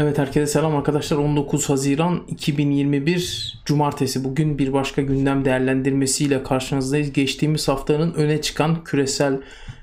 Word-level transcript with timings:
Evet 0.00 0.18
herkese 0.18 0.46
selam 0.46 0.76
arkadaşlar. 0.76 1.16
19 1.16 1.68
Haziran 1.68 2.22
2021 2.28 3.60
Cumartesi. 3.64 4.24
Bugün 4.24 4.58
bir 4.58 4.72
başka 4.72 5.02
gündem 5.02 5.44
değerlendirmesiyle 5.44 6.42
karşınızdayız. 6.42 7.12
Geçtiğimiz 7.12 7.68
haftanın 7.68 8.14
öne 8.14 8.40
çıkan 8.40 8.84
küresel 8.84 9.40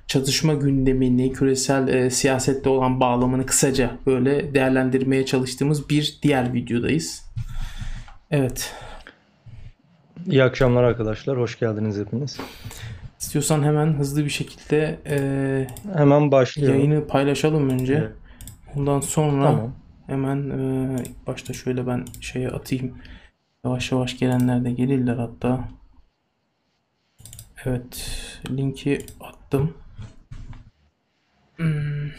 çatışma 0.07 0.53
gündemini, 0.53 1.33
küresel 1.33 1.87
e, 1.87 2.09
siyasette 2.09 2.69
olan 2.69 2.99
bağlamını 2.99 3.45
kısaca 3.45 3.91
böyle 4.05 4.53
değerlendirmeye 4.53 5.25
çalıştığımız 5.25 5.89
bir 5.89 6.19
diğer 6.23 6.53
videodayız. 6.53 7.31
Evet. 8.31 8.73
İyi 10.27 10.43
akşamlar 10.43 10.83
arkadaşlar. 10.83 11.37
Hoş 11.37 11.59
geldiniz 11.59 11.99
hepiniz. 11.99 12.39
İstiyorsan 13.19 13.63
hemen 13.63 13.93
hızlı 13.93 14.25
bir 14.25 14.29
şekilde 14.29 14.99
e, 15.09 15.17
hemen 15.97 16.31
başlayalım. 16.31 16.75
Yayını 16.75 17.07
paylaşalım 17.07 17.69
önce. 17.69 17.93
Evet. 17.93 18.11
Ondan 18.75 18.99
sonra 18.99 19.43
tamam. 19.43 19.84
Hemen 20.07 20.49
e, 20.49 21.03
ilk 21.03 21.27
başta 21.27 21.53
şöyle 21.53 21.87
ben 21.87 22.05
şeye 22.21 22.49
atayım. 22.49 22.97
Yavaş 23.63 23.91
yavaş 23.91 24.17
gelenler 24.17 24.65
de 24.65 24.71
gelirler 24.71 25.15
hatta. 25.17 25.69
Evet. 27.65 28.11
Linki 28.49 29.05
attım. 29.19 29.73
Hmm. 31.55 32.09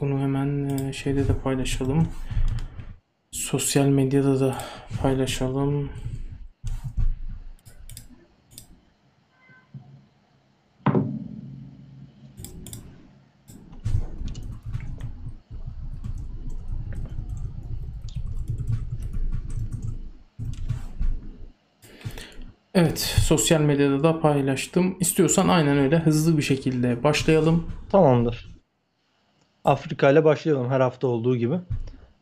Bunu 0.00 0.20
hemen 0.20 0.68
e, 0.68 0.92
şeyde 0.92 1.28
de 1.28 1.38
paylaşalım. 1.38 2.08
Sosyal 3.30 3.86
medyada 3.86 4.40
da 4.40 4.58
paylaşalım. 5.02 5.90
Evet, 22.74 22.98
sosyal 22.98 23.60
medyada 23.60 24.02
da 24.02 24.20
paylaştım. 24.20 24.96
İstiyorsan 25.00 25.48
aynen 25.48 25.78
öyle 25.78 25.98
hızlı 25.98 26.38
bir 26.38 26.42
şekilde 26.42 27.02
başlayalım. 27.02 27.66
Tamamdır. 27.90 28.54
Afrika 29.64 30.10
ile 30.10 30.24
başlayalım 30.24 30.70
her 30.70 30.80
hafta 30.80 31.06
olduğu 31.06 31.36
gibi. 31.36 31.54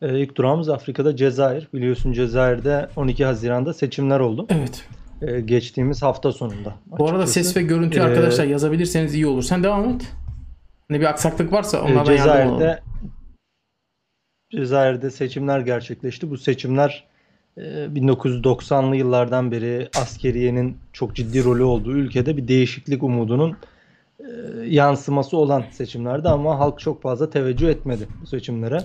Ee, 0.02 0.18
ilk 0.18 0.36
durağımız 0.36 0.68
Afrika'da 0.68 1.16
Cezayir. 1.16 1.68
Biliyorsun 1.74 2.12
Cezayir'de 2.12 2.88
12 2.96 3.24
Haziran'da 3.24 3.74
seçimler 3.74 4.20
oldu. 4.20 4.46
Evet. 4.50 4.88
Ee, 5.22 5.40
geçtiğimiz 5.40 6.02
hafta 6.02 6.32
sonunda. 6.32 6.74
Bu 6.86 7.08
arada 7.08 7.26
ses 7.26 7.56
ve 7.56 7.62
görüntü 7.62 7.98
ee, 7.98 8.02
arkadaşlar 8.02 8.44
yazabilirseniz 8.44 9.14
iyi 9.14 9.26
olur. 9.26 9.42
Sen 9.42 9.62
devam 9.62 9.88
et. 9.88 10.12
Ne 10.90 11.00
bir 11.00 11.06
aksaklık 11.06 11.52
varsa 11.52 11.82
onlardan 11.82 12.14
e, 12.14 12.16
Cezayir'de 12.16 12.82
Cezayir'de 14.50 15.10
seçimler 15.10 15.60
gerçekleşti. 15.60 16.30
Bu 16.30 16.38
seçimler 16.38 17.11
1990'lı 17.56 18.94
ee, 18.94 18.98
yıllardan 18.98 19.52
beri 19.52 19.88
askeriyenin 19.96 20.76
çok 20.92 21.16
ciddi 21.16 21.44
rolü 21.44 21.62
olduğu 21.62 21.92
ülkede 21.92 22.36
bir 22.36 22.48
değişiklik 22.48 23.02
umudunun 23.02 23.56
e, 24.20 24.24
yansıması 24.66 25.36
olan 25.36 25.64
seçimlerdi 25.70 26.28
ama 26.28 26.58
halk 26.58 26.80
çok 26.80 27.02
fazla 27.02 27.30
teveccüh 27.30 27.68
etmedi 27.68 28.08
bu 28.22 28.26
seçimlere. 28.26 28.78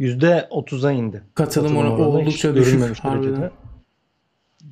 %30'a 0.00 0.92
indi. 0.92 1.22
Katılım, 1.34 1.66
Katılım 1.66 1.76
oranı 1.76 2.08
oldukça 2.08 2.54
düşük. 2.54 2.80
Derecede. 2.80 3.50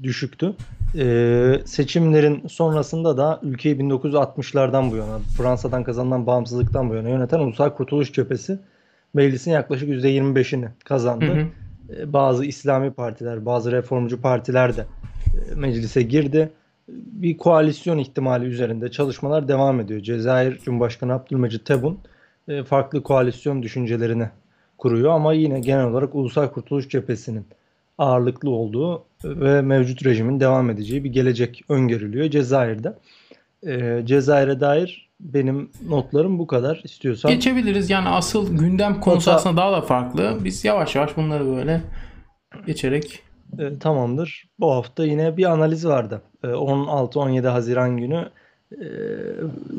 Düşüktü. 0.02 0.54
Ee, 0.96 1.60
seçimlerin 1.64 2.48
sonrasında 2.48 3.16
da 3.16 3.40
ülkeyi 3.42 3.76
1960'lardan 3.76 4.90
bu 4.90 4.96
yana, 4.96 5.18
Fransa'dan 5.36 5.84
kazanılan 5.84 6.26
bağımsızlıktan 6.26 6.90
bu 6.90 6.94
yana 6.94 7.08
yöneten 7.08 7.38
Ulusal 7.38 7.70
Kurtuluş 7.70 8.12
Cephesi 8.12 8.58
meclisin 9.14 9.50
yaklaşık 9.50 9.88
%25'ini 9.88 10.68
kazandı. 10.84 11.24
Hı 11.24 11.32
hı. 11.32 11.46
E, 11.96 12.12
bazı 12.12 12.44
İslami 12.44 12.90
partiler, 12.90 13.46
bazı 13.46 13.72
reformcu 13.72 14.20
partiler 14.20 14.76
de 14.76 14.86
e, 15.52 15.54
meclise 15.54 16.02
girdi. 16.02 16.50
Bir 16.88 17.36
koalisyon 17.36 17.98
ihtimali 17.98 18.44
üzerinde 18.44 18.90
çalışmalar 18.90 19.48
devam 19.48 19.80
ediyor. 19.80 20.00
Cezayir 20.00 20.58
Cumhurbaşkanı 20.58 21.12
Abdülmecit 21.12 21.66
Tebun 21.66 21.98
e, 22.48 22.64
farklı 22.64 23.02
koalisyon 23.02 23.62
düşüncelerini 23.62 24.30
kuruyor 24.78 25.10
ama 25.12 25.32
yine 25.32 25.60
genel 25.60 25.84
olarak 25.84 26.14
Ulusal 26.14 26.48
Kurtuluş 26.48 26.88
Cephesi'nin 26.88 27.46
ağırlıklı 27.98 28.50
olduğu 28.50 29.04
ve 29.24 29.62
mevcut 29.62 30.04
rejimin 30.06 30.40
devam 30.40 30.70
edeceği 30.70 31.04
bir 31.04 31.10
gelecek 31.12 31.64
öngörülüyor 31.68 32.30
Cezayir'de. 32.30 32.94
Cezayir'e 34.06 34.60
dair 34.60 35.07
benim 35.20 35.70
notlarım 35.88 36.38
bu 36.38 36.46
kadar 36.46 36.80
istiyorsan. 36.84 37.30
Geçebiliriz 37.30 37.90
yani 37.90 38.08
asıl 38.08 38.56
gündem 38.56 39.00
konusu 39.00 39.30
aslında 39.30 39.56
daha 39.56 39.72
da 39.72 39.80
farklı. 39.80 40.38
Biz 40.44 40.64
yavaş 40.64 40.96
yavaş 40.96 41.16
bunları 41.16 41.46
böyle 41.46 41.82
geçerek. 42.66 43.22
E, 43.58 43.78
tamamdır. 43.78 44.48
Bu 44.58 44.72
hafta 44.72 45.04
yine 45.04 45.36
bir 45.36 45.44
analiz 45.44 45.86
vardı. 45.86 46.22
E, 46.44 46.46
16-17 46.46 47.48
Haziran 47.48 47.96
günü 47.96 48.28
e, 48.72 48.84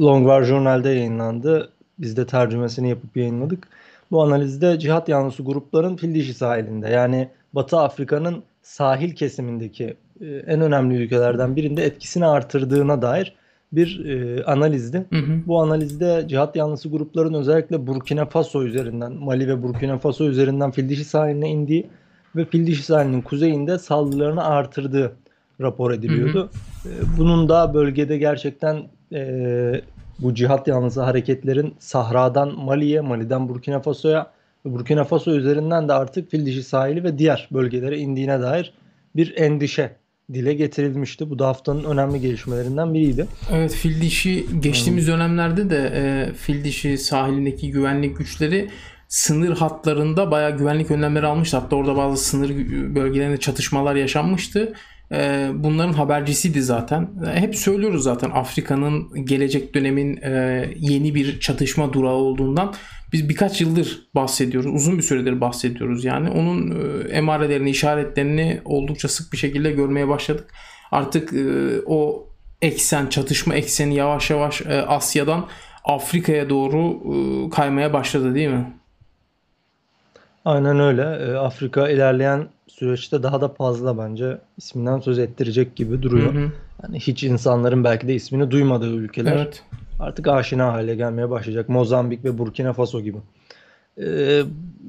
Longvar 0.01 0.43
Journal'de 0.43 0.89
yayınlandı. 0.89 1.69
Biz 1.99 2.17
de 2.17 2.25
tercümesini 2.25 2.89
yapıp 2.89 3.17
yayınladık. 3.17 3.67
Bu 4.11 4.23
analizde 4.23 4.79
cihat 4.79 5.09
yanlısı 5.09 5.43
grupların 5.43 5.95
Fildişi 5.95 6.33
sahilinde 6.33 6.89
yani 6.89 7.29
Batı 7.53 7.79
Afrika'nın 7.79 8.43
sahil 8.61 9.15
kesimindeki 9.15 9.97
e, 10.21 10.25
en 10.25 10.61
önemli 10.61 10.95
ülkelerden 10.95 11.55
birinde 11.55 11.83
etkisini 11.85 12.25
artırdığına 12.25 13.01
dair 13.01 13.35
bir 13.71 14.05
e, 14.05 14.43
analizdi. 14.43 15.05
Hı 15.09 15.19
hı. 15.19 15.39
Bu 15.47 15.61
analizde 15.61 16.25
cihat 16.27 16.55
yanlısı 16.55 16.89
grupların 16.89 17.33
özellikle 17.33 17.87
Burkina 17.87 18.25
Faso 18.25 18.63
üzerinden, 18.63 19.13
Mali 19.13 19.47
ve 19.47 19.63
Burkina 19.63 19.97
Faso 19.97 20.25
üzerinden 20.25 20.71
Fildişi 20.71 21.03
sahiline 21.03 21.49
indiği 21.49 21.87
ve 22.35 22.45
Fildişi 22.45 22.83
sahilinin 22.83 23.21
kuzeyinde 23.21 23.77
saldırılarını 23.77 24.45
artırdığı 24.45 25.15
rapor 25.61 25.91
ediliyordu. 25.91 26.49
Hı 26.83 26.89
hı. 26.89 26.93
E, 26.93 27.17
bunun 27.17 27.49
da 27.49 27.73
bölgede 27.73 28.17
gerçekten 28.17 28.83
e, 29.13 29.81
bu 30.19 30.35
cihat 30.35 30.67
yanlısı 30.67 31.01
hareketlerin 31.01 31.75
Sahra'dan 31.79 32.55
Mali'ye, 32.59 33.01
Mali'den 33.01 33.49
Burkina 33.49 33.79
Faso'ya 33.79 34.31
ve 34.65 34.73
Burkina 34.73 35.03
Faso 35.03 35.31
üzerinden 35.31 35.87
de 35.89 35.93
artık 35.93 36.31
Fildişi 36.31 36.63
sahili 36.63 37.03
ve 37.03 37.17
diğer 37.17 37.47
bölgelere 37.51 37.97
indiğine 37.97 38.41
dair 38.41 38.73
bir 39.15 39.37
endişe 39.37 39.95
dile 40.33 40.53
getirilmişti. 40.53 41.29
Bu 41.29 41.39
da 41.39 41.47
haftanın 41.47 41.83
önemli 41.83 42.21
gelişmelerinden 42.21 42.93
biriydi. 42.93 43.27
Evet 43.51 43.73
fil 43.73 44.01
dişi 44.01 44.45
geçtiğimiz 44.59 45.07
hmm. 45.07 45.13
dönemlerde 45.13 45.69
de 45.69 45.91
e, 45.95 46.33
fil 46.33 46.63
dişi 46.63 46.97
sahilindeki 46.97 47.71
güvenlik 47.71 48.17
güçleri 48.17 48.69
sınır 49.07 49.57
hatlarında 49.57 50.31
bayağı 50.31 50.57
güvenlik 50.57 50.91
önlemleri 50.91 51.25
almıştı. 51.25 51.57
Hatta 51.57 51.75
orada 51.75 51.95
bazı 51.95 52.23
sınır 52.23 52.49
bölgelerinde 52.95 53.37
çatışmalar 53.37 53.95
yaşanmıştı. 53.95 54.73
E, 55.11 55.49
bunların 55.53 55.93
habercisiydi 55.93 56.61
zaten. 56.61 57.09
Hep 57.33 57.55
söylüyoruz 57.55 58.03
zaten 58.03 58.29
Afrika'nın 58.29 59.25
gelecek 59.25 59.75
dönemin 59.75 60.17
e, 60.17 60.65
yeni 60.75 61.15
bir 61.15 61.39
çatışma 61.39 61.93
durağı 61.93 62.13
olduğundan 62.13 62.73
biz 63.13 63.29
birkaç 63.29 63.61
yıldır 63.61 64.09
bahsediyoruz. 64.15 64.71
Uzun 64.73 64.97
bir 64.97 65.03
süredir 65.03 65.41
bahsediyoruz 65.41 66.05
yani. 66.05 66.29
Onun 66.29 66.71
e, 66.71 67.09
emarelerini, 67.09 67.69
işaretlerini 67.69 68.61
oldukça 68.65 69.07
sık 69.07 69.33
bir 69.33 69.37
şekilde 69.37 69.71
görmeye 69.71 70.07
başladık. 70.07 70.53
Artık 70.91 71.33
e, 71.33 71.45
o 71.85 72.29
eksen, 72.61 73.07
çatışma 73.07 73.55
ekseni 73.55 73.95
yavaş 73.95 74.29
yavaş 74.29 74.61
e, 74.61 74.81
Asya'dan 74.81 75.47
Afrika'ya 75.85 76.49
doğru 76.49 76.99
kaymaya 77.49 77.93
başladı 77.93 78.35
değil 78.35 78.49
mi? 78.49 78.78
Aynen 80.49 80.79
öyle. 80.79 81.01
E, 81.01 81.35
Afrika 81.35 81.89
ilerleyen 81.89 82.47
süreçte 82.67 83.23
daha 83.23 83.41
da 83.41 83.49
fazla 83.49 83.97
bence 83.97 84.37
isminden 84.57 84.99
söz 84.99 85.19
ettirecek 85.19 85.75
gibi 85.75 86.01
duruyor. 86.01 86.33
Hı 86.33 86.39
hı. 86.39 86.51
Yani 86.83 86.99
hiç 86.99 87.23
insanların 87.23 87.83
belki 87.83 88.07
de 88.07 88.15
ismini 88.15 88.51
duymadığı 88.51 88.93
ülkeler. 88.93 89.35
Evet 89.35 89.63
artık 89.99 90.27
aşina 90.27 90.73
hale 90.73 90.95
gelmeye 90.95 91.29
başlayacak. 91.29 91.69
Mozambik 91.69 92.25
ve 92.25 92.37
Burkina 92.37 92.73
Faso 92.73 93.01
gibi. 93.01 93.17
Ee, 94.01 94.43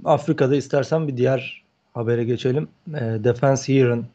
Afrika'da 0.04 0.56
istersen 0.56 1.08
bir 1.08 1.16
diğer 1.16 1.62
habere 1.94 2.24
geçelim. 2.24 2.68
E, 2.88 3.00
Defense 3.00 3.74
Here'ın 3.74 4.06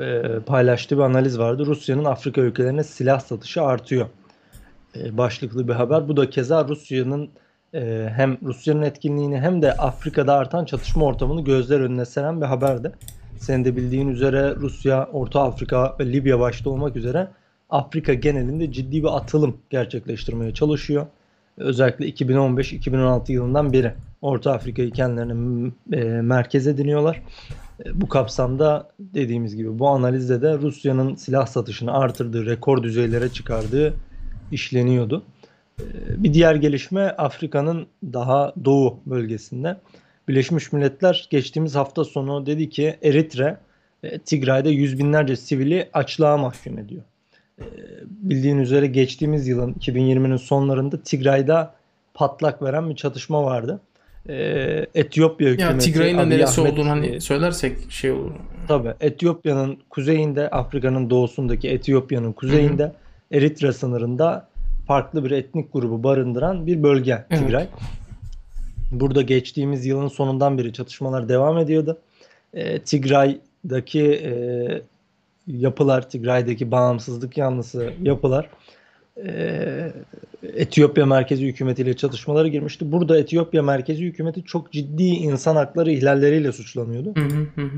e, 0.00 0.22
paylaştığı 0.46 0.96
bir 0.96 1.02
analiz 1.02 1.38
vardı. 1.38 1.66
Rusya'nın 1.66 2.04
Afrika 2.04 2.40
ülkelerine 2.40 2.84
silah 2.84 3.20
satışı 3.20 3.62
artıyor. 3.62 4.06
E, 4.96 5.18
başlıklı 5.18 5.68
bir 5.68 5.72
haber. 5.72 6.08
Bu 6.08 6.16
da 6.16 6.30
keza 6.30 6.68
Rusya'nın 6.68 7.28
e, 7.74 8.08
hem 8.16 8.38
Rusya'nın 8.42 8.82
etkinliğini 8.82 9.40
hem 9.40 9.62
de 9.62 9.72
Afrika'da 9.72 10.34
artan 10.34 10.64
çatışma 10.64 11.04
ortamını 11.04 11.44
gözler 11.44 11.80
önüne 11.80 12.04
seren 12.04 12.40
bir 12.40 12.46
haberdi. 12.46 12.92
Senin 13.38 13.64
de 13.64 13.76
bildiğin 13.76 14.08
üzere 14.08 14.54
Rusya, 14.56 15.08
Orta 15.12 15.42
Afrika 15.42 15.96
ve 16.00 16.12
Libya 16.12 16.40
başta 16.40 16.70
olmak 16.70 16.96
üzere 16.96 17.28
Afrika 17.70 18.14
genelinde 18.14 18.72
ciddi 18.72 19.02
bir 19.02 19.16
atılım 19.16 19.56
gerçekleştirmeye 19.70 20.54
çalışıyor. 20.54 21.06
Özellikle 21.56 22.08
2015-2016 22.08 23.32
yılından 23.32 23.72
beri 23.72 23.94
Orta 24.22 24.52
Afrika'yı 24.52 24.90
kendilerine 24.90 25.70
e, 25.92 26.04
merkez 26.04 26.66
ediniyorlar. 26.66 27.22
E, 27.84 28.00
bu 28.00 28.08
kapsamda 28.08 28.88
dediğimiz 28.98 29.56
gibi 29.56 29.78
bu 29.78 29.88
analizde 29.88 30.42
de 30.42 30.58
Rusya'nın 30.58 31.14
silah 31.14 31.46
satışını 31.46 31.92
artırdığı, 31.92 32.46
rekor 32.46 32.82
düzeylere 32.82 33.28
çıkardığı 33.28 33.94
işleniyordu. 34.52 35.22
Bir 36.16 36.34
diğer 36.34 36.54
gelişme 36.54 37.02
Afrika'nın 37.02 37.86
daha 38.12 38.52
doğu 38.64 39.00
bölgesinde. 39.06 39.76
Birleşmiş 40.28 40.72
Milletler 40.72 41.28
geçtiğimiz 41.30 41.74
hafta 41.74 42.04
sonu 42.04 42.46
dedi 42.46 42.70
ki 42.70 42.96
Eritre 43.02 43.58
e, 44.02 44.18
Tigray'da 44.18 44.68
yüz 44.68 44.98
binlerce 44.98 45.36
sivili 45.36 45.88
açlığa 45.92 46.36
mahkum 46.36 46.78
ediyor. 46.78 47.02
E, 47.58 47.64
bildiğin 48.06 48.58
üzere 48.58 48.86
geçtiğimiz 48.86 49.48
yılın 49.48 49.72
2020'nin 49.72 50.36
sonlarında 50.36 51.02
Tigray'da 51.02 51.74
patlak 52.14 52.62
veren 52.62 52.90
bir 52.90 52.96
çatışma 52.96 53.44
vardı. 53.44 53.80
E, 54.28 54.36
Etiyopya 54.94 55.48
hükümeti... 55.48 55.74
Ya 55.74 55.78
Tigray'ın 55.78 56.18
da 56.18 56.26
neresi 56.26 56.60
Ahmet, 56.60 56.72
olduğunu 56.72 56.90
hani 56.90 57.20
söylersek 57.20 57.90
şey 57.90 58.10
olur. 58.10 58.32
Tabii 58.68 58.94
Etiyopya'nın 59.00 59.78
kuzeyinde, 59.90 60.50
Afrika'nın 60.50 61.10
doğusundaki 61.10 61.68
Etiyopya'nın 61.68 62.32
kuzeyinde, 62.32 62.82
Hı-hı. 62.82 62.92
Eritre 63.32 63.72
sınırında 63.72 64.48
farklı 64.86 65.24
bir 65.24 65.30
etnik 65.30 65.72
grubu 65.72 66.02
barındıran 66.02 66.66
bir 66.66 66.82
bölge 66.82 67.24
Tigray. 67.30 67.62
Evet. 67.62 67.68
Burada 68.92 69.22
geçtiğimiz 69.22 69.86
yılın 69.86 70.08
sonundan 70.08 70.58
beri 70.58 70.72
çatışmalar 70.72 71.28
devam 71.28 71.58
ediyordu. 71.58 71.98
E, 72.54 72.78
Tigray'daki 72.78 74.02
e, 74.02 74.32
yapılar, 75.46 76.10
Tigray'daki 76.10 76.70
bağımsızlık 76.70 77.38
yanlısı 77.38 77.92
yapılar 78.02 78.48
e, 79.26 79.92
Etiyopya 80.42 81.06
merkezi 81.06 81.46
hükümetiyle 81.46 81.96
çatışmalara 81.96 82.48
girmişti. 82.48 82.92
Burada 82.92 83.18
Etiyopya 83.18 83.62
merkezi 83.62 84.04
hükümeti 84.04 84.44
çok 84.44 84.72
ciddi 84.72 85.04
insan 85.04 85.56
hakları 85.56 85.92
ihlalleriyle 85.92 86.52
suçlanıyordu. 86.52 87.14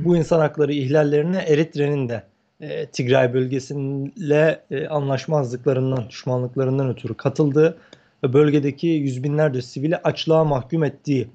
Bu 0.05 0.17
insan 0.17 0.41
hakları 0.41 0.73
ihlallerine 0.73 1.38
Eritre'nin 1.38 2.08
de 2.08 2.23
e, 2.61 2.87
Tigray 2.87 3.35
bölgesiyle 3.35 4.61
e, 4.70 4.88
anlaşmazlıklarından, 4.88 6.08
düşmanlıklarından 6.08 6.88
ötürü 6.88 7.14
katıldığı 7.14 7.76
ve 8.25 8.32
bölgedeki 8.32 8.87
yüz 8.87 9.25
binlerce 9.25 9.62
sivili 9.62 9.97
açlığa 9.97 10.44
mahkum 10.44 10.85
ettiği 10.85 11.29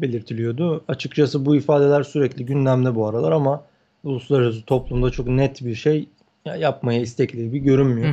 belirtiliyordu. 0.00 0.84
Açıkçası 0.88 1.46
bu 1.46 1.56
ifadeler 1.56 2.02
sürekli 2.02 2.46
gündemde 2.46 2.94
bu 2.94 3.06
aralar 3.06 3.32
ama 3.32 3.64
uluslararası 4.04 4.62
toplumda 4.62 5.10
çok 5.10 5.26
net 5.26 5.64
bir 5.64 5.74
şey 5.74 6.08
yapmaya 6.58 7.00
istekli 7.00 7.44
gibi 7.44 7.58
görünmüyor. 7.58 8.08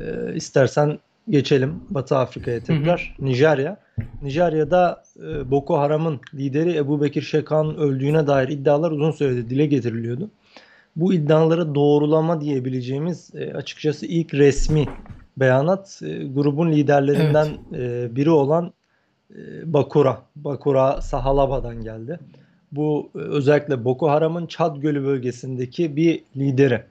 ee, 0.00 0.34
istersen 0.34 0.98
geçelim 1.30 1.80
Batı 1.90 2.16
Afrika'ya 2.16 2.60
tekrar. 2.60 3.16
Nijerya. 3.18 3.76
Nijerya'da 4.22 5.02
e, 5.22 5.50
Boko 5.50 5.78
Haram'ın 5.78 6.20
lideri 6.34 6.76
Ebu 6.76 7.02
Bekir 7.02 7.22
Şekan'ın 7.22 7.74
öldüğüne 7.74 8.26
dair 8.26 8.48
iddialar 8.48 8.90
uzun 8.90 9.10
süredir 9.10 9.50
dile 9.50 9.66
getiriliyordu. 9.66 10.30
Bu 10.96 11.14
iddiaları 11.14 11.74
doğrulama 11.74 12.40
diyebileceğimiz 12.40 13.30
e, 13.34 13.54
açıkçası 13.54 14.06
ilk 14.06 14.34
resmi 14.34 14.88
beyanat 15.36 16.00
e, 16.02 16.24
grubun 16.24 16.72
liderlerinden 16.72 17.48
evet. 17.74 18.10
e, 18.12 18.16
biri 18.16 18.30
olan 18.30 18.72
e, 19.30 19.72
Bakura, 19.72 20.22
Bakura 20.36 21.00
Sahalaba'dan 21.00 21.82
geldi. 21.82 22.18
Bu 22.72 23.10
e, 23.14 23.18
özellikle 23.18 23.84
Boko 23.84 24.08
Haram'ın 24.10 24.46
Çad 24.46 24.76
Gölü 24.76 25.04
bölgesindeki 25.04 25.96
bir 25.96 26.22
lideri, 26.36 26.82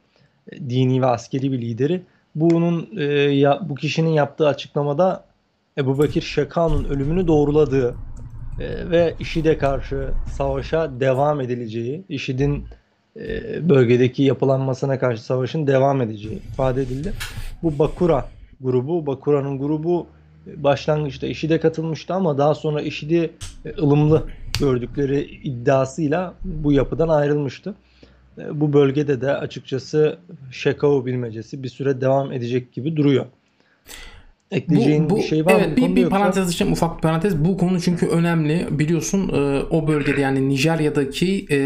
e, 0.52 0.70
dini 0.70 1.02
ve 1.02 1.06
askeri 1.06 1.52
bir 1.52 1.62
lideri. 1.62 2.02
Bunun 2.36 2.90
e, 2.98 3.04
ya, 3.14 3.60
bu 3.70 3.76
kişinin 3.76 4.10
yaptığı 4.10 4.48
açıklamada 4.48 5.26
Ebu 5.78 6.04
Bekir 6.04 6.22
Şekan'ın 6.22 6.84
ölümünü 6.84 7.28
doğruladığı 7.28 7.96
e, 8.60 8.90
ve 8.90 9.16
IŞİD'e 9.20 9.58
karşı 9.58 10.10
savaşa 10.34 11.00
devam 11.00 11.42
edileceği, 11.42 12.04
IŞİD'in 12.10 12.66
bölgedeki 13.70 14.24
yapılanmasına 14.24 15.00
karşı 15.00 15.24
savaşın 15.24 15.68
devam 15.68 16.02
edeceği 16.02 16.36
ifade 16.54 16.82
edildi. 16.82 17.14
Bu 17.64 17.80
Bakura 17.80 18.26
grubu, 18.62 19.06
Bakura'nın 19.06 19.60
grubu 19.60 20.08
e, 20.48 20.64
başlangıçta 20.64 21.28
IŞİD'e 21.28 21.60
katılmıştı 21.60 22.14
ama 22.14 22.38
daha 22.38 22.56
sonra 22.56 22.82
IŞİD'i 22.82 23.32
e, 23.66 23.82
ılımlı 23.82 24.24
gördükleri 24.60 25.22
iddiasıyla 25.44 26.34
bu 26.44 26.72
yapıdan 26.72 27.10
ayrılmıştı. 27.10 27.76
Bu 28.52 28.74
bölgede 28.74 29.22
de 29.22 29.38
açıkçası 29.38 30.18
Şekao 30.52 31.06
bilmecesi 31.06 31.64
bir 31.64 31.70
süre 31.70 32.02
devam 32.02 32.32
edecek 32.32 32.74
gibi 32.74 32.96
duruyor. 32.96 33.26
Ekleyeceğin 34.52 35.10
bu, 35.10 35.14
bu, 35.14 35.18
bir 35.18 35.24
şey 35.24 35.46
var 35.46 35.56
evet, 35.58 35.78
mı? 35.78 35.78
Bir, 35.78 35.96
bir 35.96 36.02
yoksa? 36.02 36.18
parantez 36.18 36.48
açacağım 36.48 36.72
ufak 36.72 36.98
bir 36.98 37.02
parantez. 37.02 37.38
Bu 37.38 37.58
konu 37.58 37.82
çünkü 37.82 38.08
önemli. 38.08 38.68
Biliyorsun 38.72 39.30
e, 39.30 39.64
o 39.70 39.88
bölgede 39.88 40.22
yani 40.22 40.50
Nijerya'daki 40.50 41.46
e, 41.52 41.58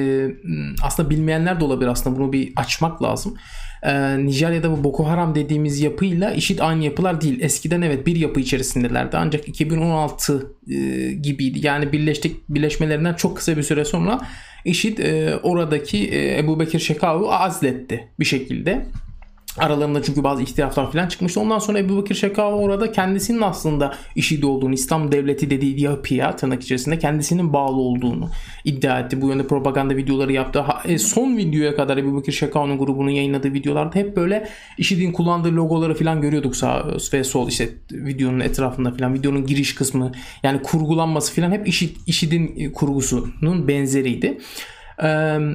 aslında 0.84 1.10
bilmeyenler 1.10 1.60
de 1.60 1.64
olabilir 1.64 1.90
aslında 1.90 2.20
bunu 2.20 2.34
bir 2.34 2.54
açmak 2.56 3.04
lazım. 3.04 3.38
E, 3.84 4.18
Nijerya'da 4.26 4.72
bu 4.72 4.84
Boko 4.84 5.08
Haram 5.08 5.36
dediğimiz 5.36 5.80
yapıyla 5.82 6.32
IŞİD 6.32 6.60
aynı 6.60 6.84
yapılar 6.84 7.22
değil. 7.22 7.40
Eskiden 7.42 7.82
evet 7.82 8.08
bir 8.08 8.16
yapı 8.16 8.40
içerisindelerdi 8.40 9.18
ancak 9.18 9.48
2016 9.48 10.52
e, 10.70 10.76
gibiydi. 11.12 11.60
Yani 11.68 11.92
birleştik 11.92 12.50
birleşmelerinden 12.50 13.14
çok 13.14 13.38
kısa 13.38 13.58
bir 13.58 13.64
süre 13.64 13.86
sonra 13.86 14.22
IŞİD 14.66 14.98
e, 14.98 15.36
oradaki 15.44 16.08
e, 16.08 16.40
Ebu 16.40 16.60
Bekir 16.60 16.80
Şekav'ı 16.80 17.36
azletti 17.36 18.08
bir 18.20 18.26
şekilde. 18.26 18.86
Aralarında 19.58 20.04
çünkü 20.04 20.24
bazı 20.24 20.44
ihtilaflar 20.44 20.92
falan 20.92 21.08
çıkmıştı. 21.08 21.40
Ondan 21.40 21.60
sonra 21.60 21.80
Ebu 21.80 21.98
Bakır 21.98 22.16
Şekava 22.16 22.56
orada 22.56 22.92
kendisinin 22.92 23.42
aslında 23.42 23.96
işi 24.16 24.46
olduğunu, 24.46 24.74
İslam 24.74 25.12
devleti 25.12 25.50
dediği 25.50 25.82
yapıya 25.82 26.36
tırnak 26.36 26.64
içerisinde 26.64 27.00
kendisinin 27.00 27.54
bağlı 27.54 27.76
olduğunu 27.76 28.30
iddia 28.64 29.00
etti. 29.00 29.22
Bu 29.22 29.30
yönde 29.30 29.48
propaganda 29.48 29.98
videoları 29.98 30.34
yaptı. 30.34 30.66
E, 30.86 30.98
son 30.98 31.38
videoya 31.38 31.76
kadar 31.76 31.98
Ebu 31.98 32.16
Bakır 32.16 32.32
Şekava'nın 32.32 32.78
grubunun 32.78 33.10
yayınladığı 33.10 33.54
videolarda 33.54 33.96
hep 33.96 34.16
böyle 34.16 34.50
IŞİD'in 34.78 35.12
kullandığı 35.12 35.56
logoları 35.56 35.96
falan 35.96 36.22
görüyorduk 36.22 36.56
sağ 36.56 36.88
ve 37.14 37.24
sol 37.24 37.48
işte 37.48 37.70
videonun 37.92 38.40
etrafında 38.40 38.92
falan. 38.92 39.14
Videonun 39.14 39.46
giriş 39.46 39.76
kısmı 39.76 40.12
yani 40.44 40.62
kurgulanması 40.62 41.36
falan 41.36 41.52
hep 41.52 41.68
IŞİD, 41.68 41.96
IŞİD'in 42.08 42.72
kurgusunun 42.72 43.68
benzeriydi 43.68 44.38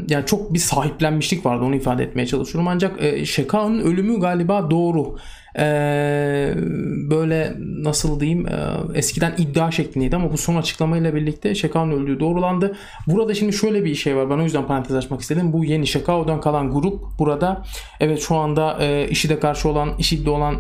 yani 0.09 0.27
çok 0.27 0.55
bir 0.55 0.59
sahiplenmişlik 0.59 1.47
vardı 1.47 1.65
onu 1.65 1.75
ifade 1.77 2.03
etmeye 2.03 2.27
çalışıyorum. 2.27 2.69
Ancak 2.69 3.03
e, 3.03 3.27
Şeka'nın 3.27 3.81
ölümü 3.81 4.21
galiba 4.21 4.71
doğru. 4.71 5.17
böyle 7.11 7.55
nasıl 7.59 8.21
diyeyim 8.21 8.47
eskiden 8.95 9.35
iddia 9.39 9.71
şeklindeydi 9.71 10.17
ama 10.17 10.33
bu 10.33 10.39
son 10.39 10.57
açıklamayla 10.57 11.15
birlikte 11.15 11.55
Şeka'nın 11.55 11.93
öldüğü 11.93 12.21
doğrulandı. 12.21 12.77
Burada 13.07 13.35
şimdi 13.35 13.53
şöyle 13.53 13.85
bir 13.85 13.95
şey 13.95 14.17
var. 14.17 14.31
Ben 14.31 14.39
o 14.39 14.43
yüzden 14.43 14.67
parantez 14.67 14.97
açmak 14.97 15.21
istedim. 15.21 15.53
Bu 15.53 15.65
yeni 15.65 15.87
Şekao'dan 15.87 16.41
kalan 16.41 16.71
grup 16.71 17.03
burada 17.19 17.65
evet 18.01 18.21
şu 18.21 18.37
anda 18.37 18.79
e, 18.81 19.09
IŞİD'e 19.09 19.39
karşı 19.39 19.69
olan, 19.69 19.91
IŞİD'de 19.99 20.31
olan 20.31 20.57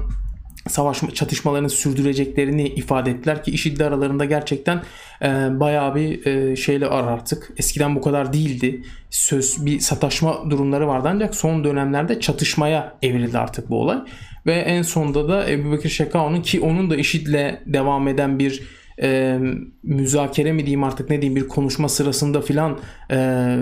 savaş 0.68 1.00
çatışmalarını 1.14 1.70
sürdüreceklerini 1.70 2.68
ifade 2.68 3.10
ettiler 3.10 3.44
ki 3.44 3.50
IŞİD'le 3.50 3.80
aralarında 3.80 4.24
gerçekten 4.24 4.82
e, 5.22 5.26
bayağı 5.60 5.94
bir 5.94 6.26
e, 6.26 6.56
şeyle 6.56 6.86
ar 6.86 7.04
artık. 7.04 7.52
Eskiden 7.56 7.96
bu 7.96 8.00
kadar 8.00 8.32
değildi. 8.32 8.82
Söz 9.10 9.66
bir 9.66 9.80
sataşma 9.80 10.50
durumları 10.50 10.88
vardı 10.88 11.08
ancak 11.10 11.34
son 11.34 11.64
dönemlerde 11.64 12.20
çatışmaya 12.20 12.94
evrildi 13.02 13.38
artık 13.38 13.70
bu 13.70 13.80
olay. 13.80 13.98
Ve 14.46 14.54
en 14.54 14.82
sonda 14.82 15.28
da 15.28 15.50
Ebu 15.50 15.72
Bekir 15.72 15.88
Şekao'nun 15.88 16.42
ki 16.42 16.60
onun 16.60 16.90
da 16.90 16.96
IŞİD'le 16.96 17.60
devam 17.66 18.08
eden 18.08 18.38
bir 18.38 18.62
e, 19.02 19.38
müzakere 19.82 20.52
mi 20.52 20.58
diyeyim 20.66 20.84
artık 20.84 21.10
ne 21.10 21.22
diyeyim 21.22 21.42
bir 21.42 21.48
konuşma 21.48 21.88
sırasında 21.88 22.40
filan 22.40 22.78
e, 23.10 23.56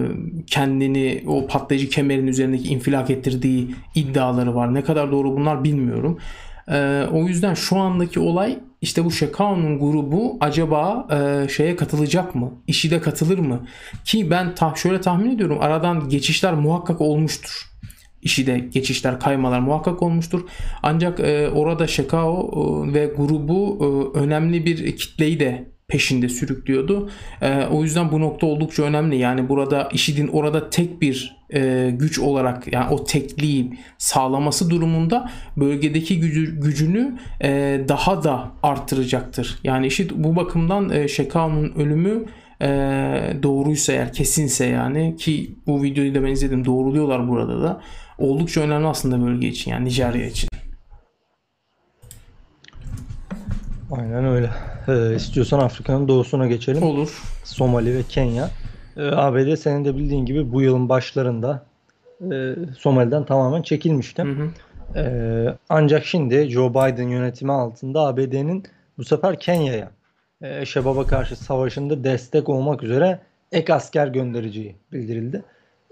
kendini 0.47 1.25
o 1.27 1.47
patlayıcı 1.47 1.89
kemerin 1.89 2.27
üzerindeki 2.27 2.69
infilak 2.69 3.11
ettirdiği 3.11 3.75
iddiaları 3.95 4.55
var. 4.55 4.75
Ne 4.75 4.85
kadar 4.85 5.13
doğru 5.13 5.37
bunlar 5.37 5.65
bilmiyorum. 5.65 6.19
E, 6.71 7.07
o 7.13 7.27
yüzden 7.27 7.55
şu 7.55 7.77
andaki 7.77 8.21
olay 8.21 8.59
işte 8.81 9.05
bu 9.05 9.11
Şekao'nun 9.11 9.79
grubu 9.79 10.37
acaba 10.41 11.07
e, 11.11 11.49
şeye 11.49 11.77
katılacak 11.77 12.35
mı? 12.35 12.53
İşi 12.67 12.91
de 12.91 13.01
katılır 13.01 13.39
mı? 13.39 13.67
Ki 14.05 14.31
ben 14.31 14.55
ta 14.55 14.75
şöyle 14.77 15.01
tahmin 15.01 15.35
ediyorum 15.35 15.59
aradan 15.61 16.09
geçişler 16.09 16.55
muhakkak 16.55 17.01
olmuştur. 17.01 17.69
İşi 18.23 18.47
de 18.47 18.59
geçişler, 18.59 19.21
kaymalar 19.21 19.61
muhakkak 19.61 20.03
olmuştur. 20.03 20.41
Ancak 20.83 21.21
e, 21.21 21.49
orada 21.49 21.87
Şekao 21.87 22.51
e, 22.89 22.95
ve 22.95 23.07
grubu 23.17 23.79
e, 23.81 24.19
önemli 24.19 24.67
bir 24.67 24.97
kitleyi 24.97 25.41
de 25.41 25.78
peşinde 25.89 26.29
sürüklüyordu. 26.29 27.11
E, 27.43 27.67
o 27.67 27.83
yüzden 27.83 28.13
bu 28.13 28.21
nokta 28.21 28.47
oldukça 28.47 28.83
önemli. 28.83 29.17
Yani 29.17 29.49
burada 29.49 29.89
IŞİD'in 29.93 30.29
orada 30.29 30.71
tek 30.71 31.01
bir 31.01 31.37
e, 31.55 31.91
güç 31.95 32.19
olarak 32.19 32.73
yani 32.73 32.91
o 32.91 33.05
tekliği 33.05 33.79
sağlaması 33.99 34.71
durumunda 34.71 35.31
bölgedeki 35.57 36.21
gücü, 36.21 36.61
gücünü 36.61 37.19
e, 37.43 37.81
daha 37.89 38.25
da 38.25 38.53
arttıracaktır. 38.63 39.59
Yani 39.65 39.87
IŞİD 39.87 40.11
bu 40.15 40.37
bakımdan 40.37 40.91
e, 40.91 41.09
Şekao'nun 41.09 41.73
ölümü 41.77 42.25
e, 42.63 42.67
doğruysa 43.43 43.93
eğer 43.93 44.13
kesinse 44.13 44.67
yani 44.67 45.17
ki 45.17 45.55
bu 45.67 45.83
videoyu 45.83 46.15
da 46.15 46.23
ben 46.23 46.29
izledim 46.29 46.65
doğruluyorlar 46.65 47.29
burada 47.29 47.63
da 47.63 47.81
oldukça 48.19 48.61
önemli 48.61 48.87
aslında 48.87 49.27
bölge 49.27 49.49
için 49.49 49.71
yani 49.71 49.85
Nijerya 49.85 50.27
için. 50.27 50.49
Aynen 53.91 54.25
öyle. 54.25 54.51
Ee, 54.89 55.15
istiyorsan 55.15 55.59
Afrika'nın 55.59 56.09
doğusuna 56.09 56.47
geçelim. 56.47 56.83
Olur. 56.83 57.23
Somali 57.45 57.95
ve 57.95 58.03
Kenya. 58.03 58.51
Ee, 58.97 59.11
ABD 59.11 59.57
senin 59.57 59.85
de 59.85 59.97
bildiğin 59.97 60.27
gibi 60.27 60.53
bu 60.53 60.63
yılın 60.63 60.89
başlarında 60.89 61.67
e, 62.33 62.55
Somali'den 62.79 63.25
tamamen 63.25 63.63
çekilmişti. 63.63 64.23
Hı 64.23 64.33
hı. 64.33 64.51
Ee, 64.97 65.55
ancak 65.69 66.05
şimdi 66.05 66.49
Joe 66.51 66.71
Biden 66.71 67.09
yönetimi 67.09 67.53
altında 67.53 68.01
ABD'nin 68.01 68.63
bu 68.99 69.05
sefer 69.05 69.41
Kenya'ya 69.41 69.91
e, 70.43 70.67
Şebab'a 70.67 71.07
karşı 71.07 71.37
savaşında 71.37 72.05
destek 72.05 72.49
olmak 72.49 72.83
üzere 72.83 73.21
ek 73.53 73.75
asker 73.75 74.07
göndereceği 74.07 74.77
bildirildi. 74.93 75.45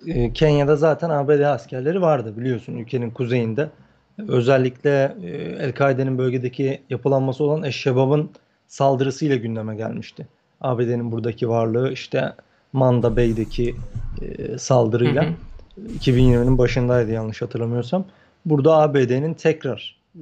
E, 0.06 0.32
Kenya'da 0.32 0.76
zaten 0.76 1.10
ABD 1.10 1.40
askerleri 1.40 2.00
vardı 2.00 2.36
biliyorsun 2.36 2.76
ülkenin 2.76 3.10
kuzeyinde. 3.10 3.70
Özellikle 4.18 5.16
e, 5.23 5.28
El-Kaide'nin 5.64 6.18
bölgedeki 6.18 6.80
yapılanması 6.90 7.44
olan 7.44 7.62
Eşşebab'ın 7.62 8.30
saldırısıyla 8.66 9.37
gündeme 9.37 9.76
gelmişti. 9.76 10.26
ABD'nin 10.61 11.12
buradaki 11.12 11.49
varlığı 11.49 11.92
işte 11.92 12.32
Manda 12.73 13.16
Bay'deki 13.16 13.75
e, 14.23 14.58
saldırıyla 14.58 15.25
hı 15.25 15.28
hı. 15.28 15.32
2020'nin 15.99 16.58
başındaydı 16.58 17.12
yanlış 17.12 17.42
hatırlamıyorsam. 17.42 18.04
Burada 18.44 18.76
ABD'nin 18.76 19.35
tekrar 19.35 19.96
e, 20.14 20.20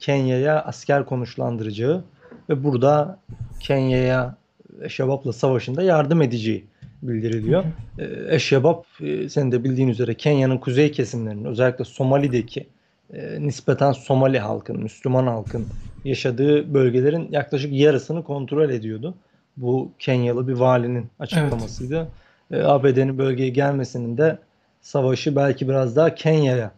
Kenya'ya 0.00 0.62
asker 0.62 1.06
konuşlandıracağı 1.06 2.04
ve 2.48 2.64
burada 2.64 3.18
Kenya'ya 3.60 4.36
Eşşebab'la 4.82 5.32
savaşında 5.32 5.82
yardım 5.82 6.22
edeceği 6.22 6.64
bildiriliyor. 7.02 7.64
E, 7.98 8.34
Eşşebab 8.34 8.82
e, 9.00 9.28
senin 9.28 9.52
de 9.52 9.64
bildiğin 9.64 9.88
üzere 9.88 10.14
Kenya'nın 10.14 10.58
kuzey 10.58 10.92
kesimlerinin 10.92 11.44
özellikle 11.44 11.84
Somali'deki 11.84 12.66
e, 13.12 13.46
nispeten 13.46 13.92
Somali 13.92 14.38
halkın, 14.38 14.82
Müslüman 14.82 15.26
halkın 15.26 15.66
yaşadığı 16.04 16.74
bölgelerin 16.74 17.28
yaklaşık 17.30 17.72
yarısını 17.72 18.24
kontrol 18.24 18.70
ediyordu. 18.70 19.14
Bu 19.56 19.92
Kenyalı 19.98 20.48
bir 20.48 20.52
valinin 20.52 21.06
açıklamasıydı. 21.18 22.08
Evet. 22.50 22.64
E, 22.64 22.66
ABD'nin 22.66 23.18
bölgeye 23.18 23.48
gelmesinin 23.48 24.18
de 24.18 24.38
savaşı 24.80 25.36
belki 25.36 25.68
biraz 25.68 25.96
daha 25.96 26.14
Kenya'ya 26.14 26.70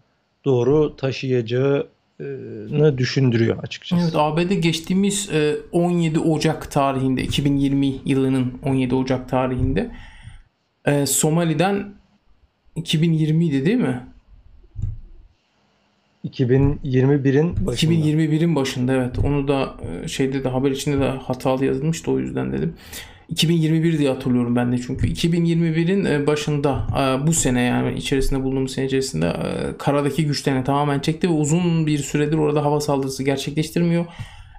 doğru 0.44 0.96
taşıyacağını 0.96 2.98
düşündürüyor 2.98 3.62
açıkçası. 3.62 4.02
Evet 4.02 4.14
ABD 4.16 4.52
geçtiğimiz 4.52 5.30
17 5.72 6.16
e, 6.16 6.20
Ocak 6.20 6.70
tarihinde 6.70 7.22
2020 7.22 7.94
yılının 8.04 8.54
17 8.64 8.94
Ocak 8.94 9.28
tarihinde 9.28 9.90
e, 10.84 11.06
Somali'den 11.06 11.94
2020'ydi 12.76 13.66
değil 13.66 13.76
mi? 13.76 14.15
2021'in 16.26 17.66
başında. 17.66 17.92
2021'in 17.92 18.56
başında 18.56 18.92
evet. 18.92 19.18
Onu 19.18 19.48
da 19.48 19.74
e, 20.04 20.08
şeyde 20.08 20.44
de 20.44 20.48
haber 20.48 20.70
içinde 20.70 21.00
de 21.00 21.08
hatalı 21.08 21.64
yazılmıştı 21.64 22.10
o 22.10 22.18
yüzden 22.18 22.52
dedim. 22.52 22.74
2021 23.28 23.98
diye 23.98 24.08
hatırlıyorum 24.08 24.56
ben 24.56 24.72
de 24.72 24.78
çünkü 24.78 25.08
2021'in 25.08 26.04
e, 26.04 26.26
başında 26.26 26.86
e, 26.92 27.26
bu 27.26 27.32
sene 27.32 27.62
yani 27.62 27.98
içerisinde 27.98 28.42
bulunduğumuz 28.42 28.72
sene 28.72 28.86
içerisinde 28.86 29.32
karadaki 29.78 30.26
güçlerini 30.26 30.64
tamamen 30.64 31.00
çekti 31.00 31.28
ve 31.28 31.32
uzun 31.32 31.86
bir 31.86 31.98
süredir 31.98 32.38
orada 32.38 32.64
hava 32.64 32.80
saldırısı 32.80 33.22
gerçekleştirmiyor. 33.22 34.06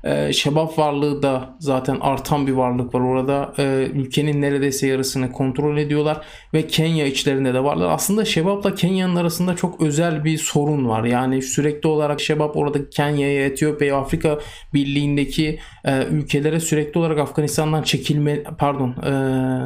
E, 0.07 0.33
Şebap 0.33 0.79
varlığı 0.79 1.23
da 1.23 1.55
zaten 1.59 1.97
artan 2.01 2.47
bir 2.47 2.51
varlık 2.51 2.95
var 2.95 2.99
orada. 2.99 3.53
E, 3.57 3.63
ülkenin 3.93 4.41
neredeyse 4.41 4.87
yarısını 4.87 5.31
kontrol 5.31 5.77
ediyorlar 5.77 6.21
ve 6.53 6.67
Kenya 6.67 7.05
içlerinde 7.05 7.53
de 7.53 7.63
varlar. 7.63 7.89
Aslında 7.89 8.25
Şebap'la 8.25 8.75
Kenya'nın 8.75 9.15
arasında 9.15 9.55
çok 9.55 9.81
özel 9.81 10.23
bir 10.23 10.37
sorun 10.37 10.89
var. 10.89 11.03
Yani 11.03 11.41
sürekli 11.41 11.87
olarak 11.87 12.21
Şebap 12.21 12.57
orada 12.57 12.89
Kenya'ya, 12.89 13.45
Etiyopya'ya, 13.45 13.97
Afrika 13.97 14.39
Birliği'ndeki 14.73 15.59
e, 15.85 16.03
ülkelere 16.03 16.59
sürekli 16.59 16.99
olarak 16.99 17.19
Afganistan'dan 17.19 17.83
çekilme 17.83 18.43
pardon 18.43 18.89
e, 18.89 19.11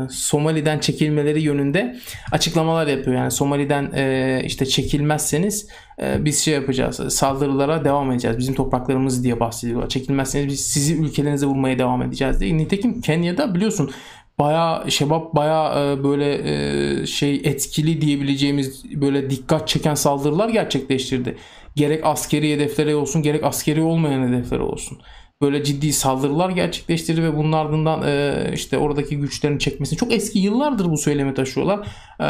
Somali'den 0.10 0.80
çekilmeleri 0.80 1.42
yönünde 1.42 1.96
açıklamalar 2.32 2.88
yapıyor. 2.88 3.18
Yani 3.18 3.32
Somali'den 3.32 3.92
işte 4.46 4.66
çekilmezseniz 4.66 5.68
biz 6.20 6.40
şey 6.40 6.54
yapacağız 6.54 7.14
saldırılara 7.14 7.86
devam 7.86 8.12
edeceğiz. 8.12 8.38
Bizim 8.38 8.56
topraklarımız 8.56 9.24
diye 9.24 9.40
bahsediyorlar. 9.40 9.90
Çekilmezseniz 9.90 10.48
biz 10.48 10.60
sizi 10.60 10.96
ülkelerinize 10.96 11.46
vurmaya 11.46 11.80
devam 11.80 12.02
edeceğiz 12.02 12.40
diye. 12.40 12.58
Nitekim 12.58 13.02
Kenya'da 13.02 13.56
biliyorsun 13.56 13.92
baya 14.40 14.84
şebap 14.90 15.36
baya 15.36 15.74
e, 15.92 16.04
böyle 16.04 16.34
e, 17.02 17.06
şey 17.06 17.36
etkili 17.36 18.02
diyebileceğimiz 18.02 18.84
böyle 19.02 19.30
dikkat 19.30 19.68
çeken 19.68 19.96
saldırılar 19.96 20.50
gerçekleştirdi. 20.50 21.38
Gerek 21.76 22.06
askeri 22.06 22.54
hedeflere 22.54 22.96
olsun 22.96 23.22
gerek 23.22 23.44
askeri 23.44 23.82
olmayan 23.82 24.28
hedeflere 24.28 24.62
olsun 24.62 24.98
böyle 25.42 25.64
ciddi 25.64 25.94
saldırılar 25.94 26.50
gerçekleştirdi 26.50 27.24
ve 27.24 27.38
bunun 27.38 27.52
ardından 27.52 28.04
e, 28.08 28.34
işte 28.54 28.78
oradaki 28.78 29.18
güçlerini 29.18 29.60
çekmesini 29.60 30.00
çok 30.00 30.14
eski 30.14 30.40
yıllardır 30.40 30.86
bu 30.86 30.98
söylemi 30.98 31.34
taşıyorlar. 31.34 31.88
E, 32.20 32.28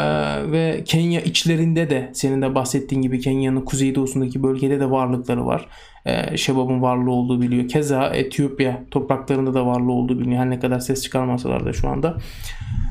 ve 0.52 0.82
Kenya 0.84 1.20
içlerinde 1.20 1.90
de 1.90 2.10
senin 2.14 2.42
de 2.42 2.54
bahsettiğin 2.54 3.02
gibi 3.02 3.20
Kenya'nın 3.20 3.60
kuzeydoğusundaki 3.60 4.42
bölgede 4.42 4.80
de 4.80 4.90
varlıkları 4.90 5.46
var. 5.46 5.68
E, 6.06 6.36
Şebab'ın 6.36 6.82
varlığı 6.82 7.10
olduğu 7.10 7.40
biliyor. 7.40 7.68
Keza 7.68 8.06
Etiyopya 8.06 8.84
topraklarında 8.90 9.54
da 9.54 9.66
varlığı 9.66 9.92
olduğu 9.92 10.20
biliniyor. 10.20 10.40
Her 10.40 10.50
ne 10.50 10.60
kadar 10.60 10.80
ses 10.80 11.02
çıkarmasalar 11.02 11.66
da 11.66 11.72
şu 11.72 11.88
anda. 11.88 12.16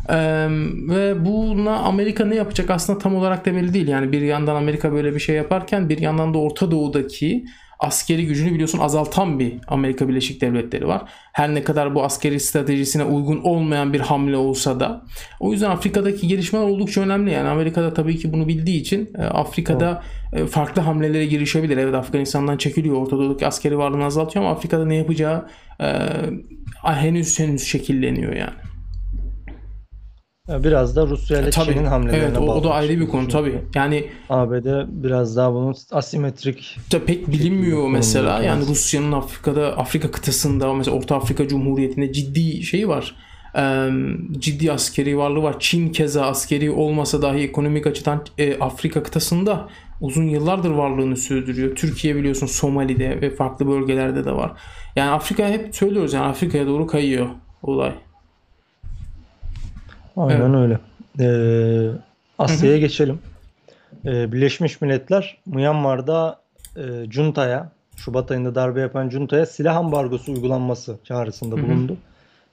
Ee, 0.09 0.47
ve 0.89 1.25
buna 1.25 1.77
Amerika 1.77 2.25
ne 2.25 2.35
yapacak 2.35 2.69
aslında 2.69 2.99
tam 2.99 3.15
olarak 3.15 3.45
da 3.45 3.55
belli 3.55 3.73
değil. 3.73 3.87
Yani 3.87 4.11
bir 4.11 4.21
yandan 4.21 4.55
Amerika 4.55 4.91
böyle 4.91 5.15
bir 5.15 5.19
şey 5.19 5.35
yaparken 5.35 5.89
bir 5.89 5.97
yandan 5.97 6.33
da 6.33 6.37
Orta 6.37 6.71
Doğu'daki 6.71 7.45
askeri 7.81 8.25
gücünü 8.25 8.53
biliyorsun 8.53 8.79
azaltan 8.79 9.39
bir 9.39 9.53
Amerika 9.67 10.09
Birleşik 10.09 10.41
Devletleri 10.41 10.87
var. 10.87 11.01
Her 11.33 11.55
ne 11.55 11.63
kadar 11.63 11.95
bu 11.95 12.03
askeri 12.03 12.39
stratejisine 12.39 13.03
uygun 13.03 13.37
olmayan 13.37 13.93
bir 13.93 13.99
hamle 13.99 14.37
olsa 14.37 14.79
da. 14.79 15.05
O 15.39 15.51
yüzden 15.51 15.69
Afrika'daki 15.69 16.27
gelişmeler 16.27 16.63
oldukça 16.63 17.01
önemli. 17.01 17.31
Yani 17.31 17.49
Amerika'da 17.49 17.93
tabii 17.93 18.17
ki 18.17 18.33
bunu 18.33 18.47
bildiği 18.47 18.81
için 18.81 19.09
e, 19.17 19.21
Afrika'da 19.23 20.03
e, 20.33 20.45
farklı 20.45 20.81
hamlelere 20.81 21.25
girişebilir. 21.25 21.77
Evet 21.77 21.95
Afganistan'dan 21.95 22.57
çekiliyor. 22.57 22.95
Orta 22.95 23.17
Doğu'daki 23.17 23.47
askeri 23.47 23.77
varlığını 23.77 24.05
azaltıyor 24.05 24.45
ama 24.45 24.53
Afrika'da 24.53 24.85
ne 24.85 24.95
yapacağı 24.95 25.47
e, 25.81 25.87
henüz 26.83 27.39
henüz 27.39 27.63
şekilleniyor 27.63 28.33
yani. 28.33 28.70
Biraz 30.59 30.95
da 30.95 31.07
Rusya 31.07 31.41
ile 31.41 31.51
Çin'in 31.51 31.85
hamlelerine 31.85 32.25
evet, 32.25 32.37
o, 32.37 32.53
o 32.53 32.63
da 32.63 32.73
ayrı 32.73 32.99
bir 32.99 33.07
konu 33.07 33.27
tabii. 33.27 33.61
Yani 33.75 34.05
ABD 34.29 34.65
biraz 34.87 35.35
daha 35.35 35.53
bunun 35.53 35.75
asimetrik 35.91 36.77
da 36.91 37.05
pek 37.05 37.27
bilinmiyor 37.27 37.89
mesela. 37.89 38.43
Yani 38.43 38.67
Rusya'nın 38.67 39.11
Afrika'da 39.11 39.77
Afrika 39.77 40.11
kıtasında 40.11 40.73
mesela 40.73 40.97
Orta 40.97 41.15
Afrika 41.15 41.47
Cumhuriyeti'nde 41.47 42.13
ciddi 42.13 42.63
şeyi 42.63 42.87
var. 42.87 43.15
Ee, 43.57 43.89
ciddi 44.39 44.71
askeri 44.71 45.17
varlığı 45.17 45.43
var. 45.43 45.55
Çin 45.59 45.89
keza 45.89 46.25
askeri 46.25 46.71
olmasa 46.71 47.21
dahi 47.21 47.39
ekonomik 47.39 47.87
açıdan 47.87 48.25
e, 48.37 48.59
Afrika 48.59 49.03
kıtasında 49.03 49.69
uzun 50.01 50.27
yıllardır 50.27 50.71
varlığını 50.71 51.17
sürdürüyor. 51.17 51.75
Türkiye 51.75 52.15
biliyorsun 52.15 52.47
Somali'de 52.47 53.21
ve 53.21 53.35
farklı 53.35 53.67
bölgelerde 53.67 54.25
de 54.25 54.31
var. 54.31 54.51
Yani 54.95 55.11
Afrika 55.11 55.49
hep 55.49 55.75
söylüyoruz 55.75 56.13
yani 56.13 56.25
Afrika'ya 56.25 56.67
doğru 56.67 56.87
kayıyor 56.87 57.29
olay. 57.61 57.93
Aynen 60.17 60.53
evet. 60.53 60.55
öyle. 60.55 60.79
Ee, 61.19 61.91
Asya'ya 62.39 62.77
geçelim. 62.77 63.19
Ee, 64.05 64.31
Birleşmiş 64.31 64.81
Milletler 64.81 65.37
Myanmar'da 65.45 66.39
e, 66.77 66.81
Junta'ya 67.11 67.71
Şubat 67.95 68.31
ayında 68.31 68.55
darbe 68.55 68.81
yapan 68.81 69.09
Junta'ya 69.09 69.45
silah 69.45 69.75
ambargosu 69.75 70.31
uygulanması 70.33 70.97
çağrısında 71.03 71.55
bulundu. 71.57 71.97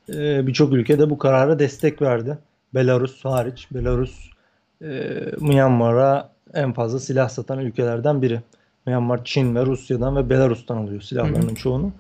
Ee, 0.09 0.47
Birçok 0.47 0.73
ülke 0.73 0.99
de 0.99 1.11
bu 1.11 1.19
karara 1.19 1.59
destek 1.59 2.03
verdi. 2.03 2.39
Belarus 2.75 3.25
hariç. 3.25 3.69
Belarus 3.75 4.31
e, 4.83 5.17
Myanmar'a 5.41 6.31
en 6.55 6.73
fazla 6.73 6.99
silah 6.99 7.29
satan 7.29 7.59
ülkelerden 7.59 8.23
biri. 8.23 8.41
Myanmar, 8.87 9.25
Çin 9.25 9.55
ve 9.55 9.67
Rusya'dan 9.67 10.17
ve 10.17 10.31
Belarus'tan 10.31 10.77
alıyor 10.77 11.01
silahlarının 11.01 11.55
çoğunu. 11.55 11.93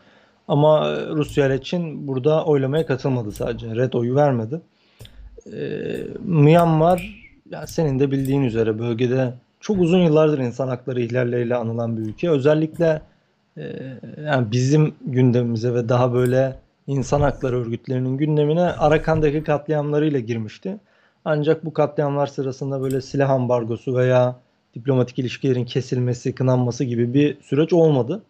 Ama 0.49 0.97
Rusya 1.09 1.47
ile 1.47 1.62
Çin 1.62 2.09
burada 2.09 2.45
oylamaya 2.45 2.87
katılmadı 2.87 3.33
sadece. 3.33 3.77
Red 3.77 3.93
oyu 3.93 4.17
vermedi 4.17 4.61
e, 5.52 5.97
Myanmar 6.25 7.28
ya 7.50 7.67
senin 7.67 7.99
de 7.99 8.11
bildiğin 8.11 8.43
üzere 8.43 8.78
bölgede 8.78 9.35
çok 9.61 9.81
uzun 9.81 9.99
yıllardır 9.99 10.38
insan 10.38 10.69
hakları 10.69 11.00
ihlalleriyle 11.00 11.57
anılan 11.57 11.97
bir 11.97 12.02
ülke. 12.02 12.31
Özellikle 12.31 13.02
e, 13.57 13.62
yani 14.25 14.52
bizim 14.52 14.95
gündemimize 15.07 15.75
ve 15.75 15.88
daha 15.88 16.12
böyle 16.12 16.57
insan 16.87 17.21
hakları 17.21 17.61
örgütlerinin 17.61 18.17
gündemine 18.17 18.62
Arakan'daki 18.62 19.45
katliamlarıyla 19.45 20.21
girmişti. 20.21 20.76
Ancak 21.25 21.64
bu 21.64 21.73
katliamlar 21.73 22.26
sırasında 22.26 22.83
böyle 22.83 23.00
silah 23.00 23.31
ambargosu 23.31 23.97
veya 23.97 24.37
diplomatik 24.75 25.19
ilişkilerin 25.19 25.64
kesilmesi, 25.64 26.35
kınanması 26.35 26.85
gibi 26.85 27.14
bir 27.14 27.40
süreç 27.43 27.73
olmadı. 27.73 28.23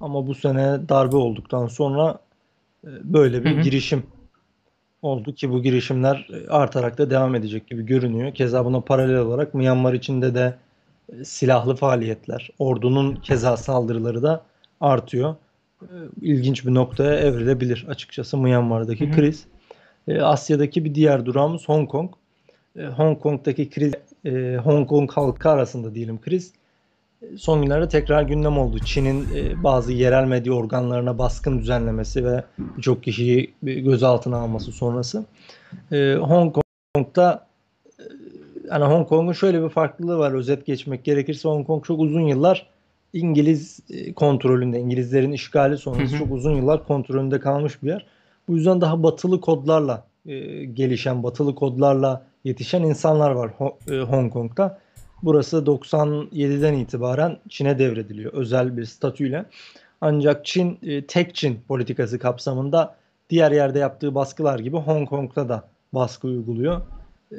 Ama 0.00 0.26
bu 0.26 0.34
sene 0.34 0.88
darbe 0.88 1.16
olduktan 1.16 1.66
sonra 1.66 2.18
e, 2.84 2.90
böyle 3.04 3.44
bir 3.44 3.54
hı 3.54 3.58
hı. 3.58 3.62
girişim 3.62 4.02
oldu 5.02 5.34
ki 5.34 5.50
bu 5.50 5.62
girişimler 5.62 6.28
e, 6.32 6.50
artarak 6.50 6.98
da 6.98 7.10
devam 7.10 7.34
edecek 7.34 7.66
gibi 7.66 7.86
görünüyor. 7.86 8.34
Keza 8.34 8.64
buna 8.64 8.80
paralel 8.80 9.18
olarak 9.18 9.54
Myanmar 9.54 9.92
içinde 9.92 10.34
de 10.34 10.54
e, 11.12 11.24
silahlı 11.24 11.76
faaliyetler, 11.76 12.50
ordunun 12.58 13.16
keza 13.16 13.56
saldırıları 13.56 14.22
da 14.22 14.42
artıyor. 14.80 15.34
E, 15.82 15.86
ilginç 16.22 16.66
bir 16.66 16.74
noktaya 16.74 17.14
evrilebilir 17.14 17.86
açıkçası 17.88 18.36
Myanmar'daki 18.36 19.06
hı 19.06 19.12
hı. 19.12 19.16
kriz. 19.16 19.44
Asya'daki 20.20 20.84
bir 20.84 20.94
diğer 20.94 21.26
durağımız 21.26 21.68
Hong 21.68 21.90
Kong. 21.90 22.10
Hong 22.96 23.20
Kong'daki 23.20 23.70
kriz, 23.70 23.92
Hong 24.64 24.88
Kong 24.88 25.10
halkı 25.12 25.48
arasında 25.48 25.94
diyelim 25.94 26.20
kriz. 26.20 26.52
Son 27.36 27.62
günlerde 27.62 27.88
tekrar 27.88 28.22
gündem 28.22 28.58
oldu. 28.58 28.78
Çin'in 28.78 29.26
e, 29.34 29.64
bazı 29.64 29.92
yerel 29.92 30.24
medya 30.24 30.52
organlarına 30.52 31.18
baskın 31.18 31.58
düzenlemesi 31.58 32.24
ve 32.24 32.44
birçok 32.58 33.02
kişiyi 33.02 33.54
gözaltına 33.62 34.36
alması 34.36 34.72
sonrası. 34.72 35.24
E, 35.92 36.14
Hong 36.14 36.56
Kong'da 36.94 37.46
e, 37.98 38.02
yani 38.70 38.84
Hong 38.84 39.08
Kong'un 39.08 39.32
şöyle 39.32 39.62
bir 39.64 39.68
farklılığı 39.68 40.18
var 40.18 40.32
özet 40.32 40.66
geçmek 40.66 41.04
gerekirse 41.04 41.48
Hong 41.48 41.66
Kong 41.66 41.84
çok 41.84 42.00
uzun 42.00 42.20
yıllar 42.20 42.66
İngiliz 43.12 43.80
kontrolünde, 44.16 44.80
İngilizlerin 44.80 45.32
işgali 45.32 45.78
sonrası 45.78 46.12
hı 46.12 46.14
hı. 46.14 46.18
çok 46.18 46.32
uzun 46.32 46.56
yıllar 46.56 46.86
kontrolünde 46.86 47.40
kalmış 47.40 47.82
bir 47.82 47.88
yer. 47.88 48.06
Bu 48.48 48.56
yüzden 48.56 48.80
daha 48.80 49.02
batılı 49.02 49.40
kodlarla 49.40 50.04
e, 50.26 50.64
gelişen, 50.64 51.22
batılı 51.22 51.54
kodlarla 51.54 52.26
yetişen 52.44 52.82
insanlar 52.82 53.30
var 53.30 53.50
e, 53.90 54.00
Hong 54.00 54.32
Kong'da. 54.32 54.78
Burası 55.22 55.56
97'den 55.56 56.74
itibaren 56.74 57.38
Çin'e 57.48 57.78
devrediliyor 57.78 58.32
özel 58.32 58.76
bir 58.76 58.84
statüyle. 58.84 59.44
Ancak 60.00 60.46
Çin 60.46 60.78
e, 60.82 61.06
tek 61.06 61.34
Çin 61.34 61.60
politikası 61.68 62.18
kapsamında 62.18 62.96
diğer 63.30 63.52
yerde 63.52 63.78
yaptığı 63.78 64.14
baskılar 64.14 64.58
gibi 64.58 64.76
Hong 64.76 65.08
Kong'da 65.08 65.48
da 65.48 65.68
baskı 65.92 66.28
uyguluyor. 66.28 66.80
E, 67.32 67.36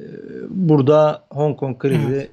burada 0.50 1.24
Hong 1.30 1.58
Kong 1.58 1.78
krizi 1.78 2.14
evet. 2.14 2.32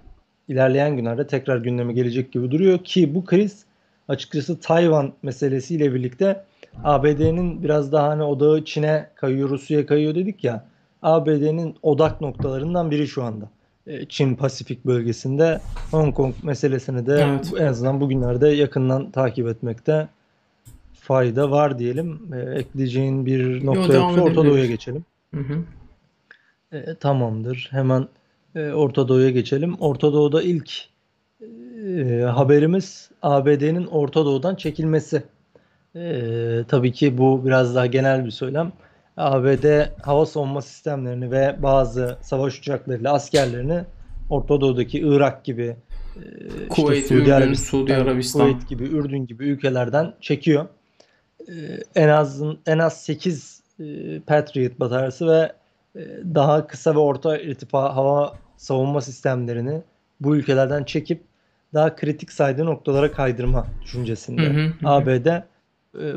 ilerleyen 0.48 0.96
günlerde 0.96 1.26
tekrar 1.26 1.56
gündeme 1.56 1.92
gelecek 1.92 2.32
gibi 2.32 2.50
duruyor 2.50 2.78
ki 2.78 3.14
bu 3.14 3.24
kriz 3.24 3.64
açıkçası 4.08 4.60
Tayvan 4.60 5.12
meselesiyle 5.22 5.94
birlikte 5.94 6.44
ABD'nin 6.84 7.62
biraz 7.62 7.92
daha 7.92 8.08
hani 8.08 8.22
odağı 8.22 8.64
Çin'e 8.64 9.10
kayıyor, 9.14 9.50
Rusya'ya 9.50 9.86
kayıyor 9.86 10.14
dedik 10.14 10.44
ya. 10.44 10.64
ABD'nin 11.02 11.76
odak 11.82 12.20
noktalarından 12.20 12.90
biri 12.90 13.08
şu 13.08 13.22
anda. 13.22 13.50
E, 13.86 14.06
Çin 14.06 14.34
Pasifik 14.34 14.86
bölgesinde 14.86 15.60
Hong 15.90 16.14
Kong 16.14 16.34
meselesini 16.42 17.06
de 17.06 17.12
evet. 17.12 17.52
en 17.58 17.66
azından 17.66 18.00
bugünlerde 18.00 18.48
yakından 18.48 19.10
takip 19.10 19.48
etmekte 19.48 20.08
fayda 20.94 21.50
var 21.50 21.78
diyelim. 21.78 22.20
E, 22.34 22.58
ekleyeceğin 22.58 23.26
bir 23.26 23.66
nokta 23.66 23.94
Yo, 23.94 24.00
yoksa 24.00 24.20
Orta 24.20 24.44
Doğu'ya 24.44 24.66
geçelim. 24.66 25.04
Hı 25.34 25.40
hı. 25.40 25.62
E, 26.72 26.94
tamamdır. 26.94 27.68
Hemen 27.70 28.08
e, 28.54 28.70
Orta 28.70 29.08
Doğu'ya 29.08 29.30
geçelim. 29.30 29.74
Orta 29.80 30.12
Doğu'da 30.12 30.42
ilk 30.42 30.88
e, 31.40 32.20
haberimiz 32.22 33.10
ABD'nin 33.22 33.86
Orta 33.86 34.24
Doğu'dan 34.24 34.54
çekilmesi. 34.54 35.22
E, 35.96 36.64
tabii 36.68 36.92
ki 36.92 37.18
bu 37.18 37.46
biraz 37.46 37.74
daha 37.74 37.86
genel 37.86 38.24
bir 38.24 38.30
söylem. 38.30 38.72
ABD 39.16 39.90
hava 40.02 40.26
savunma 40.26 40.62
sistemlerini 40.62 41.30
ve 41.30 41.56
bazı 41.62 42.18
savaş 42.22 42.58
uçaklarıyla 42.58 43.12
askerlerini 43.12 43.84
Orta 44.30 44.60
Doğu'daki 44.60 44.98
Irak 44.98 45.44
gibi 45.44 45.76
e, 46.16 46.68
Kuveyt, 46.68 47.02
işte 47.02 47.08
Suudi, 47.08 47.22
Ürdün, 47.22 47.30
Arabistan, 47.30 47.78
Suudi 47.78 47.96
Arabistan, 47.96 48.40
Kuveyt 48.40 48.68
gibi, 48.68 48.84
Ürdün 48.84 49.26
gibi 49.26 49.44
ülkelerden 49.44 50.14
çekiyor. 50.20 50.66
E, 51.48 51.54
en 51.94 52.08
az 52.08 52.42
en 52.66 52.78
az 52.78 53.02
8 53.02 53.62
e, 53.80 53.84
Patriot 54.20 54.80
bataryası 54.80 55.26
ve 55.26 55.52
daha 56.34 56.66
kısa 56.66 56.94
ve 56.94 56.98
orta 56.98 57.38
irtifa 57.38 57.96
hava 57.96 58.34
savunma 58.56 59.00
sistemlerini 59.00 59.82
bu 60.20 60.36
ülkelerden 60.36 60.84
çekip 60.84 61.22
daha 61.74 61.96
kritik 61.96 62.32
saydığı 62.32 62.66
noktalara 62.66 63.12
kaydırma 63.12 63.66
düşüncesinde. 63.82 64.42
Hı 64.42 64.50
hı, 64.50 64.66
hı. 64.66 64.88
ABD 64.88 65.26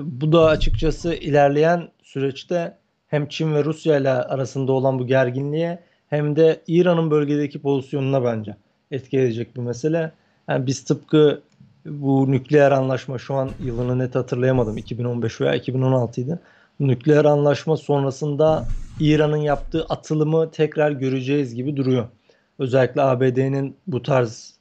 bu 0.02 0.32
da 0.32 0.46
açıkçası 0.46 1.14
ilerleyen 1.14 1.90
süreçte 2.04 2.79
hem 3.10 3.28
Çin 3.28 3.56
ve 3.56 3.64
Rusya 3.64 3.98
ile 3.98 4.10
arasında 4.10 4.72
olan 4.72 5.00
bu 5.00 5.08
gerginliğe 5.08 5.80
hem 6.08 6.36
de 6.36 6.62
İran'ın 6.68 7.12
bölgedeki 7.12 7.62
pozisyonuna 7.62 8.24
bence 8.24 8.56
etki 8.92 9.20
edecek 9.20 9.56
bir 9.56 9.62
mesele. 9.62 10.12
Yani 10.48 10.68
biz 10.68 10.84
tıpkı 10.84 11.42
bu 11.86 12.32
nükleer 12.32 12.72
anlaşma 12.72 13.18
şu 13.18 13.34
an 13.34 13.50
yılını 13.64 14.00
net 14.00 14.16
hatırlayamadım 14.16 14.78
2015 14.78 15.42
veya 15.42 15.56
2016 15.56 16.22
idi. 16.22 16.40
Nükleer 16.80 17.26
anlaşma 17.26 17.78
sonrasında 17.78 18.66
İran'ın 19.00 19.38
yaptığı 19.38 19.86
atılımı 19.90 20.52
tekrar 20.52 20.92
göreceğiz 20.92 21.56
gibi 21.56 21.78
duruyor. 21.78 22.08
Özellikle 22.60 23.02
ABD'nin 23.02 23.76
bu 23.88 24.02
tarz 24.02 24.54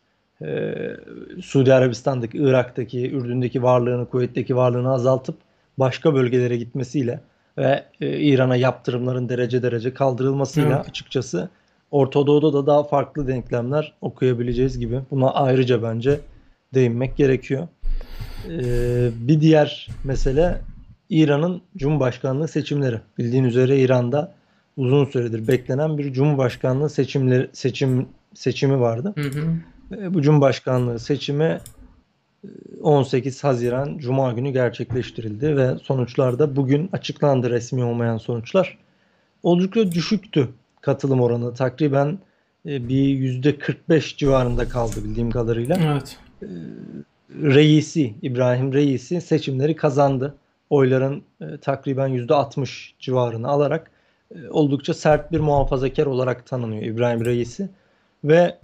e, 0.43 0.75
Suudi 1.43 1.75
Arabistan'daki, 1.75 2.39
Irak'taki, 2.39 3.11
Ürdün'deki 3.11 3.63
varlığını, 3.63 4.07
Kuveyt'teki 4.09 4.57
varlığını 4.57 4.93
azaltıp 4.93 5.37
başka 5.79 6.15
bölgelere 6.15 6.57
gitmesiyle 6.57 7.21
ve 7.59 7.85
e, 8.01 8.19
İran'a 8.21 8.57
yaptırımların 8.57 9.29
derece 9.29 9.63
derece 9.63 9.95
kaldırılmasıyla 9.95 10.77
evet. 10.77 10.89
açıkçası 10.89 11.49
Orta 11.91 12.27
Doğu'da 12.27 12.53
da 12.53 12.67
daha 12.67 12.85
farklı 12.85 13.29
denklemler 13.29 13.93
okuyabileceğiz 14.01 14.79
gibi. 14.79 15.01
Buna 15.11 15.31
ayrıca 15.31 15.83
bence 15.83 16.21
değinmek 16.75 17.17
gerekiyor. 17.17 17.69
Ee, 18.51 19.09
bir 19.15 19.41
diğer 19.41 19.89
mesele 20.05 20.61
İran'ın 21.09 21.63
Cumhurbaşkanlığı 21.77 22.49
seçimleri. 22.49 23.01
Bildiğin 23.19 23.45
üzere 23.45 23.79
İran'da 23.79 24.35
uzun 24.77 25.05
süredir 25.05 25.49
beklenen 25.49 25.99
bir 25.99 26.13
Cumhurbaşkanlığı 26.13 26.91
seçimleri 26.91 27.49
seçim 27.53 28.07
seçimi 28.35 28.81
vardı. 28.81 29.15
Hı 29.17 29.21
hı. 29.21 30.03
E, 30.03 30.15
bu 30.15 30.23
Cumhurbaşkanlığı 30.23 30.99
seçimi 30.99 31.59
18 32.83 33.45
Haziran 33.45 33.99
Cuma 33.99 34.33
günü 34.33 34.51
gerçekleştirildi 34.51 35.57
ve 35.57 35.79
sonuçlar 35.83 36.39
da 36.39 36.57
bugün 36.57 36.89
açıklandı 36.93 37.51
resmi 37.51 37.85
olmayan 37.85 38.19
sonuçlar. 38.19 38.79
Oldukça 39.43 39.93
düşüktü 39.93 40.49
katılım 40.81 41.21
oranı. 41.21 41.55
Takriben 41.55 42.19
e, 42.67 42.89
bir 42.89 43.33
%45 43.43 44.17
civarında 44.17 44.69
kaldı 44.69 44.97
bildiğim 45.05 45.31
kadarıyla. 45.31 45.77
Evet. 45.93 46.17
E, 46.43 46.47
Reisi, 47.43 48.15
İbrahim 48.23 48.73
Reisi 48.73 49.21
seçimleri 49.21 49.77
kazandı. 49.77 50.35
Oyların 50.71 51.23
e, 51.41 51.57
takriben 51.57 52.09
%60 52.09 52.93
civarını 52.99 53.49
alarak 53.49 53.91
oldukça 54.51 54.95
sert 54.95 55.33
bir 55.33 55.41
muhafazakar 55.41 56.07
olarak 56.07 56.47
tanınıyor 56.47 56.83
İbrahim 56.83 57.25
Reisi. 57.25 57.69
Ve 58.25 58.59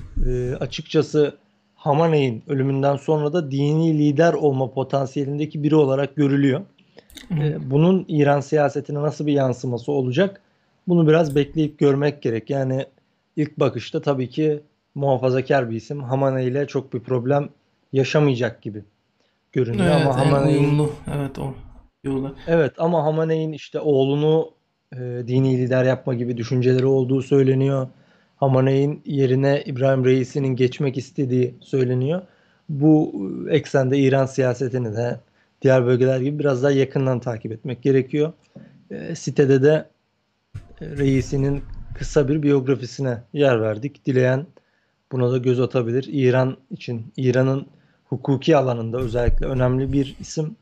açıkçası 0.60 1.36
Hamaney'in 1.84 2.42
ölümünden 2.48 2.96
sonra 2.96 3.32
da 3.32 3.50
dini 3.50 3.98
lider 3.98 4.32
olma 4.32 4.70
potansiyelindeki 4.70 5.62
biri 5.62 5.74
olarak 5.74 6.16
görülüyor. 6.16 6.60
Ee, 7.30 7.70
bunun 7.70 8.04
İran 8.08 8.40
siyasetine 8.40 9.02
nasıl 9.02 9.26
bir 9.26 9.32
yansıması 9.32 9.92
olacak? 9.92 10.40
Bunu 10.88 11.08
biraz 11.08 11.34
bekleyip 11.34 11.78
görmek 11.78 12.22
gerek. 12.22 12.50
Yani 12.50 12.86
ilk 13.36 13.60
bakışta 13.60 14.02
tabii 14.02 14.28
ki 14.28 14.60
muhafazakar 14.94 15.70
bir 15.70 15.76
isim. 15.76 16.02
Hamaney 16.02 16.48
ile 16.48 16.66
çok 16.66 16.92
bir 16.92 17.00
problem 17.00 17.48
yaşamayacak 17.92 18.62
gibi 18.62 18.84
görünüyor 19.52 19.94
evet, 19.96 20.06
ama 20.06 20.18
Hamaney'in 20.18 20.88
evet 21.16 21.38
o 21.38 21.54
yolu. 22.04 22.34
Evet 22.46 22.72
ama 22.78 23.04
Hamaney'in 23.04 23.52
işte 23.52 23.80
oğlunu 23.80 24.50
e, 24.92 24.98
dini 24.98 25.58
lider 25.58 25.84
yapma 25.84 26.14
gibi 26.14 26.36
düşünceleri 26.36 26.86
olduğu 26.86 27.22
söyleniyor. 27.22 27.88
Hamaney'in 28.36 29.02
yerine 29.04 29.62
İbrahim 29.66 30.04
Reis'inin 30.04 30.56
geçmek 30.56 30.98
istediği 30.98 31.54
söyleniyor. 31.60 32.22
Bu 32.68 33.12
eksende 33.50 33.98
İran 33.98 34.26
siyasetini 34.26 34.96
de 34.96 35.20
diğer 35.62 35.86
bölgeler 35.86 36.20
gibi 36.20 36.38
biraz 36.38 36.62
daha 36.62 36.70
yakından 36.70 37.20
takip 37.20 37.52
etmek 37.52 37.82
gerekiyor. 37.82 38.32
E, 38.90 39.14
sitede 39.14 39.62
de 39.62 39.88
e, 40.80 40.86
Reis'inin 40.86 41.62
kısa 41.98 42.28
bir 42.28 42.42
biyografisine 42.42 43.22
yer 43.32 43.60
verdik. 43.60 44.06
Dileyen 44.06 44.46
buna 45.12 45.32
da 45.32 45.38
göz 45.38 45.60
atabilir. 45.60 46.08
İran 46.12 46.56
için, 46.70 47.12
İran'ın 47.16 47.66
hukuki 48.04 48.56
alanında 48.56 48.98
özellikle 48.98 49.46
önemli 49.46 49.92
bir 49.92 50.16
isim 50.20 50.56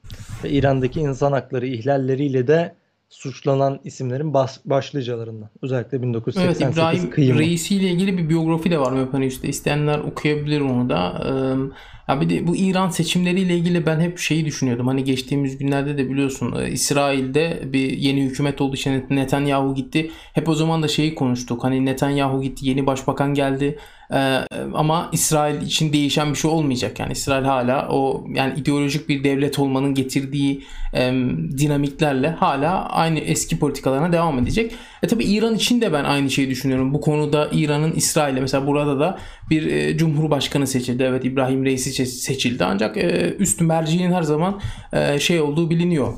ve 0.45 0.51
İran'daki 0.51 1.01
insan 1.01 1.33
hakları 1.33 1.67
ihlalleriyle 1.67 2.47
de 2.47 2.75
suçlanan 3.13 3.81
isimlerin 3.85 4.35
baş, 4.35 4.51
başlıcalarından. 4.65 5.51
Özellikle 5.63 6.03
1988 6.03 6.63
evet, 6.63 6.75
İbrahim 6.75 7.11
kıyımı. 7.11 7.41
Reisi 7.41 7.77
ile 7.77 7.89
ilgili 7.89 8.19
bir 8.19 8.29
biyografi 8.29 8.71
de 8.71 8.79
var 8.79 8.91
Webpane'de. 8.91 9.49
İsteyenler 9.49 9.99
okuyabilir 9.99 10.61
onu 10.61 10.91
da. 10.91 11.23
Ee, 11.27 12.02
bir 12.21 12.31
de 12.31 12.47
bu 12.47 12.57
İran 12.57 12.89
seçimleriyle 12.89 13.57
ilgili 13.57 13.87
ben 13.87 14.01
hep 14.01 14.19
şeyi 14.19 14.45
düşünüyordum. 14.45 14.87
Hani 14.87 15.05
geçtiğimiz 15.05 15.59
günlerde 15.59 15.99
de 15.99 16.11
biliyorsun 16.11 16.55
e, 16.61 16.71
İsrail'de 16.71 17.63
bir 17.73 17.91
yeni 17.91 18.23
hükümet 18.23 18.61
olduğu 18.61 18.77
için 18.77 19.05
Netanyahu 19.11 19.75
gitti. 19.75 20.11
Hep 20.33 20.49
o 20.49 20.55
zaman 20.55 20.83
da 20.83 20.89
şeyi 20.89 21.15
konuştuk. 21.15 21.65
Hani 21.65 21.87
Netanyahu 21.87 22.43
gitti, 22.43 22.69
yeni 22.69 22.87
başbakan 22.87 23.35
geldi. 23.35 23.79
Ee, 24.13 24.41
ama 24.75 25.09
İsrail 25.13 25.63
için 25.63 25.93
değişen 25.93 26.31
bir 26.31 26.39
şey 26.39 26.51
olmayacak. 26.51 27.01
Yani 27.01 27.13
İsrail 27.13 27.45
hala 27.45 27.89
o 27.89 28.25
yani 28.35 28.61
ideolojik 28.61 29.09
bir 29.09 29.25
devlet 29.25 29.59
olmanın 29.59 29.95
getirdiği 29.95 30.63
e, 30.95 31.13
dinamiklerle 31.59 32.31
hala 32.31 32.89
aynı 32.89 33.19
eski 33.19 33.59
politikalarına 33.59 34.13
devam 34.13 34.39
edecek. 34.39 34.75
E 35.03 35.07
tabi 35.07 35.25
İran 35.25 35.55
için 35.55 35.81
de 35.81 35.93
ben 35.93 36.05
aynı 36.05 36.31
şeyi 36.31 36.51
düşünüyorum. 36.51 36.95
Bu 36.95 37.01
konuda 37.01 37.49
İran'ın 37.53 37.93
İsrail'e 37.93 38.41
mesela 38.41 38.67
burada 38.67 39.01
da 39.01 39.19
bir 39.51 39.67
e, 39.67 39.97
cumhurbaşkanı 39.97 40.67
seçildi. 40.67 41.03
Evet 41.03 41.25
İbrahim 41.25 41.65
Reisi 41.65 42.07
seçildi. 42.07 42.65
Ancak 42.65 42.97
e, 42.97 43.37
üst 43.39 43.61
merciğin 43.61 44.13
her 44.13 44.23
zaman 44.23 44.61
e, 44.93 45.19
şey 45.21 45.41
olduğu 45.41 45.71
biliniyor 45.71 46.15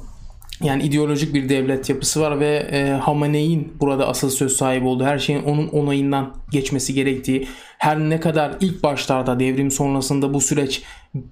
yani 0.62 0.82
ideolojik 0.82 1.34
bir 1.34 1.48
devlet 1.48 1.88
yapısı 1.88 2.20
var 2.20 2.40
ve 2.40 2.68
e, 2.72 2.90
Hamaney'in 2.90 3.72
burada 3.80 4.08
asıl 4.08 4.30
söz 4.30 4.56
sahibi 4.56 4.86
olduğu 4.86 5.04
her 5.04 5.18
şeyin 5.18 5.42
onun 5.42 5.68
onayından 5.68 6.34
geçmesi 6.50 6.94
gerektiği 6.94 7.48
her 7.78 7.98
ne 7.98 8.20
kadar 8.20 8.52
ilk 8.60 8.82
başlarda 8.82 9.40
devrim 9.40 9.70
sonrasında 9.70 10.34
bu 10.34 10.40
süreç 10.40 10.82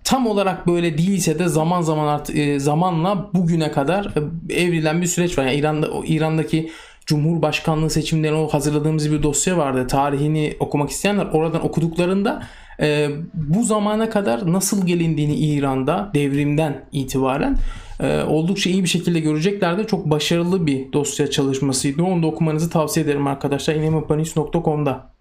tam 0.05 0.27
olarak 0.27 0.67
böyle 0.67 0.99
değilse 0.99 1.39
de 1.39 1.49
zaman 1.49 1.83
zaman 1.83 2.07
art, 2.07 2.31
e, 2.31 2.61
zamanla 2.61 3.31
bugüne 3.35 3.73
kadar 3.73 4.15
e, 4.51 4.55
evrilen 4.63 5.03
bir 5.03 5.07
süreç 5.07 5.39
var. 5.39 5.45
Yani 5.45 5.57
İran'da 5.57 5.89
İran'daki 6.07 6.71
Cumhurbaşkanlığı 7.07 7.91
seçimlerine 7.91 8.39
o 8.39 8.49
hazırladığımız 8.49 9.13
bir 9.13 9.23
dosya 9.23 9.57
vardı. 9.57 9.87
Tarihini 9.87 10.57
okumak 10.61 10.91
isteyenler 10.91 11.27
oradan 11.33 11.65
okuduklarında 11.65 12.43
e, 12.81 13.09
bu 13.35 13.65
zamana 13.65 14.11
kadar 14.11 14.53
nasıl 14.53 14.87
gelindiğini 14.87 15.37
İran'da 15.37 16.11
devrimden 16.15 16.85
itibaren 16.93 17.57
e, 18.01 18.23
oldukça 18.23 18.71
iyi 18.71 18.83
bir 18.83 18.89
şekilde 18.89 19.21
göreceklerdi. 19.21 19.87
Çok 19.87 20.11
başarılı 20.11 20.67
bir 20.67 20.93
dosya 20.93 21.31
çalışmasıydı. 21.31 22.03
Onu 22.03 22.23
da 22.23 22.27
okumanızı 22.27 22.71
tavsiye 22.71 23.05
ederim 23.05 23.27
arkadaşlar. 23.27 23.75
inemapanis.com'da. 23.75 25.13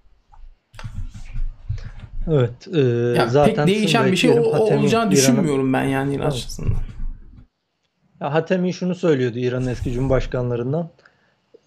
Evet. 2.27 2.67
E, 2.73 2.79
yani 3.17 3.31
zaten 3.31 3.65
pek 3.65 3.75
değişen 3.75 4.11
bir 4.11 4.17
şey 4.17 4.29
o, 4.29 4.43
o 4.43 4.75
olacağını 4.77 5.11
düşünmüyorum 5.11 5.73
ben 5.73 5.83
yani 5.83 6.15
İran 6.15 6.25
açısından. 6.25 6.77
Ya 8.21 8.33
Hatemi 8.33 8.73
şunu 8.73 8.95
söylüyordu 8.95 9.39
İran'ın 9.39 9.67
eski 9.67 9.91
cumhurbaşkanlarından. 9.91 10.89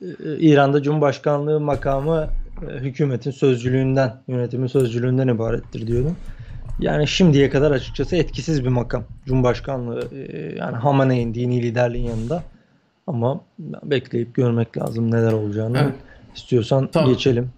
Ee, 0.05 0.39
İran'da 0.39 0.83
cumhurbaşkanlığı 0.83 1.61
makamı 1.61 2.29
e, 2.63 2.75
hükümetin 2.75 3.31
sözcülüğünden, 3.31 4.15
yönetimin 4.29 4.67
sözcülüğünden 4.67 5.29
ibarettir 5.29 5.87
diyordu. 5.87 6.13
Yani 6.81 7.09
şimdiye 7.09 7.51
kadar 7.51 7.71
açıkçası 7.71 8.17
etkisiz 8.17 8.65
bir 8.65 8.69
makam. 8.69 9.05
Cumhurbaşkanlığı 9.27 10.09
e, 10.13 10.55
yani 10.59 10.77
Hamaney'in 10.77 11.35
dini 11.35 11.63
liderliğin 11.63 12.09
yanında. 12.09 12.43
Ama 13.07 13.41
bekleyip 13.83 14.35
görmek 14.35 14.79
lazım 14.79 15.11
neler 15.11 15.33
olacağını. 15.33 15.79
Evet. 15.79 15.95
İstiyorsan 16.37 16.87
tamam. 16.87 17.11
geçelim. 17.11 17.51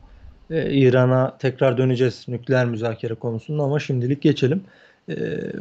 Ee, 0.50 0.70
İran'a 0.70 1.38
tekrar 1.38 1.78
döneceğiz 1.78 2.24
nükleer 2.28 2.66
müzakere 2.66 3.14
konusunda 3.14 3.62
ama 3.62 3.78
şimdilik 3.78 4.22
geçelim. 4.22 4.64
Ee, 5.08 5.14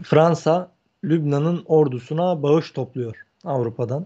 Fransa 0.04 0.72
Lübnan'ın 1.04 1.64
ordusuna 1.66 2.44
bağış 2.44 2.72
topluyor 2.72 3.26
Avrupa'dan. 3.44 4.06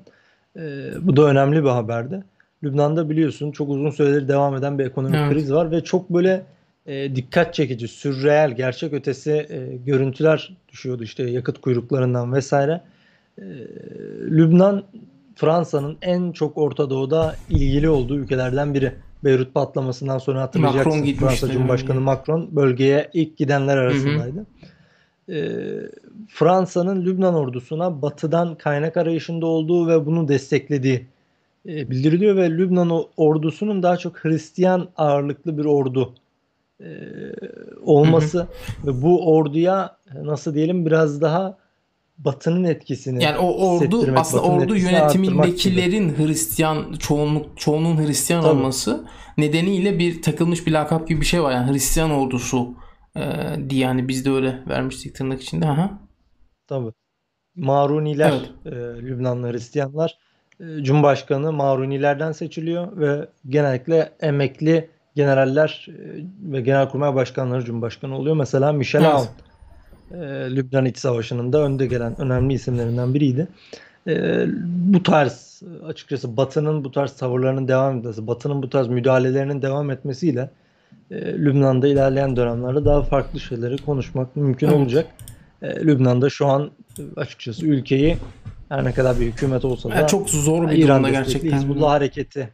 Ee, 0.58 0.92
bu 1.02 1.16
da 1.16 1.24
önemli 1.24 1.64
bir 1.64 1.70
haberdi. 1.70 2.24
Lübnan'da 2.64 3.10
biliyorsun 3.10 3.52
çok 3.52 3.70
uzun 3.70 3.90
süredir 3.90 4.28
devam 4.28 4.56
eden 4.56 4.80
bir 4.80 4.86
ekonomik 4.86 5.16
evet. 5.16 5.32
kriz 5.34 5.54
var 5.54 5.72
ve 5.72 5.84
çok 5.84 6.10
böyle 6.10 6.44
e, 6.86 7.16
dikkat 7.16 7.54
çekici, 7.54 7.88
sürreel, 7.88 8.56
gerçek 8.56 8.94
ötesi 8.94 9.32
e, 9.32 9.78
görüntüler 9.86 10.58
düşüyordu 10.70 11.04
işte 11.04 11.24
yakıt 11.24 11.62
kuyruklarından 11.62 12.34
vesaire. 12.34 12.82
E, 13.38 13.44
Lübnan 14.32 14.84
Fransa'nın 15.36 15.98
en 16.02 16.32
çok 16.32 16.58
Orta 16.58 16.90
Doğu'da 16.90 17.36
ilgili 17.50 17.90
olduğu 17.90 18.18
ülkelerden 18.18 18.74
biri. 18.74 18.94
Beyrut 19.24 19.54
patlamasından 19.54 20.18
sonra 20.18 20.42
hatırlayacaksın. 20.42 21.00
Macron 21.00 21.14
Fransa 21.14 21.52
Cumhurbaşkanı 21.52 21.96
yani. 21.96 22.04
Macron 22.04 22.56
bölgeye 22.56 23.10
ilk 23.14 23.38
gidenler 23.38 23.78
arasındaydı. 23.78 24.38
Hı 24.38 25.32
hı. 25.32 25.36
E, 25.36 25.42
Fransa'nın 26.28 27.06
Lübnan 27.06 27.34
ordusuna 27.34 28.02
batıdan 28.02 28.56
kaynak 28.56 28.98
arayışında 28.98 29.46
olduğu 29.46 29.88
ve 29.88 30.06
bunu 30.06 30.28
desteklediği 30.28 31.06
e, 31.66 31.90
bildiriliyor 31.90 32.36
ve 32.36 32.52
Lübnan 32.52 33.06
ordusunun 33.18 33.84
daha 33.84 33.98
çok 33.98 34.26
Hristiyan 34.26 34.90
ağırlıklı 34.98 35.58
bir 35.58 35.66
ordu 35.66 36.16
e, 36.82 36.90
olması 37.82 38.40
hı 38.40 38.44
hı. 38.44 38.48
ve 38.88 39.02
bu 39.02 39.34
orduya 39.34 39.98
nasıl 40.24 40.54
diyelim 40.54 40.86
biraz 40.86 41.22
daha 41.22 41.58
Batı'nın 42.18 42.64
etkisini 42.64 43.24
yani 43.24 43.38
o 43.38 43.68
ordu 43.68 44.14
aslında 44.16 44.44
ordu 44.44 44.76
yönetimindekilerin 44.76 46.18
Hristiyan 46.18 46.94
çoğunluk 46.94 47.58
çoğunun 47.58 47.98
Hristiyan 47.98 48.42
Tabii. 48.42 48.52
olması 48.52 49.06
nedeniyle 49.38 50.00
bir 50.00 50.22
takılmış 50.22 50.68
bir 50.68 50.72
lakap 50.72 51.08
gibi 51.08 51.22
bir 51.22 51.26
şey 51.26 51.44
var 51.44 51.52
yani 51.52 51.72
Hristiyan 51.72 52.12
ordusu 52.12 52.74
e, 53.16 53.22
diye 53.70 53.82
yani 53.82 54.08
biz 54.08 54.26
de 54.26 54.32
öyle 54.32 54.64
vermiştik 54.68 55.16
tırnak 55.16 55.42
içinde. 55.42 55.68
Aha. 55.68 56.00
Tabii. 56.68 56.92
Maruniler 57.56 58.34
evet. 58.66 58.76
e, 58.76 59.02
Lübnanlı 59.02 59.52
Hristiyanlar 59.52 60.10
e, 60.10 60.29
Cumhurbaşkanı 60.82 61.52
Marunilerden 61.52 62.32
seçiliyor 62.32 62.98
ve 62.98 63.28
genellikle 63.50 64.12
emekli 64.22 64.90
generaller 65.16 65.88
e, 65.90 65.94
ve 66.52 66.62
genelkurmay 66.62 67.16
başkanları 67.16 67.66
Cumhurbaşkanı 67.66 68.18
oluyor. 68.18 68.36
Mesela 68.36 68.72
Michel 68.72 69.02
evet. 69.02 69.14
Aoun 69.14 69.28
e, 70.12 70.56
Lübnan 70.56 70.86
İç 70.86 70.98
Savaşı'nın 70.98 71.54
da 71.54 71.62
önde 71.62 71.88
gelen 71.88 72.22
önemli 72.22 72.54
isimlerinden 72.54 73.14
biriydi. 73.14 73.48
E, 74.08 74.46
bu 74.66 75.04
tarz 75.04 75.62
açıkçası 75.86 76.38
Batı'nın 76.38 76.84
bu 76.84 76.92
tarz 76.92 77.12
tavırlarının 77.12 77.68
devam 77.68 77.98
etmesi, 77.98 78.28
Batı'nın 78.28 78.64
bu 78.64 78.70
tarz 78.70 78.88
müdahalelerinin 78.88 79.62
devam 79.62 79.92
etmesiyle 79.92 80.50
Lübnan'da 81.12 81.88
ilerleyen 81.88 82.36
dönemlerde 82.36 82.86
daha 82.86 83.02
farklı 83.04 83.40
şeyleri 83.40 83.78
konuşmak 83.78 84.36
mümkün 84.36 84.68
evet. 84.68 84.78
olacak. 84.78 85.06
Lübnan'da 85.64 86.30
şu 86.30 86.48
an 86.48 86.72
açıkçası 87.16 87.66
ülkeyi 87.66 88.18
her 88.70 88.84
ne 88.84 88.94
kadar 88.94 89.20
bir 89.20 89.26
hükümet 89.26 89.66
olsa 89.66 89.90
da 89.90 89.96
yani 89.96 90.08
çok 90.08 90.30
zor 90.30 90.70
bir 90.70 90.78
İran 90.78 91.04
durumda 91.04 91.10
gerçekten. 91.10 91.58
Hizbullah 91.58 91.90
hareketi 91.90 92.50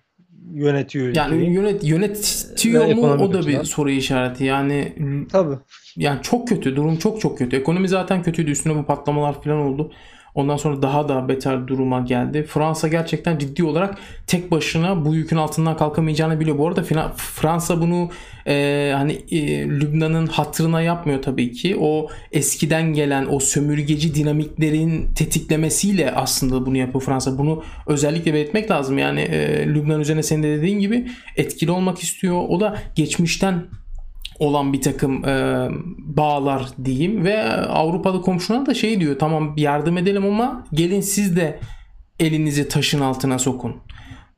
yönetiyor 0.54 1.08
ülkeyi. 1.08 1.20
Yani 1.20 1.54
yönet 1.54 1.84
yönetiyor 1.84 2.96
mu 2.96 3.08
o 3.08 3.34
da 3.34 3.48
bir 3.48 3.64
soru 3.64 3.90
işareti. 3.90 4.44
Yani 4.44 4.96
tabii. 5.32 5.56
Yani 5.96 6.22
çok 6.22 6.48
kötü. 6.48 6.76
Durum 6.76 6.98
çok 6.98 7.22
çok 7.22 7.38
kötü. 7.38 7.56
Ekonomi 7.56 7.90
zaten 7.90 8.24
kötüydü. 8.24 8.52
Üstüne 8.52 8.76
bu 8.76 8.86
patlamalar 8.86 9.42
falan 9.42 9.58
oldu. 9.58 9.92
Ondan 10.36 10.58
sonra 10.58 10.82
daha 10.82 11.10
da 11.10 11.28
beter 11.28 11.68
duruma 11.68 12.00
geldi. 12.00 12.44
Fransa 12.44 12.88
gerçekten 12.88 13.38
ciddi 13.38 13.64
olarak 13.64 13.98
tek 14.28 14.52
başına 14.52 15.06
bu 15.06 15.16
yükün 15.16 15.38
altından 15.38 15.78
kalkamayacağını 15.78 16.40
biliyor. 16.40 16.58
Bu 16.58 16.68
arada 16.68 16.84
Fransa 17.16 17.82
bunu 17.82 18.10
e, 18.48 18.92
hani 18.96 19.12
e, 19.32 19.70
Lübnan'ın 19.70 20.28
hatırına 20.28 20.82
yapmıyor 20.82 21.22
tabii 21.22 21.52
ki. 21.52 21.78
O 21.80 22.08
eskiden 22.32 22.94
gelen 22.94 23.28
o 23.30 23.40
sömürgeci 23.40 24.16
dinamiklerin 24.16 25.14
tetiklemesiyle 25.14 26.12
aslında 26.12 26.66
bunu 26.66 26.78
yapıyor 26.78 27.04
Fransa. 27.04 27.38
Bunu 27.38 27.64
özellikle 27.88 28.34
belirtmek 28.34 28.72
lazım. 28.72 28.98
Yani 28.98 29.22
e, 29.22 29.68
Lübnan 29.68 30.02
üzerine 30.02 30.24
senin 30.24 30.44
de 30.44 30.58
dediğin 30.58 30.80
gibi 30.80 31.08
etkili 31.36 31.72
olmak 31.72 32.00
istiyor. 32.00 32.44
O 32.50 32.60
da 32.60 32.78
geçmişten 32.96 33.64
olan 34.40 34.74
bir 34.74 34.82
takım 34.82 35.26
e, 35.26 35.68
bağlar 36.00 36.68
diyeyim 36.86 37.26
ve 37.26 37.44
Avrupalı 37.54 38.22
komşuna 38.22 38.66
da 38.66 38.74
şey 38.74 39.00
diyor 39.00 39.20
tamam 39.20 39.54
yardım 39.58 39.98
edelim 39.98 40.26
ama 40.26 40.68
gelin 40.74 41.02
siz 41.02 41.36
de 41.36 41.60
elinizi 42.20 42.68
taşın 42.68 43.02
altına 43.02 43.40
sokun. 43.40 43.76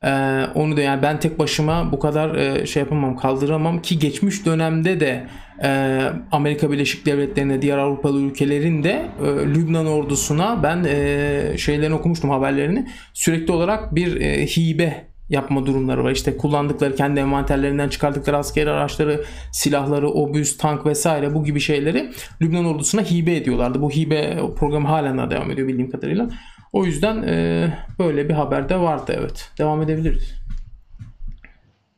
Ee, 0.04 0.44
onu 0.54 0.76
da 0.76 0.80
yani 0.80 1.02
ben 1.02 1.20
tek 1.20 1.38
başıma 1.38 1.92
bu 1.92 1.98
kadar 1.98 2.34
e, 2.34 2.66
şey 2.66 2.82
yapamam 2.82 3.16
kaldıramam 3.16 3.82
ki 3.82 3.98
geçmiş 3.98 4.46
dönemde 4.46 5.00
de 5.00 5.26
e, 5.62 6.00
Amerika 6.32 6.70
Birleşik 6.70 7.06
Devletleri'nde 7.06 7.62
diğer 7.62 7.78
Avrupalı 7.78 8.20
ülkelerin 8.20 8.84
de 8.84 9.10
e, 9.22 9.26
Lübnan 9.26 9.86
ordusuna 9.86 10.62
ben 10.62 10.84
e, 10.84 11.58
şeylerini 11.58 11.94
okumuştum 11.94 12.30
haberlerini 12.30 12.86
sürekli 13.14 13.52
olarak 13.52 13.94
bir 13.94 14.20
e, 14.20 14.46
hibe 14.46 15.07
yapma 15.28 15.66
durumları 15.66 16.04
var. 16.04 16.10
İşte 16.10 16.36
kullandıkları 16.36 16.96
kendi 16.96 17.20
envanterlerinden 17.20 17.88
çıkardıkları 17.88 18.36
askeri 18.36 18.70
araçları, 18.70 19.24
silahları, 19.52 20.08
obüs, 20.08 20.56
tank 20.56 20.86
vesaire 20.86 21.34
bu 21.34 21.44
gibi 21.44 21.60
şeyleri 21.60 22.12
Lübnan 22.42 22.64
ordusuna 22.64 23.02
hibe 23.02 23.36
ediyorlardı. 23.36 23.82
Bu 23.82 23.90
hibe 23.90 24.38
programı 24.56 24.88
halen 24.88 25.18
daha 25.18 25.30
devam 25.30 25.50
ediyor 25.50 25.68
bildiğim 25.68 25.90
kadarıyla. 25.90 26.30
O 26.72 26.84
yüzden 26.84 27.22
e, 27.22 27.68
böyle 27.98 28.28
bir 28.28 28.34
haber 28.34 28.68
de 28.68 28.76
vardı 28.76 29.14
evet. 29.18 29.50
Devam 29.58 29.82
edebiliriz. 29.82 30.34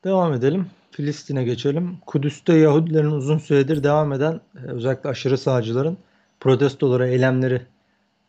Devam 0.05 0.33
edelim. 0.33 0.67
Filistin'e 0.91 1.45
geçelim. 1.45 1.97
Kudüs'te 2.07 2.57
Yahudilerin 2.57 3.11
uzun 3.11 3.39
süredir 3.39 3.85
devam 3.85 4.13
eden 4.13 4.41
e, 4.57 4.59
özellikle 4.59 5.11
aşırı 5.11 5.39
sağcıların 5.39 5.99
protestoları, 6.41 7.09
eylemleri 7.09 7.63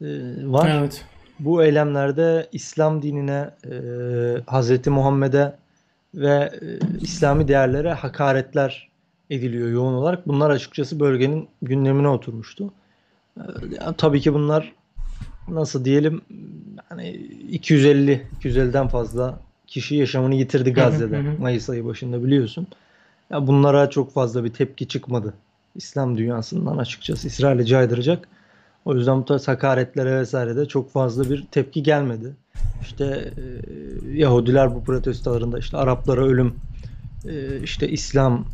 e, 0.02 0.08
var. 0.44 0.80
Evet. 0.80 1.06
Bu 1.46 1.64
eylemlerde 1.64 2.50
İslam 2.52 3.02
dinine, 3.02 3.50
e, 3.66 3.76
Hazreti 4.48 4.90
Muhammed'e 4.90 5.56
ve 6.16 6.52
e, 6.62 6.80
İslami 7.02 7.48
değerlere 7.48 7.94
hakaretler 7.94 8.90
ediliyor 9.30 9.70
yoğun 9.70 9.94
olarak. 9.94 10.28
Bunlar 10.28 10.50
açıkçası 10.50 11.00
bölgenin 11.00 11.48
gündemine 11.62 12.08
oturmuştu. 12.08 12.74
E, 13.38 13.42
yani 13.82 13.96
tabii 13.98 14.22
ki 14.22 14.34
bunlar 14.34 14.74
nasıl 15.48 15.86
diyelim 15.86 16.22
yani 16.92 17.10
250 17.52 18.28
250'den 18.42 18.88
fazla 18.88 19.40
kişi 19.68 19.96
yaşamını 19.96 20.36
yitirdi 20.36 20.74
Gazze'de 20.74 21.22
Mayıs 21.22 21.70
ayı 21.70 21.86
başında 21.86 22.24
biliyorsun. 22.24 22.68
Ya 23.30 23.48
bunlara 23.48 23.90
çok 23.90 24.14
fazla 24.14 24.44
bir 24.44 24.54
tepki 24.54 24.88
çıkmadı. 24.88 25.34
İslam 25.76 26.18
dünyasından 26.18 26.78
açıkçası 26.78 27.28
İsrail'e 27.28 27.66
caydıracak 27.66 28.28
o 28.86 28.96
yüzden 28.96 29.22
bu 29.22 29.26
tarz 29.26 29.48
hakaretlere 29.48 30.20
vesaire 30.20 30.56
de 30.56 30.66
çok 30.66 30.92
fazla 30.92 31.30
bir 31.30 31.46
tepki 31.52 31.84
gelmedi. 31.84 32.36
İşte 32.82 33.34
e, 33.38 34.18
Yahudiler 34.18 34.76
bu 34.76 34.84
protestolarında 34.84 35.60
işte 35.60 35.78
Araplara 35.78 36.26
ölüm, 36.26 36.56
e, 37.30 37.60
işte 37.64 37.90
İslam 37.90 38.46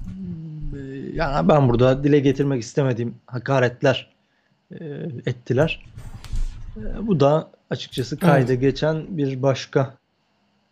e, 0.73 0.79
yani 1.13 1.47
ben 1.47 1.69
burada 1.69 2.03
dile 2.03 2.19
getirmek 2.19 2.63
istemediğim 2.63 3.15
hakaretler 3.25 4.09
e, 4.71 4.85
ettiler. 5.25 5.85
E, 6.77 7.07
bu 7.07 7.19
da 7.19 7.51
açıkçası 7.69 8.17
kayda 8.17 8.51
evet. 8.51 8.61
geçen 8.61 9.17
bir 9.17 9.41
başka 9.41 9.93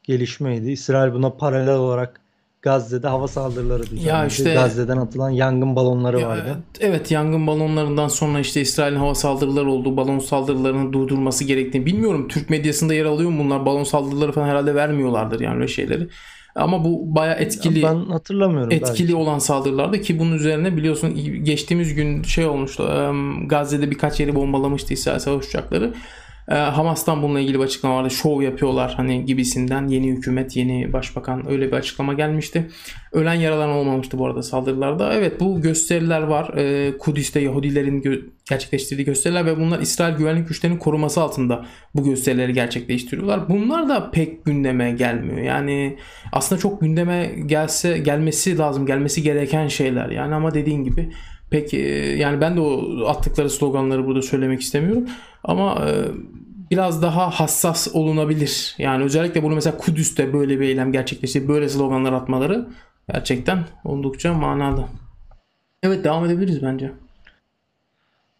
gelişmeydi. 0.03 0.71
İsrail 0.71 1.13
buna 1.13 1.29
paralel 1.29 1.75
olarak 1.75 2.21
Gazze'de 2.65 3.07
hava 3.07 3.27
saldırıları 3.27 3.83
düzenledi. 3.83 4.07
Ya 4.07 4.25
işte- 4.25 4.53
Gazze'den 4.53 4.97
atılan 4.97 5.29
yangın 5.29 5.75
balonları 5.75 6.19
Ya, 6.19 6.27
vardı. 6.27 6.57
Evet 6.79 7.11
yangın 7.11 7.47
balonlarından 7.47 8.07
sonra 8.07 8.39
işte 8.39 8.61
İsrail'in 8.61 8.97
hava 8.97 9.15
saldırıları 9.15 9.71
oldu. 9.71 9.97
Balon 9.97 10.19
saldırılarını 10.19 10.93
durdurması 10.93 11.43
gerektiğini 11.43 11.85
bilmiyorum. 11.85 12.27
Türk 12.27 12.49
medyasında 12.49 12.93
yer 12.93 13.05
alıyor 13.05 13.29
mu 13.29 13.43
bunlar? 13.43 13.65
Balon 13.65 13.83
saldırıları 13.83 14.31
falan 14.31 14.47
herhalde 14.47 14.75
vermiyorlardır 14.75 15.39
yani 15.39 15.55
öyle 15.55 15.67
şeyleri. 15.67 16.07
Ama 16.55 16.83
bu 16.83 17.15
baya 17.15 17.33
etkili 17.33 17.83
Ben 17.83 17.95
hatırlamıyorum. 18.05 18.71
etkili 18.71 19.07
belki. 19.07 19.15
olan 19.15 19.39
saldırılardı 19.39 20.01
ki 20.01 20.19
bunun 20.19 20.31
üzerine 20.35 20.77
biliyorsun 20.77 21.15
geçtiğimiz 21.43 21.93
gün 21.93 22.23
şey 22.23 22.45
olmuştu. 22.45 22.89
Gazze'de 23.45 23.91
birkaç 23.91 24.19
yeri 24.19 24.35
bombalamıştı 24.35 24.93
İsrail 24.93 25.19
savaş 25.19 25.45
uçakları. 25.47 25.93
E, 26.49 26.55
Hamas'tan 26.55 27.23
bununla 27.23 27.39
ilgili 27.39 27.59
bir 27.59 27.63
açıklama 27.63 27.95
vardı. 27.95 28.09
Şov 28.11 28.41
yapıyorlar 28.41 28.93
hani 28.97 29.25
gibisinden. 29.25 29.87
Yeni 29.87 30.07
hükümet, 30.07 30.55
yeni 30.55 30.93
başbakan 30.93 31.51
öyle 31.51 31.67
bir 31.67 31.73
açıklama 31.73 32.13
gelmişti. 32.13 32.67
Ölen 33.11 33.33
yaralan 33.33 33.69
olmamıştı 33.69 34.17
bu 34.17 34.25
arada 34.25 34.43
saldırılarda. 34.43 35.13
Evet 35.13 35.39
bu 35.39 35.61
gösteriler 35.61 36.21
var. 36.21 36.57
E, 36.57 36.97
Kudüs'te 36.97 37.39
Yahudilerin 37.39 38.25
gerçekleştirdiği 38.49 39.05
gösteriler 39.05 39.45
ve 39.45 39.57
bunlar 39.57 39.79
İsrail 39.79 40.15
güvenlik 40.15 40.47
güçlerinin 40.47 40.79
koruması 40.79 41.21
altında 41.21 41.65
bu 41.95 42.03
gösterileri 42.03 42.53
gerçekleştiriyorlar. 42.53 43.49
Bunlar 43.49 43.89
da 43.89 44.11
pek 44.11 44.45
gündeme 44.45 44.91
gelmiyor. 44.91 45.37
Yani 45.37 45.97
aslında 46.31 46.61
çok 46.61 46.81
gündeme 46.81 47.31
gelse 47.45 47.97
gelmesi 47.97 48.57
lazım, 48.57 48.85
gelmesi 48.85 49.23
gereken 49.23 49.67
şeyler. 49.67 50.09
Yani 50.09 50.35
ama 50.35 50.53
dediğin 50.53 50.83
gibi 50.83 51.09
pek 51.49 51.73
e, 51.73 51.77
yani 52.17 52.41
ben 52.41 52.55
de 52.55 52.59
o 52.59 53.05
attıkları 53.07 53.49
sloganları 53.49 54.05
burada 54.05 54.21
söylemek 54.21 54.61
istemiyorum 54.61 55.05
ama 55.45 55.85
e, 55.87 56.11
biraz 56.71 57.01
daha 57.01 57.29
hassas 57.29 57.87
olunabilir. 57.95 58.75
Yani 58.77 59.03
özellikle 59.03 59.43
bunu 59.43 59.55
mesela 59.55 59.77
Kudüs'te 59.77 60.33
böyle 60.33 60.59
bir 60.59 60.65
eylem 60.65 60.91
gerçekleşti, 60.91 61.47
böyle 61.47 61.69
sloganlar 61.69 62.13
atmaları 62.13 62.69
gerçekten 63.13 63.65
oldukça 63.83 64.33
manalı. 64.33 64.85
Evet 65.83 66.03
devam 66.03 66.25
edebiliriz 66.25 66.63
bence. 66.63 66.91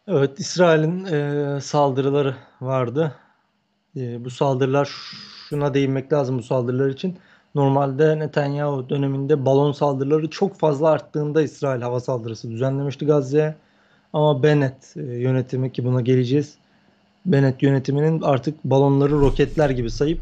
Evet, 0.07 0.39
İsrail'in 0.39 1.05
e, 1.05 1.61
saldırıları 1.61 2.35
vardı. 2.61 3.15
E, 3.97 4.25
bu 4.25 4.29
saldırılar 4.29 4.89
şuna 5.49 5.73
değinmek 5.73 6.13
lazım 6.13 6.37
bu 6.37 6.43
saldırılar 6.43 6.89
için. 6.89 7.17
Normalde 7.55 8.19
Netanyahu 8.19 8.89
döneminde 8.89 9.45
balon 9.45 9.71
saldırıları 9.71 10.29
çok 10.29 10.59
fazla 10.59 10.89
arttığında 10.89 11.41
İsrail 11.41 11.81
hava 11.81 11.99
saldırısı 11.99 12.51
düzenlemişti 12.51 13.05
Gazze'ye. 13.05 13.55
Ama 14.13 14.43
Bennett 14.43 14.97
e, 14.97 15.01
yönetimi 15.01 15.71
ki 15.71 15.85
buna 15.85 16.01
geleceğiz. 16.01 16.57
Bennett 17.25 17.63
yönetiminin 17.63 18.21
artık 18.21 18.63
balonları 18.63 19.11
roketler 19.11 19.69
gibi 19.69 19.89
sayıp 19.89 20.19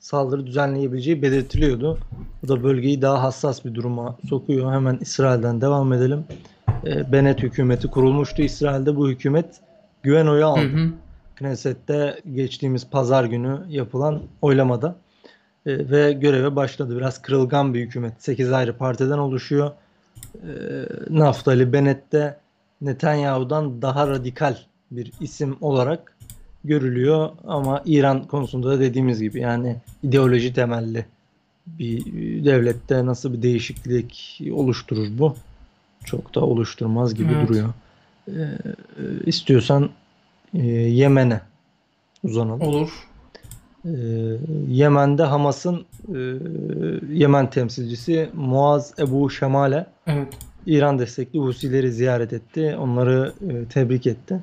saldırı 0.00 0.46
düzenleyebileceği 0.46 1.22
belirtiliyordu. 1.22 1.98
Bu 2.42 2.48
da 2.48 2.62
bölgeyi 2.62 3.02
daha 3.02 3.22
hassas 3.22 3.64
bir 3.64 3.74
duruma 3.74 4.16
sokuyor. 4.28 4.72
Hemen 4.72 4.98
İsrail'den 5.00 5.60
devam 5.60 5.92
edelim. 5.92 6.24
E, 6.86 7.12
Bennett 7.12 7.42
hükümeti 7.42 7.88
kurulmuştu 7.88 8.42
İsrail'de. 8.42 8.96
Bu 8.96 9.08
hükümet 9.08 9.60
güven 10.02 10.26
oyu 10.26 10.46
aldı. 10.46 10.60
Hı 10.60 10.76
hı. 10.76 10.90
Knesset'te 11.36 12.20
geçtiğimiz 12.34 12.90
pazar 12.90 13.24
günü 13.24 13.60
yapılan 13.68 14.22
oylamada 14.42 14.96
E, 15.66 15.90
ve 15.90 16.12
göreve 16.12 16.56
başladı. 16.56 16.96
Biraz 16.96 17.22
kırılgan 17.22 17.74
bir 17.74 17.80
hükümet. 17.80 18.12
8 18.18 18.52
ayrı 18.52 18.76
partiden 18.76 19.18
oluşuyor. 19.18 19.70
E, 20.34 20.50
Naftali 21.10 21.72
Bennett 21.72 22.12
de 22.12 22.36
Netanyahu'dan 22.80 23.82
daha 23.82 24.08
radikal 24.08 24.56
bir 24.90 25.12
isim 25.20 25.56
olarak 25.60 26.13
görülüyor 26.64 27.30
ama 27.46 27.82
İran 27.86 28.24
konusunda 28.24 28.68
da 28.70 28.80
dediğimiz 28.80 29.20
gibi 29.22 29.40
yani 29.40 29.76
ideoloji 30.02 30.54
temelli 30.54 31.06
bir 31.66 32.04
devlette 32.44 33.06
nasıl 33.06 33.32
bir 33.32 33.42
değişiklik 33.42 34.40
oluşturur 34.52 35.06
bu? 35.18 35.36
Çok 36.04 36.34
da 36.34 36.40
oluşturmaz 36.40 37.14
gibi 37.14 37.32
Evet. 37.36 37.48
duruyor. 37.48 37.68
Ee, 38.28 38.32
istiyorsan 39.26 39.90
e, 40.54 40.66
Yemen'e 40.68 41.40
uzanalım. 42.22 42.60
Olur. 42.60 42.90
Ee, 43.84 43.90
Yemen'de 44.68 45.22
Hamas'ın 45.22 45.84
e, 46.14 46.18
Yemen 47.12 47.50
temsilcisi 47.50 48.28
Muaz 48.34 48.94
Ebu 48.98 49.30
Şemale 49.30 49.86
Evet. 50.06 50.28
İran 50.66 50.98
destekli 50.98 51.38
Husileri 51.38 51.92
ziyaret 51.92 52.32
etti. 52.32 52.76
Onları 52.80 53.32
e, 53.50 53.64
tebrik 53.64 54.06
etti. 54.06 54.40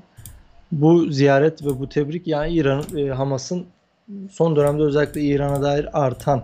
Bu 0.71 1.05
ziyaret 1.11 1.65
ve 1.65 1.79
bu 1.79 1.89
tebrik 1.89 2.27
yani 2.27 2.53
İran 2.53 2.83
e, 2.97 3.09
Hamas'ın 3.09 3.65
son 4.31 4.55
dönemde 4.55 4.83
özellikle 4.83 5.21
İran'a 5.21 5.61
dair 5.61 6.03
artan 6.05 6.43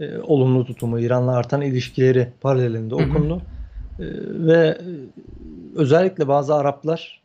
e, 0.00 0.18
olumlu 0.18 0.64
tutumu, 0.64 1.00
İran'la 1.00 1.36
artan 1.36 1.62
ilişkileri 1.62 2.28
paralelinde 2.40 2.94
okundu. 2.94 3.42
E, 3.98 4.04
ve 4.28 4.58
e, 4.58 4.78
özellikle 5.76 6.28
bazı 6.28 6.54
Araplar, 6.54 7.20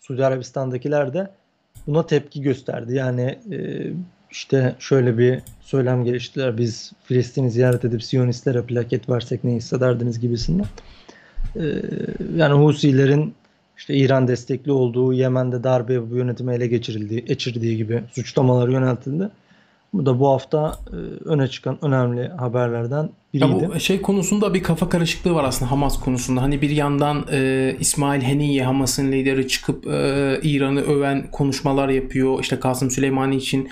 Suudi 0.00 0.26
Arabistan'dakiler 0.26 1.14
de 1.14 1.30
buna 1.86 2.06
tepki 2.06 2.42
gösterdi. 2.42 2.94
Yani 2.94 3.38
e, 3.52 3.90
işte 4.30 4.74
şöyle 4.78 5.18
bir 5.18 5.40
söylem 5.60 6.04
geliştiler. 6.04 6.58
Biz 6.58 6.92
Filistin'i 7.04 7.50
ziyaret 7.50 7.84
edip 7.84 8.02
Siyonistlere 8.02 8.62
plaket 8.62 9.08
versek 9.08 9.44
ne 9.44 9.52
hissederdiniz 9.54 10.20
gibisinden. 10.20 10.66
E, 11.56 11.62
yani 12.36 12.64
Husilerin 12.64 13.34
işte 13.82 13.94
İran 13.94 14.28
destekli 14.28 14.72
olduğu 14.72 15.12
Yemen'de 15.12 15.64
darbe 15.64 15.92
yapıp 15.92 16.16
yönetimi 16.16 16.54
ele 16.54 16.66
geçirildiği, 16.66 17.24
geçirdiği 17.24 17.76
gibi 17.76 18.02
suçlamalar 18.12 18.68
yöneltildi. 18.68 19.28
Bu 19.92 20.06
da 20.06 20.20
bu 20.20 20.28
hafta 20.28 20.78
e, 20.92 20.96
öne 21.28 21.48
çıkan 21.48 21.78
önemli 21.84 22.28
haberlerden 22.28 23.08
Ya 23.32 23.48
biriydi. 23.48 23.70
bu 23.74 23.80
şey 23.80 24.02
konusunda 24.02 24.54
bir 24.54 24.62
kafa 24.62 24.88
karışıklığı 24.88 25.34
var 25.34 25.44
aslında 25.44 25.70
Hamas 25.70 26.00
konusunda. 26.00 26.42
Hani 26.42 26.62
bir 26.62 26.70
yandan 26.70 27.24
e, 27.32 27.76
İsmail 27.80 28.22
Heniye 28.22 28.64
Hamas'ın 28.64 29.12
lideri 29.12 29.48
çıkıp 29.48 29.86
e, 29.86 30.38
İran'ı 30.42 30.80
öven 30.80 31.30
konuşmalar 31.30 31.88
yapıyor. 31.88 32.40
İşte 32.40 32.60
Kasım 32.60 32.90
Süleymani 32.90 33.36
için 33.36 33.68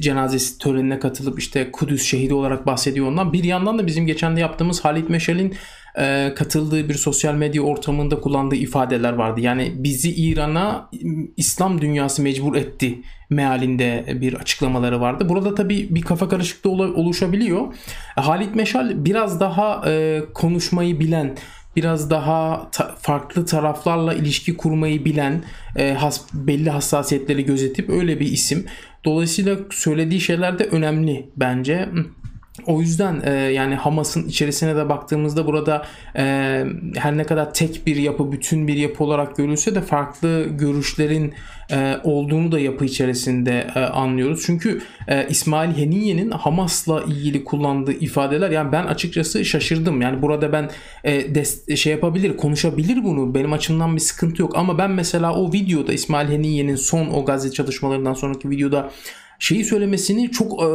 cenazesi 0.00 0.58
törenine 0.58 0.98
katılıp 0.98 1.38
işte 1.38 1.70
Kudüs 1.72 2.02
şehidi 2.02 2.34
olarak 2.34 2.66
bahsediyor 2.66 3.06
ondan. 3.06 3.32
Bir 3.32 3.44
yandan 3.44 3.78
da 3.78 3.86
bizim 3.86 4.06
geçen 4.06 4.36
de 4.36 4.40
yaptığımız 4.40 4.84
Halit 4.84 5.10
Meşal'in 5.10 5.54
e, 5.98 6.32
katıldığı 6.36 6.88
bir 6.88 6.94
sosyal 6.94 7.34
medya 7.34 7.62
ortamında 7.62 8.20
kullandığı 8.20 8.56
ifadeler 8.56 9.12
vardı. 9.12 9.40
Yani 9.40 9.72
bizi 9.76 10.14
İran'a 10.14 10.90
İslam 11.36 11.80
dünyası 11.80 12.22
mecbur 12.22 12.56
etti 12.56 12.98
mealinde 13.30 14.16
bir 14.20 14.34
açıklamaları 14.34 15.00
vardı. 15.00 15.28
Burada 15.28 15.54
tabii 15.54 15.86
bir 15.94 16.02
kafa 16.02 16.28
karışıklığı 16.28 16.70
oluşabiliyor. 16.94 17.74
Halit 18.16 18.54
Meşal 18.54 19.04
biraz 19.04 19.40
daha 19.40 19.82
e, 19.90 20.22
konuşmayı 20.34 21.00
bilen, 21.00 21.36
biraz 21.76 22.10
daha 22.10 22.68
ta- 22.72 22.94
farklı 22.98 23.46
taraflarla 23.46 24.14
ilişki 24.14 24.56
kurmayı 24.56 25.04
bilen, 25.04 25.42
e, 25.76 25.92
has- 25.94 26.24
belli 26.34 26.70
hassasiyetleri 26.70 27.44
gözetip 27.44 27.90
öyle 27.90 28.20
bir 28.20 28.26
isim. 28.26 28.66
Dolayısıyla 29.04 29.56
söylediği 29.70 30.20
şeyler 30.20 30.58
de 30.58 30.64
önemli 30.64 31.30
bence. 31.36 31.88
O 32.66 32.80
yüzden 32.80 33.22
e, 33.24 33.30
yani 33.30 33.74
Hamas'ın 33.74 34.28
içerisine 34.28 34.76
de 34.76 34.88
baktığımızda 34.88 35.46
burada 35.46 35.86
e, 36.16 36.22
her 36.96 37.16
ne 37.16 37.24
kadar 37.24 37.54
tek 37.54 37.86
bir 37.86 37.96
yapı, 37.96 38.32
bütün 38.32 38.68
bir 38.68 38.74
yapı 38.76 39.04
olarak 39.04 39.36
görülse 39.36 39.74
de 39.74 39.80
farklı 39.80 40.44
görüşlerin 40.58 41.34
e, 41.72 41.96
olduğunu 42.04 42.52
da 42.52 42.60
yapı 42.60 42.84
içerisinde 42.84 43.66
e, 43.74 43.80
anlıyoruz. 43.80 44.42
Çünkü 44.46 44.80
e, 45.08 45.28
İsmail 45.28 45.76
Heniye'nin 45.76 46.30
Hamas'la 46.30 47.02
ilgili 47.02 47.44
kullandığı 47.44 47.92
ifadeler 47.92 48.50
yani 48.50 48.72
ben 48.72 48.86
açıkçası 48.86 49.44
şaşırdım. 49.44 50.00
Yani 50.02 50.22
burada 50.22 50.52
ben 50.52 50.70
e, 51.04 51.20
des- 51.20 51.76
şey 51.76 51.92
yapabilir, 51.92 52.36
konuşabilir 52.36 53.04
bunu. 53.04 53.34
Benim 53.34 53.52
açımdan 53.52 53.96
bir 53.96 54.00
sıkıntı 54.00 54.42
yok 54.42 54.56
ama 54.56 54.78
ben 54.78 54.90
mesela 54.90 55.34
o 55.34 55.52
videoda 55.52 55.92
İsmail 55.92 56.28
Heniye'nin 56.28 56.76
son 56.76 57.06
o 57.06 57.24
Gazze 57.24 57.50
çalışmalarından 57.50 58.14
sonraki 58.14 58.50
videoda 58.50 58.90
şeyi 59.38 59.64
söylemesini 59.64 60.30
çok 60.30 60.62
e, 60.62 60.66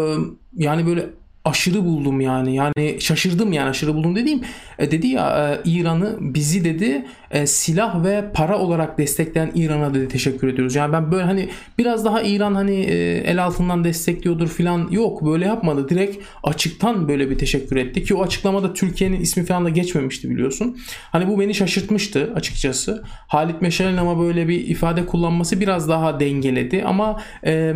yani 0.57 0.87
böyle 0.87 1.09
aşırı 1.45 1.85
buldum 1.85 2.21
yani. 2.21 2.55
Yani 2.55 2.97
şaşırdım 2.99 3.53
yani 3.53 3.69
aşırı 3.69 3.95
buldum 3.95 4.15
dediğim. 4.15 4.41
E, 4.79 4.91
dedi 4.91 5.07
ya 5.07 5.53
e, 5.65 5.69
İran'ı 5.69 6.17
bizi 6.19 6.63
dedi 6.63 7.05
e, 7.31 7.47
silah 7.47 8.03
ve 8.03 8.25
para 8.33 8.59
olarak 8.59 8.97
destekleyen 8.97 9.51
İran'a 9.55 9.93
dedi 9.93 10.07
teşekkür 10.07 10.47
ediyoruz. 10.47 10.75
Yani 10.75 10.93
ben 10.93 11.11
böyle 11.11 11.23
hani 11.23 11.49
biraz 11.77 12.05
daha 12.05 12.21
İran 12.21 12.55
hani 12.55 12.75
e, 12.75 13.17
el 13.17 13.43
altından 13.43 13.83
destekliyordur 13.83 14.47
filan 14.47 14.87
yok 14.91 15.25
böyle 15.25 15.45
yapmadı. 15.45 15.89
Direkt 15.89 16.23
açıktan 16.43 17.07
böyle 17.07 17.29
bir 17.29 17.37
teşekkür 17.37 17.75
etti 17.75 18.03
ki 18.03 18.15
o 18.15 18.23
açıklamada 18.23 18.73
Türkiye'nin 18.73 19.21
ismi 19.21 19.45
falan 19.45 19.65
da 19.65 19.69
geçmemişti 19.69 20.29
biliyorsun. 20.29 20.77
Hani 21.11 21.27
bu 21.27 21.39
beni 21.39 21.53
şaşırtmıştı 21.53 22.31
açıkçası. 22.35 23.03
Halit 23.27 23.61
Meşal'in 23.61 23.97
ama 23.97 24.19
böyle 24.19 24.47
bir 24.47 24.67
ifade 24.67 25.05
kullanması 25.05 25.59
biraz 25.59 25.89
daha 25.89 26.19
dengeledi 26.19 26.83
ama 26.85 27.21
e, 27.45 27.73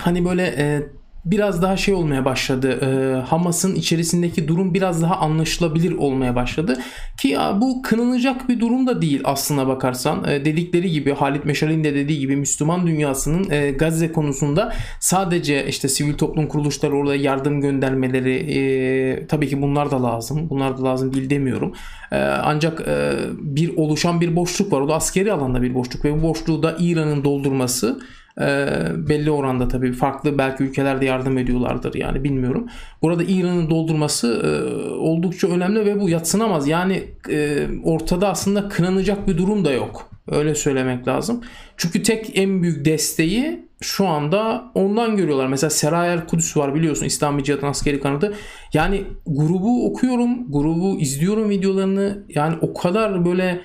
hani 0.00 0.24
böyle 0.24 0.54
e, 0.58 0.82
biraz 1.30 1.62
daha 1.62 1.76
şey 1.76 1.94
olmaya 1.94 2.24
başladı. 2.24 2.70
E, 2.70 3.20
Hamas'ın 3.28 3.74
içerisindeki 3.74 4.48
durum 4.48 4.74
biraz 4.74 5.02
daha 5.02 5.16
anlaşılabilir 5.16 5.92
olmaya 5.92 6.36
başladı. 6.36 6.78
Ki 7.20 7.36
bu 7.60 7.82
kınanacak 7.82 8.48
bir 8.48 8.60
durum 8.60 8.86
da 8.86 9.02
değil 9.02 9.20
aslına 9.24 9.68
bakarsan. 9.68 10.24
E, 10.24 10.44
dedikleri 10.44 10.90
gibi 10.90 11.12
Halit 11.12 11.44
Meşal'in 11.44 11.84
de 11.84 11.94
dediği 11.94 12.18
gibi 12.18 12.36
Müslüman 12.36 12.86
dünyasının 12.86 13.50
e, 13.50 13.70
Gazze 13.70 14.12
konusunda 14.12 14.72
sadece 15.00 15.66
işte 15.66 15.88
sivil 15.88 16.14
toplum 16.14 16.46
kuruluşları 16.46 16.96
orada 16.96 17.14
yardım 17.14 17.60
göndermeleri 17.60 18.34
e, 18.34 19.26
tabii 19.26 19.48
ki 19.48 19.62
bunlar 19.62 19.90
da 19.90 20.02
lazım. 20.02 20.50
Bunlar 20.50 20.78
da 20.78 20.84
lazım 20.84 21.14
değil 21.14 21.30
demiyorum. 21.30 21.72
E, 22.12 22.16
ancak 22.20 22.80
e, 22.88 23.12
bir 23.38 23.76
oluşan 23.76 24.20
bir 24.20 24.36
boşluk 24.36 24.72
var. 24.72 24.80
O 24.80 24.88
da 24.88 24.94
askeri 24.94 25.32
alanda 25.32 25.62
bir 25.62 25.74
boşluk 25.74 26.04
ve 26.04 26.18
bu 26.18 26.22
boşluğu 26.22 26.62
da 26.62 26.76
İran'ın 26.78 27.24
doldurması 27.24 28.00
belli 29.08 29.30
oranda 29.30 29.68
tabii 29.68 29.92
farklı 29.92 30.38
belki 30.38 30.64
ülkelerde 30.64 31.04
yardım 31.04 31.38
ediyorlardır 31.38 31.94
yani 31.94 32.24
bilmiyorum. 32.24 32.66
Burada 33.02 33.22
İran'ın 33.22 33.70
doldurması 33.70 34.42
e, 34.44 34.80
oldukça 34.90 35.48
önemli 35.48 35.84
ve 35.84 36.00
bu 36.00 36.08
yatsınamaz. 36.08 36.68
Yani 36.68 37.04
e, 37.30 37.66
ortada 37.84 38.28
aslında 38.28 38.68
kınanacak 38.68 39.28
bir 39.28 39.38
durum 39.38 39.64
da 39.64 39.72
yok. 39.72 40.10
Öyle 40.30 40.54
söylemek 40.54 41.08
lazım. 41.08 41.40
Çünkü 41.76 42.02
tek 42.02 42.38
en 42.38 42.62
büyük 42.62 42.84
desteği 42.84 43.68
şu 43.80 44.06
anda 44.06 44.64
ondan 44.74 45.16
görüyorlar. 45.16 45.46
Mesela 45.46 45.70
Serayel 45.70 46.26
Kudüs 46.26 46.56
var 46.56 46.74
biliyorsun 46.74 47.06
İslami 47.06 47.44
Cihat'ın 47.44 47.66
askeri 47.66 48.00
kanadı. 48.00 48.34
Yani 48.72 49.04
grubu 49.26 49.86
okuyorum, 49.86 50.52
grubu 50.52 51.00
izliyorum 51.00 51.50
videolarını. 51.50 52.24
Yani 52.28 52.56
o 52.60 52.74
kadar 52.74 53.24
böyle 53.24 53.60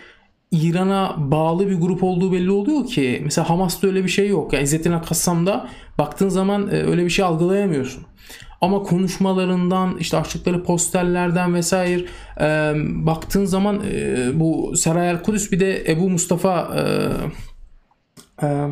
İran'a 0.53 1.15
bağlı 1.17 1.69
bir 1.69 1.75
grup 1.75 2.03
olduğu 2.03 2.31
belli 2.31 2.51
oluyor 2.51 2.87
ki 2.87 3.21
mesela 3.23 3.49
Hamas'ta 3.49 3.87
öyle 3.87 4.03
bir 4.03 4.09
şey 4.09 4.29
yok. 4.29 4.53
Yani 4.53 4.63
İzzettin 4.63 4.99
Kassam'da 4.99 5.69
baktığın 5.97 6.29
zaman 6.29 6.67
e, 6.67 6.83
öyle 6.83 7.05
bir 7.05 7.09
şey 7.09 7.25
algılayamıyorsun. 7.25 8.03
Ama 8.61 8.83
konuşmalarından 8.83 9.97
işte 9.97 10.17
açtıkları 10.17 10.63
posterlerden 10.63 11.53
vesaire 11.53 12.05
e, 12.39 12.73
baktığın 13.05 13.45
zaman 13.45 13.81
e, 13.91 14.29
bu 14.33 14.77
Serayel 14.77 15.23
Kudüs 15.23 15.51
bir 15.51 15.59
de 15.59 15.91
Ebu 15.91 16.09
Mustafa 16.09 16.67
e, 16.77 18.45
e, 18.45 18.67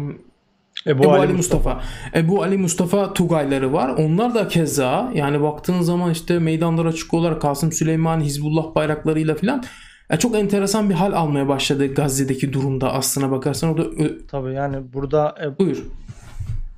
Ebu, 0.88 1.04
Ebu 1.04 1.12
Ali, 1.12 1.22
Ali 1.22 1.34
Mustafa. 1.34 1.74
Mustafa. 1.74 2.20
Ebu 2.20 2.44
Ali 2.44 2.58
Mustafa 2.58 3.14
Tugayları 3.14 3.74
var. 3.74 3.90
Onlar 3.90 4.36
da 4.36 4.48
keza 4.48 5.12
yani 5.16 5.42
baktığın 5.42 5.82
zaman 5.82 6.12
işte 6.12 6.40
meydanlara 6.40 6.94
çıkıyorlar. 6.94 7.40
Kasım 7.40 7.72
Süleyman 7.72 8.22
Hizbullah 8.22 8.76
bayraklarıyla 8.76 9.36
filan. 9.36 9.64
Yani 10.12 10.20
çok 10.20 10.36
enteresan 10.36 10.90
bir 10.90 10.96
hal 10.96 11.14
almaya 11.14 11.48
başladı 11.48 11.94
Gazze'deki 11.94 12.54
durumda 12.54 12.94
aslına 12.94 13.32
bakarsan. 13.32 13.70
O 13.70 13.78
da 13.78 13.84
Tabii 14.28 14.54
yani 14.54 14.78
burada 14.94 15.36
e... 15.44 15.60
buyur. 15.60 15.86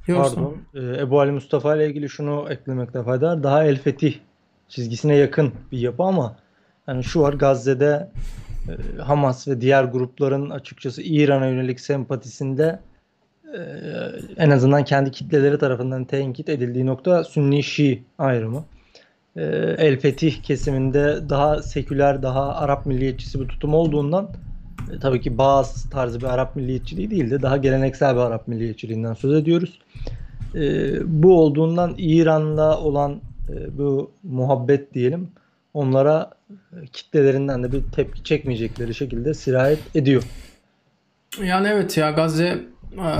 Pardon. 0.07 0.57
E, 0.73 0.79
Ebu 0.79 1.19
Ali 1.19 1.31
Mustafa 1.31 1.75
ile 1.75 1.87
ilgili 1.87 2.09
şunu 2.09 2.45
eklemekte 2.49 3.03
fayda 3.03 3.27
var. 3.27 3.43
Daha 3.43 3.63
El 3.63 3.81
Fetih 3.81 4.15
çizgisine 4.69 5.15
yakın 5.15 5.51
bir 5.71 5.77
yapı 5.77 6.03
ama 6.03 6.35
yani 6.87 7.03
şu 7.03 7.21
var 7.21 7.33
Gazze'de 7.33 8.09
e, 8.69 9.01
Hamas 9.01 9.47
ve 9.47 9.61
diğer 9.61 9.83
grupların 9.83 10.49
açıkçası 10.49 11.01
İran'a 11.01 11.47
yönelik 11.47 11.79
sempatisinde 11.79 12.79
e, 13.53 13.59
en 14.37 14.49
azından 14.49 14.83
kendi 14.83 15.11
kitleleri 15.11 15.57
tarafından 15.57 16.05
tenkit 16.05 16.49
edildiği 16.49 16.85
nokta 16.85 17.23
Sünni-Şii 17.23 18.03
ayrımı. 18.17 18.65
E, 19.35 19.43
El 19.77 19.99
Fetih 19.99 20.41
kesiminde 20.43 21.29
daha 21.29 21.63
seküler, 21.63 22.23
daha 22.23 22.55
Arap 22.55 22.85
milliyetçisi 22.85 23.39
bir 23.41 23.47
tutum 23.47 23.73
olduğundan 23.73 24.29
e, 24.93 24.99
tabii 24.99 25.21
ki 25.21 25.37
Bağız 25.37 25.89
tarzı 25.89 26.19
bir 26.19 26.25
Arap 26.25 26.55
milliyetçiliği 26.55 27.11
değil 27.11 27.31
de 27.31 27.41
daha 27.41 27.57
geleneksel 27.57 28.15
bir 28.15 28.19
Arap 28.19 28.47
milliyetçiliğinden 28.47 29.13
söz 29.13 29.33
ediyoruz. 29.33 29.79
E, 30.55 30.61
bu 31.21 31.39
olduğundan 31.39 31.95
İran'da 31.97 32.79
olan 32.79 33.21
bu 33.71 34.11
muhabbet 34.23 34.93
diyelim 34.93 35.29
onlara 35.73 36.31
kitlelerinden 36.93 37.63
de 37.63 37.71
bir 37.71 37.83
tepki 37.91 38.23
çekmeyecekleri 38.23 38.95
şekilde 38.95 39.33
sirayet 39.33 39.79
ediyor. 39.95 40.23
Yani 41.43 41.67
evet 41.67 41.97
ya 41.97 42.11
Gazze 42.11 42.72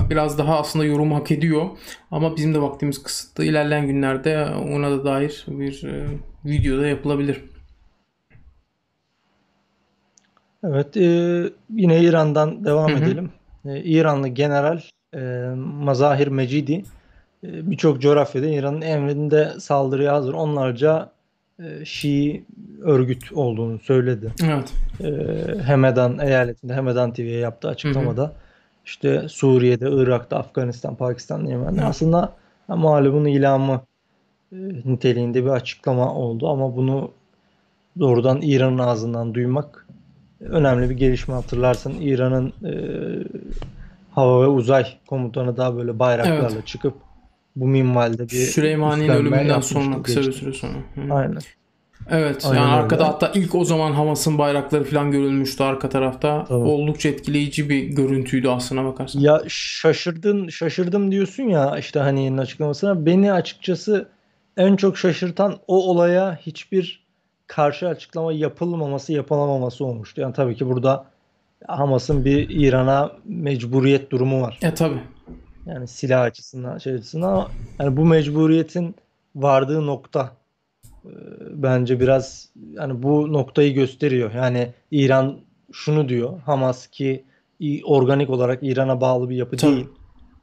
biraz 0.10 0.38
daha 0.38 0.60
aslında 0.60 0.86
yorum 0.86 1.12
hak 1.12 1.32
ediyor. 1.32 1.66
Ama 2.12 2.36
bizim 2.36 2.54
de 2.54 2.62
vaktimiz 2.62 3.04
kısıtlı. 3.04 3.46
İlerleyen 3.46 3.88
günlerde 3.88 4.46
ona 4.46 4.92
da 4.92 5.06
dair 5.06 5.46
bir 5.48 5.84
e, 5.84 6.06
video 6.46 6.82
da 6.82 6.88
yapılabilir. 6.88 7.42
Evet, 10.64 10.98
e, 10.98 11.44
yine 11.70 12.02
İran'dan 12.02 12.66
devam 12.66 12.92
hı 12.92 12.96
hı. 12.96 13.04
edelim. 13.04 13.32
E, 13.66 13.84
İranlı 13.84 14.28
general 14.28 14.82
e, 15.16 15.20
Mazahir 15.56 16.28
Mecidi 16.28 16.84
e, 17.44 17.72
birçok 17.72 18.02
coğrafyada 18.02 18.48
İran'ın 18.48 18.82
emrinde 18.82 19.54
saldırıya 19.60 20.14
hazır 20.14 20.34
onlarca 20.34 21.12
e, 21.60 21.86
Şii 21.86 22.46
örgüt 22.82 23.34
olduğunu 23.34 23.80
söyledi. 23.80 24.32
Evet. 24.44 24.74
E, 25.04 25.64
Hemedan 25.64 26.20
eyaletinde 26.20 26.74
Hemedan 26.74 27.14
TV'ye 27.14 27.40
yaptığı 27.40 27.68
açıklamada 27.68 28.24
hı 28.24 28.28
hı 28.28 28.34
işte 28.86 29.26
Suriye'de, 29.30 29.90
Irak'ta, 29.92 30.38
Afganistan, 30.38 30.96
Pakistan, 30.96 31.46
Yemen'de 31.46 31.80
evet. 31.80 31.90
aslında 31.90 32.34
malumun 32.68 33.26
ilamı 33.26 33.82
e, 34.52 34.56
niteliğinde 34.86 35.44
bir 35.46 35.50
açıklama 35.50 36.14
oldu 36.14 36.50
ama 36.50 36.76
bunu 36.76 37.12
doğrudan 38.00 38.40
İran'ın 38.42 38.78
ağzından 38.78 39.34
duymak 39.34 39.88
önemli 40.40 40.90
bir 40.90 40.96
gelişme 40.96 41.34
hatırlarsın. 41.34 41.94
İran'ın 42.02 42.54
e, 42.66 42.74
hava 44.12 44.44
ve 44.44 44.48
uzay 44.48 44.86
komutanı 45.08 45.58
daha 45.58 45.76
böyle 45.76 46.00
bayraklarla 46.00 46.52
evet. 46.54 46.68
çıkıp 46.68 46.94
bu 47.56 47.68
minvalde 47.68 48.24
bir 48.24 48.28
Süleymani'nin 48.28 49.10
ölümünden 49.10 49.60
sonra 49.60 50.02
kısa 50.02 50.22
bir 50.22 50.32
süre 50.32 50.54
sonra. 50.54 50.74
Hı. 50.96 51.14
Aynen. 51.14 51.42
Evet 52.10 52.46
Aynen 52.46 52.62
yani 52.62 52.72
öyle. 52.72 52.82
arkada 52.82 53.08
hatta 53.08 53.32
ilk 53.36 53.56
o 53.56 53.66
zaman 53.66 53.92
Hamas'ın 53.92 54.38
bayrakları 54.38 54.84
falan 54.84 55.12
görülmüştü 55.12 55.64
arka 55.64 55.90
tarafta. 55.90 56.46
Tabii. 56.46 56.58
Oldukça 56.58 57.10
etkileyici 57.10 57.70
bir 57.70 57.84
görüntüydü 57.84 58.48
aslına 58.48 58.86
bakarsan. 58.86 59.20
Ya 59.20 59.42
şaşırdın 59.48 60.48
şaşırdım 60.48 61.12
diyorsun 61.12 61.44
ya 61.44 61.78
işte 61.78 62.00
hani 62.00 62.42
açıklamasına. 62.42 63.06
Beni 63.06 63.34
açıkçası 63.34 64.08
en 64.58 64.76
çok 64.76 64.98
şaşırtan 64.98 65.58
o 65.68 65.90
olaya 65.90 66.40
hiçbir 66.42 67.04
karşı 67.48 67.88
açıklama 67.88 68.34
yapılmaması 68.34 69.14
yapılamaması 69.14 69.86
olmuştu. 69.86 70.22
Yani 70.22 70.34
tabii 70.34 70.56
ki 70.56 70.68
burada 70.70 71.06
Hamas'ın 71.68 72.26
bir 72.26 72.50
İran'a 72.50 73.12
mecburiyet 73.26 74.12
durumu 74.12 74.42
var. 74.42 74.60
E 74.62 74.74
tabii. 74.74 75.02
Yani 75.66 75.88
silah 75.88 76.22
açısından 76.22 76.78
şey 76.78 76.94
açısından 76.94 77.28
ama 77.28 77.52
yani 77.80 77.98
bu 77.98 78.06
mecburiyetin 78.06 78.96
vardığı 79.36 79.88
nokta 79.88 80.32
bence 81.50 82.00
biraz 82.00 82.50
yani 82.72 83.04
bu 83.04 83.34
noktayı 83.34 83.74
gösteriyor. 83.74 84.32
Yani 84.34 84.74
İran 84.92 85.38
şunu 85.72 86.10
diyor. 86.10 86.40
Hamas 86.42 86.88
ki 86.88 87.24
organik 87.84 88.30
olarak 88.30 88.60
İran'a 88.62 89.02
bağlı 89.02 89.30
bir 89.30 89.36
yapı 89.36 89.58
Tabii. 89.58 89.76
değil. 89.76 89.88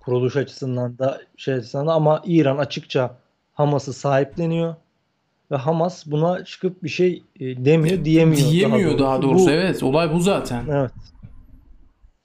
Kuruluş 0.01 0.37
açısından 0.37 0.99
da 0.99 1.21
şey 1.37 1.55
açısından 1.55 1.87
da 1.87 1.93
ama 1.93 2.23
İran 2.25 2.59
açıkça 2.59 3.17
Hamas'ı 3.53 3.93
sahipleniyor 3.93 4.75
ve 5.51 5.57
Hamas 5.57 6.07
buna 6.07 6.45
çıkıp 6.45 6.83
bir 6.83 6.89
şey 6.89 7.23
e, 7.41 7.65
demiyor, 7.65 8.05
diyemiyor. 8.05 8.51
Diyemiyor 8.51 8.99
daha 8.99 9.23
doğrusu. 9.23 9.23
Daha 9.23 9.23
doğrusu. 9.23 9.47
Bu, 9.47 9.51
evet, 9.51 9.83
olay 9.83 10.15
bu 10.15 10.21
zaten. 10.21 10.65
Evet. 10.71 10.93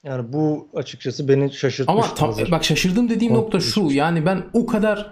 Yani 0.04 0.34
bu 0.34 0.68
açıkçası 0.76 1.28
beni 1.28 1.54
şaşırtmış. 1.54 2.06
Ama 2.06 2.16
tam, 2.16 2.36
bak 2.52 2.64
şaşırdım 2.64 3.10
dediğim 3.10 3.34
o, 3.34 3.38
nokta 3.38 3.60
şu. 3.60 3.82
Yani 3.92 4.26
ben 4.26 4.44
o 4.54 4.66
kadar 4.66 5.12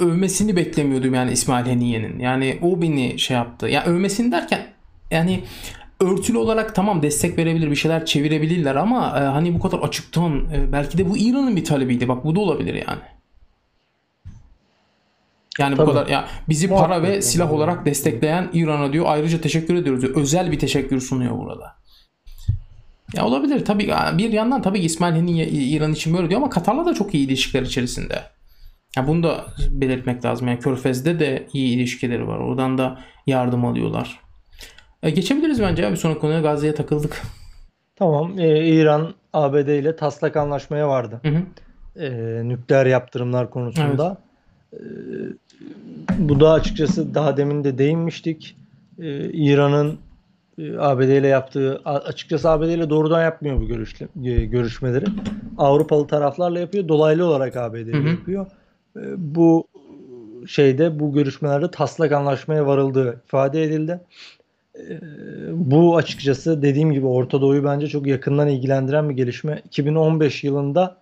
övmesini 0.00 0.56
beklemiyordum 0.56 1.14
yani 1.14 1.32
İsmail 1.32 1.66
Heniye'nin. 1.66 2.18
Yani 2.18 2.58
o 2.62 2.82
beni 2.82 3.18
şey 3.18 3.36
yaptı. 3.36 3.66
Ya 3.66 3.72
yani 3.72 3.86
övmesini 3.86 4.32
derken 4.32 4.66
yani 5.10 5.44
örtülü 6.00 6.38
olarak 6.38 6.74
tamam 6.74 7.02
destek 7.02 7.38
verebilir 7.38 7.70
bir 7.70 7.76
şeyler 7.76 8.06
çevirebilirler 8.06 8.76
ama 8.76 9.18
e, 9.18 9.20
hani 9.20 9.54
bu 9.54 9.60
kadar 9.60 9.78
açıktan 9.78 10.44
e, 10.52 10.72
belki 10.72 10.98
de 10.98 11.10
bu 11.10 11.16
İran'ın 11.16 11.56
bir 11.56 11.64
talebiydi. 11.64 12.08
Bak 12.08 12.24
bu 12.24 12.34
da 12.34 12.40
olabilir 12.40 12.74
yani. 12.74 13.02
Yani 15.58 15.76
Tabii. 15.76 15.86
bu 15.86 15.92
kadar 15.92 16.06
ya 16.06 16.28
bizi 16.48 16.68
para 16.68 16.78
Muhakkak 16.78 17.02
ve 17.02 17.22
silah 17.22 17.52
olarak 17.52 17.86
destekleyen 17.86 18.50
İran'a 18.52 18.92
diyor 18.92 19.04
ayrıca 19.08 19.40
teşekkür 19.40 19.74
ediyoruz 19.74 20.02
diyor. 20.02 20.16
Özel 20.16 20.52
bir 20.52 20.58
teşekkür 20.58 21.00
sunuyor 21.00 21.38
burada. 21.38 21.76
Ya 23.14 23.24
olabilir 23.24 23.64
tabii 23.64 23.90
bir 24.18 24.32
yandan 24.32 24.62
tabii 24.62 24.78
İsmail 24.78 25.14
Heniye 25.14 25.48
İran 25.48 25.92
için 25.92 26.14
böyle 26.16 26.30
diyor 26.30 26.40
ama 26.40 26.50
Katar'la 26.50 26.86
da 26.86 26.94
çok 26.94 27.14
iyi 27.14 27.26
ilişkiler 27.26 27.62
içerisinde. 27.62 28.22
Ya 28.96 29.06
bunu 29.06 29.22
da 29.22 29.44
belirtmek 29.70 30.24
lazım. 30.24 30.48
Yani 30.48 30.58
Körfez'de 30.58 31.18
de 31.18 31.46
iyi 31.52 31.76
ilişkileri 31.76 32.28
var. 32.28 32.38
Oradan 32.38 32.78
da 32.78 32.98
yardım 33.26 33.64
alıyorlar. 33.64 34.20
E, 35.02 35.10
geçebiliriz 35.10 35.62
bence 35.62 35.82
ya 35.82 35.90
bir 35.90 35.96
sonraki 35.96 36.20
konuya 36.20 36.40
Gazze'ye 36.40 36.74
takıldık. 36.74 37.22
Tamam. 37.96 38.38
Ee, 38.38 38.66
İran 38.66 39.14
ABD 39.32 39.68
ile 39.68 39.96
taslak 39.96 40.36
anlaşmaya 40.36 40.88
vardı. 40.88 41.20
Hı 41.22 41.28
hı. 41.28 41.42
Ee, 42.04 42.48
nükleer 42.48 42.86
yaptırımlar 42.86 43.50
konusunda. 43.50 44.18
Evet. 44.72 44.82
Ee, 44.82 46.28
bu 46.28 46.40
da 46.40 46.52
açıkçası 46.52 47.14
daha 47.14 47.36
demin 47.36 47.64
de 47.64 47.78
değinmiştik. 47.78 48.56
Ee, 48.98 49.30
İran'ın 49.32 49.98
e, 50.58 50.78
ABD 50.78 51.08
ile 51.08 51.26
yaptığı 51.26 51.80
açıkçası 51.84 52.50
ABD 52.50 52.68
ile 52.68 52.90
doğrudan 52.90 53.22
yapmıyor 53.22 53.60
bu 53.60 53.66
görüşle, 53.66 54.08
e, 54.24 54.44
görüşmeleri. 54.44 55.04
Avrupalı 55.58 56.06
taraflarla 56.06 56.60
yapıyor. 56.60 56.88
Dolaylı 56.88 57.24
olarak 57.24 57.56
ABD 57.56 57.74
ile 57.74 58.10
yapıyor. 58.10 58.46
Ee, 58.96 59.00
bu 59.16 59.66
şeyde 60.46 61.00
bu 61.00 61.12
görüşmelerde 61.12 61.70
taslak 61.70 62.12
anlaşmaya 62.12 62.66
varıldığı 62.66 63.22
ifade 63.26 63.62
edildi. 63.64 64.00
Ee, 64.78 65.00
bu 65.52 65.96
açıkçası 65.96 66.62
dediğim 66.62 66.92
gibi 66.92 67.06
Orta 67.06 67.40
Doğu'yu 67.40 67.64
bence 67.64 67.86
çok 67.86 68.06
yakından 68.06 68.48
ilgilendiren 68.48 69.10
bir 69.10 69.14
gelişme. 69.14 69.62
2015 69.66 70.44
yılında 70.44 70.96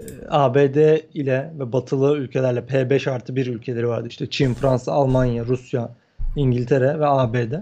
e, 0.00 0.04
ABD 0.28 1.00
ile 1.14 1.52
ve 1.58 1.72
batılı 1.72 2.16
ülkelerle 2.16 2.60
P5 2.60 3.10
artı 3.10 3.36
1 3.36 3.46
ülkeleri 3.46 3.88
vardı. 3.88 4.08
İşte 4.08 4.30
Çin, 4.30 4.54
Fransa, 4.54 4.92
Almanya, 4.92 5.44
Rusya, 5.44 5.90
İngiltere 6.36 7.00
ve 7.00 7.06
ABD. 7.06 7.54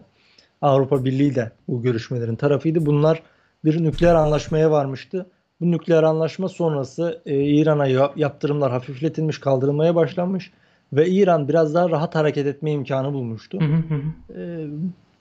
Avrupa 0.63 1.05
Birliği 1.05 1.35
de 1.35 1.51
bu 1.69 1.83
görüşmelerin 1.83 2.37
tarafıydı. 2.37 2.87
Bunlar 2.87 3.23
bir 3.65 3.83
nükleer 3.85 4.15
anlaşmaya 4.15 4.71
varmıştı. 4.71 5.27
Bu 5.63 5.71
nükleer 5.71 6.03
anlaşma 6.03 6.49
sonrası 6.49 7.23
e, 7.27 7.45
İran'a 7.45 7.87
yaptırımlar 8.17 8.73
hafifletilmiş, 8.73 9.39
kaldırılmaya 9.39 9.95
başlanmış 9.95 10.51
ve 10.93 11.09
İran 11.09 11.49
biraz 11.49 11.75
daha 11.75 11.91
rahat 11.91 12.15
hareket 12.15 12.47
etme 12.47 12.73
imkanı 12.73 13.13
bulmuştu. 13.13 13.61
Hı 13.61 13.65
hı 13.65 13.95
hı. 13.95 14.41
E, 14.41 14.67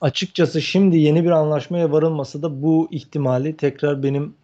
açıkçası 0.00 0.62
şimdi 0.62 0.98
yeni 0.98 1.24
bir 1.24 1.30
anlaşmaya 1.30 1.92
varılması 1.92 2.42
da 2.42 2.62
bu 2.62 2.88
ihtimali 2.90 3.56
tekrar 3.56 4.02
benim 4.02 4.34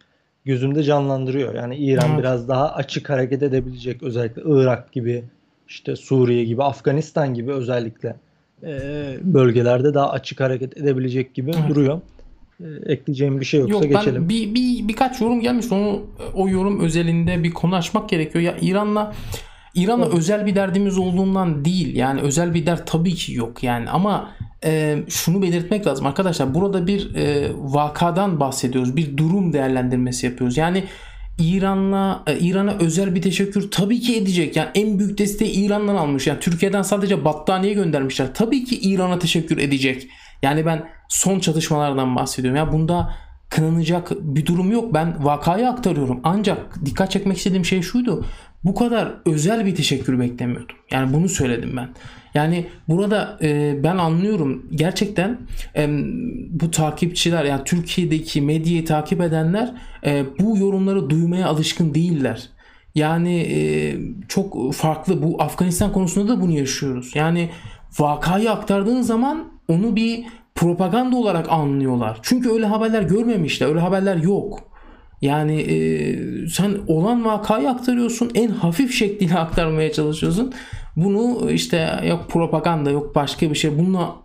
gözümde 0.45 0.83
canlandırıyor. 0.83 1.55
Yani 1.55 1.75
İran 1.77 2.09
evet. 2.09 2.19
biraz 2.19 2.47
daha 2.47 2.73
açık 2.73 3.09
hareket 3.09 3.43
edebilecek 3.43 4.03
özellikle 4.03 4.41
Irak 4.45 4.91
gibi 4.91 5.23
işte 5.67 5.95
Suriye 5.95 6.43
gibi 6.43 6.63
Afganistan 6.63 7.33
gibi 7.33 7.51
özellikle 7.51 8.15
e, 8.63 8.71
bölgelerde 9.21 9.93
daha 9.93 10.09
açık 10.09 10.39
hareket 10.39 10.77
edebilecek 10.77 11.33
gibi 11.33 11.51
evet. 11.55 11.69
duruyor. 11.69 12.01
E, 12.59 12.93
ekleyeceğim 12.93 13.39
bir 13.39 13.45
şey 13.45 13.59
yoksa 13.59 13.75
Yok, 13.75 13.83
geçelim. 13.83 14.21
Ben 14.21 14.29
bir, 14.29 14.55
bir 14.55 14.87
birkaç 14.87 15.21
yorum 15.21 15.41
gelmiş. 15.41 15.71
Onu 15.71 16.01
o 16.33 16.49
yorum 16.49 16.79
özelinde 16.79 17.43
bir 17.43 17.51
konu 17.51 17.75
açmak 17.75 18.09
gerekiyor. 18.09 18.43
Ya 18.43 18.55
İran'la 18.61 19.13
İran'la 19.75 20.05
evet. 20.05 20.17
özel 20.17 20.45
bir 20.45 20.55
derdimiz 20.55 20.97
olduğundan 20.97 21.65
değil. 21.65 21.95
Yani 21.95 22.21
özel 22.21 22.53
bir 22.53 22.65
dert 22.65 22.87
tabii 22.87 23.15
ki 23.15 23.33
yok 23.33 23.63
yani 23.63 23.89
ama 23.89 24.31
e, 24.65 24.97
şunu 25.09 25.41
belirtmek 25.41 25.87
lazım 25.87 26.05
arkadaşlar. 26.05 26.53
Burada 26.53 26.87
bir 26.87 27.15
e, 27.15 27.51
vakadan 27.57 28.39
bahsediyoruz. 28.39 28.95
Bir 28.95 29.17
durum 29.17 29.53
değerlendirmesi 29.53 30.25
yapıyoruz. 30.25 30.57
Yani 30.57 30.83
İran'la 31.39 32.23
e, 32.27 32.39
İran'a 32.39 32.73
özel 32.79 33.15
bir 33.15 33.21
teşekkür 33.21 33.71
tabii 33.71 33.99
ki 33.99 34.17
edecek. 34.17 34.55
Yani 34.55 34.69
en 34.75 34.99
büyük 34.99 35.17
desteği 35.17 35.51
İran'dan 35.51 35.95
almış. 35.95 36.27
Yani 36.27 36.39
Türkiye'den 36.39 36.81
sadece 36.81 37.25
battaniye 37.25 37.73
göndermişler. 37.73 38.27
Tabii 38.33 38.63
ki 38.63 38.79
İran'a 38.79 39.19
teşekkür 39.19 39.57
edecek. 39.57 40.07
Yani 40.43 40.65
ben 40.65 40.89
son 41.07 41.39
çatışmalardan 41.39 42.15
bahsediyorum. 42.15 42.57
Ya 42.57 42.71
bunda 42.73 43.13
kınanacak 43.49 44.11
bir 44.21 44.45
durum 44.45 44.71
yok. 44.71 44.93
Ben 44.93 45.25
vakayı 45.25 45.69
aktarıyorum. 45.69 46.19
Ancak 46.23 46.85
dikkat 46.85 47.11
çekmek 47.11 47.37
istediğim 47.37 47.65
şey 47.65 47.81
şuydu. 47.81 48.25
Bu 48.63 48.75
kadar 48.75 49.13
özel 49.25 49.65
bir 49.65 49.75
teşekkür 49.75 50.19
beklemiyordum. 50.19 50.75
Yani 50.91 51.13
bunu 51.13 51.29
söyledim 51.29 51.77
ben. 51.77 51.89
Yani 52.33 52.67
burada 52.87 53.37
e, 53.41 53.79
ben 53.83 53.97
anlıyorum 53.97 54.65
gerçekten 54.71 55.37
e, 55.75 55.89
bu 56.49 56.71
takipçiler 56.71 57.45
yani 57.45 57.61
Türkiye'deki 57.65 58.41
medyayı 58.41 58.85
takip 58.85 59.21
edenler 59.21 59.73
e, 60.05 60.25
bu 60.39 60.57
yorumları 60.57 61.09
duymaya 61.09 61.47
alışkın 61.47 61.93
değiller. 61.93 62.49
Yani 62.95 63.39
e, 63.39 63.95
çok 64.27 64.73
farklı 64.73 65.23
bu 65.23 65.43
Afganistan 65.43 65.91
konusunda 65.91 66.33
da 66.33 66.41
bunu 66.41 66.51
yaşıyoruz. 66.51 67.11
Yani 67.15 67.49
vakayı 67.99 68.51
aktardığın 68.51 69.01
zaman 69.01 69.51
onu 69.67 69.95
bir 69.95 70.25
propaganda 70.55 71.15
olarak 71.15 71.49
anlıyorlar. 71.49 72.19
Çünkü 72.21 72.49
öyle 72.49 72.65
haberler 72.65 73.01
görmemişler. 73.01 73.67
Öyle 73.67 73.79
haberler 73.79 74.15
yok. 74.15 74.59
Yani 75.21 75.61
e, 75.61 75.77
sen 76.47 76.77
olan 76.87 77.25
vakayı 77.25 77.69
aktarıyorsun. 77.69 78.31
En 78.35 78.49
hafif 78.49 78.93
şekliyle 78.93 79.35
aktarmaya 79.37 79.91
çalışıyorsun. 79.91 80.53
Bunu 80.95 81.51
işte 81.51 82.03
yok 82.07 82.29
propaganda 82.29 82.91
yok 82.91 83.15
başka 83.15 83.49
bir 83.49 83.55
şey 83.55 83.77
bununla 83.77 84.15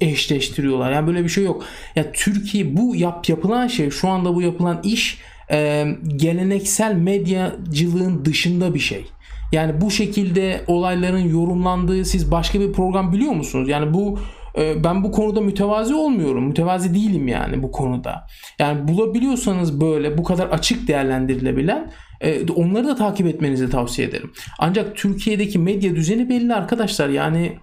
eşleştiriyorlar. 0.00 0.92
Yani 0.92 1.06
böyle 1.06 1.24
bir 1.24 1.28
şey 1.28 1.44
yok. 1.44 1.64
Ya 1.96 2.12
Türkiye 2.12 2.76
bu 2.76 2.96
yap 2.96 3.28
yapılan 3.28 3.66
şey 3.66 3.90
şu 3.90 4.08
anda 4.08 4.34
bu 4.34 4.42
yapılan 4.42 4.80
iş 4.82 5.18
e, 5.50 5.86
geleneksel 6.16 6.94
medyacılığın 6.94 8.24
dışında 8.24 8.74
bir 8.74 8.78
şey. 8.78 9.06
Yani 9.52 9.80
bu 9.80 9.90
şekilde 9.90 10.64
olayların 10.66 11.28
yorumlandığı 11.28 12.04
siz 12.04 12.30
başka 12.30 12.60
bir 12.60 12.72
program 12.72 13.12
biliyor 13.12 13.32
musunuz? 13.32 13.68
Yani 13.68 13.94
bu 13.94 14.18
ee, 14.58 14.84
ben 14.84 15.04
bu 15.04 15.12
konuda 15.12 15.40
mütevazi 15.40 15.94
olmuyorum. 15.94 16.46
Mütevazi 16.46 16.94
değilim 16.94 17.28
yani 17.28 17.62
bu 17.62 17.72
konuda. 17.72 18.26
Yani 18.58 18.88
bulabiliyorsanız 18.88 19.80
böyle 19.80 20.18
bu 20.18 20.24
kadar 20.24 20.46
açık 20.46 20.88
değerlendirilebilen 20.88 21.92
e, 22.20 22.52
onları 22.52 22.88
da 22.88 22.96
takip 22.96 23.26
etmenizi 23.26 23.70
tavsiye 23.70 24.08
ederim. 24.08 24.32
Ancak 24.58 24.96
Türkiye'deki 24.96 25.58
medya 25.58 25.96
düzeni 25.96 26.28
belli 26.28 26.54
arkadaşlar. 26.54 27.08
Yani 27.08 27.58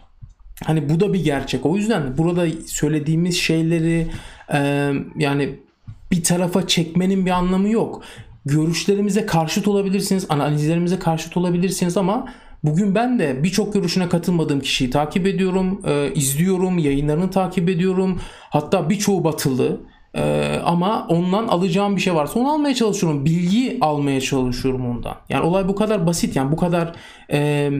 hani 0.63 0.89
bu 0.89 0.99
da 0.99 1.13
bir 1.13 1.23
gerçek. 1.23 1.65
O 1.65 1.75
yüzden 1.75 2.17
burada 2.17 2.45
söylediğimiz 2.67 3.37
şeyleri 3.37 4.07
e, 4.53 4.91
yani 5.17 5.59
bir 6.11 6.23
tarafa 6.23 6.67
çekmenin 6.67 7.25
bir 7.25 7.31
anlamı 7.31 7.69
yok. 7.69 8.03
Görüşlerimize 8.45 9.25
karşıt 9.25 9.67
olabilirsiniz, 9.67 10.25
analizlerimize 10.29 10.99
karşıt 10.99 11.37
olabilirsiniz 11.37 11.97
ama 11.97 12.25
Bugün 12.63 12.95
ben 12.95 13.19
de 13.19 13.43
birçok 13.43 13.73
görüşüne 13.73 14.09
katılmadığım 14.09 14.59
kişiyi 14.59 14.89
takip 14.89 15.27
ediyorum, 15.27 15.81
e, 15.85 16.13
izliyorum, 16.13 16.77
yayınlarını 16.77 17.31
takip 17.31 17.69
ediyorum. 17.69 18.21
Hatta 18.49 18.89
birçoğu 18.89 19.23
batılı. 19.23 19.81
Ee, 20.17 20.61
ama 20.65 21.07
ondan 21.09 21.47
alacağım 21.47 21.95
bir 21.95 22.01
şey 22.01 22.15
varsa 22.15 22.39
onu 22.39 22.51
almaya 22.51 22.75
çalışıyorum. 22.75 23.25
Bilgi 23.25 23.77
almaya 23.81 24.21
çalışıyorum 24.21 24.89
ondan. 24.89 25.15
Yani 25.29 25.45
olay 25.45 25.67
bu 25.67 25.75
kadar 25.75 26.07
basit 26.07 26.35
yani 26.35 26.51
bu 26.51 26.57
kadar 26.57 26.95
e, 27.31 27.37
e, 27.39 27.71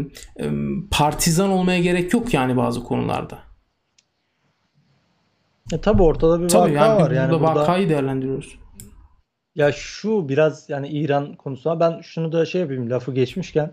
partizan 0.91 1.49
olmaya 1.49 1.79
gerek 1.79 2.13
yok 2.13 2.33
yani 2.33 2.57
bazı 2.57 2.83
konularda. 2.83 3.37
E, 5.73 5.81
tabi 5.81 6.03
ortada 6.03 6.41
bir 6.41 6.49
tabii 6.49 6.75
vaka 6.75 6.85
yani 6.85 7.01
var. 7.01 7.11
Yani 7.11 7.31
burada 7.31 7.55
vakayı 7.55 7.89
değerlendiriyoruz. 7.89 8.59
Ya 9.55 9.71
şu 9.71 10.29
biraz 10.29 10.69
yani 10.69 10.87
İran 10.87 11.33
konusuna 11.33 11.79
ben 11.79 12.01
şunu 12.01 12.31
da 12.31 12.45
şey 12.45 12.61
yapayım 12.61 12.89
lafı 12.89 13.13
geçmişken 13.13 13.71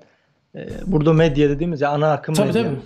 ee, 0.55 0.69
burada 0.87 1.13
medya 1.13 1.51
dediğimiz 1.51 1.81
ya 1.81 1.91
ana 1.91 2.13
akım 2.13 2.35
tabii, 2.35 2.47
medya. 2.47 2.63
Tabii. 2.63 2.77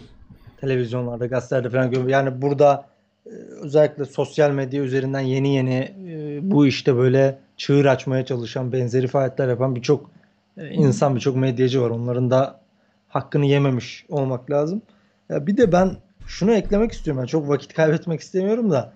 Televizyonlarda, 0.61 1.27
gazetelerde 1.27 1.71
falan 1.71 1.87
görüyorum. 1.87 2.09
Yani 2.09 2.43
burada 2.43 2.87
e, 3.27 3.31
özellikle 3.63 4.05
sosyal 4.05 4.51
medya 4.51 4.83
üzerinden 4.83 5.21
yeni 5.21 5.55
yeni 5.55 5.95
e, 6.09 6.39
bu 6.51 6.67
işte 6.67 6.97
böyle 6.97 7.39
çığır 7.57 7.85
açmaya 7.85 8.25
çalışan, 8.25 8.73
benzeri 8.73 9.09
faaliyetler 9.09 9.49
yapan 9.49 9.77
birçok 9.77 10.11
e, 10.57 10.69
insan, 10.69 11.15
birçok 11.17 11.37
medyacı 11.37 11.83
var. 11.83 11.91
Onların 11.91 12.31
da 12.31 12.61
hakkını 13.09 13.47
yememiş 13.47 14.07
olmak 14.09 14.51
lazım. 14.51 14.83
Ya 15.29 15.47
bir 15.47 15.57
de 15.57 15.73
ben 15.73 15.97
şunu 16.27 16.55
eklemek 16.55 16.93
istiyorum. 16.93 17.21
Yani 17.21 17.29
çok 17.29 17.49
vakit 17.49 17.75
kaybetmek 17.75 18.21
istemiyorum 18.21 18.71
da. 18.71 18.93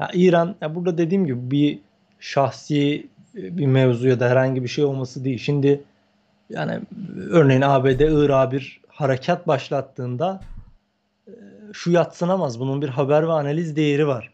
Ya 0.00 0.10
İran, 0.14 0.54
ya 0.60 0.74
burada 0.74 0.98
dediğim 0.98 1.26
gibi 1.26 1.50
bir 1.50 1.78
şahsi 2.20 3.06
bir 3.34 3.66
mevzu 3.66 4.08
ya 4.08 4.20
da 4.20 4.28
herhangi 4.28 4.62
bir 4.62 4.68
şey 4.68 4.84
olması 4.84 5.24
değil. 5.24 5.38
Şimdi 5.38 5.80
yani 6.50 6.80
örneğin 7.30 7.60
ABD 7.60 8.00
Irak'a 8.00 8.52
bir 8.52 8.80
harekat 8.88 9.46
başlattığında 9.46 10.40
e, 11.28 11.32
şu 11.72 11.90
yatsınamaz. 11.90 12.60
Bunun 12.60 12.82
bir 12.82 12.88
haber 12.88 13.28
ve 13.28 13.32
analiz 13.32 13.76
değeri 13.76 14.06
var. 14.06 14.30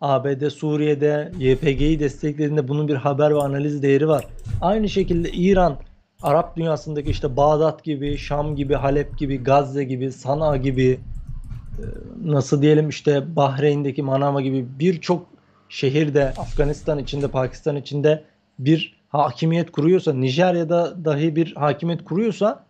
ABD 0.00 0.48
Suriye'de 0.48 1.32
YPG'yi 1.38 2.00
desteklediğinde 2.00 2.68
bunun 2.68 2.88
bir 2.88 2.94
haber 2.94 3.34
ve 3.34 3.40
analiz 3.40 3.82
değeri 3.82 4.08
var. 4.08 4.26
Aynı 4.60 4.88
şekilde 4.88 5.30
İran 5.30 5.78
Arap 6.22 6.56
dünyasındaki 6.56 7.10
işte 7.10 7.36
Bağdat 7.36 7.84
gibi, 7.84 8.18
Şam 8.18 8.56
gibi, 8.56 8.74
Halep 8.74 9.18
gibi, 9.18 9.42
Gazze 9.42 9.84
gibi, 9.84 10.12
Sana 10.12 10.56
gibi 10.56 11.00
e, 11.78 11.84
nasıl 12.24 12.62
diyelim 12.62 12.88
işte 12.88 13.36
Bahreyn'deki 13.36 14.02
Manama 14.02 14.40
gibi 14.40 14.66
birçok 14.78 15.31
şehirde 15.72 16.24
Afganistan 16.24 16.98
içinde, 16.98 17.28
Pakistan 17.28 17.76
içinde 17.76 18.24
bir 18.58 18.96
hakimiyet 19.08 19.72
kuruyorsa, 19.72 20.14
Nijerya'da 20.14 21.04
dahi 21.04 21.36
bir 21.36 21.54
hakimiyet 21.54 22.04
kuruyorsa 22.04 22.66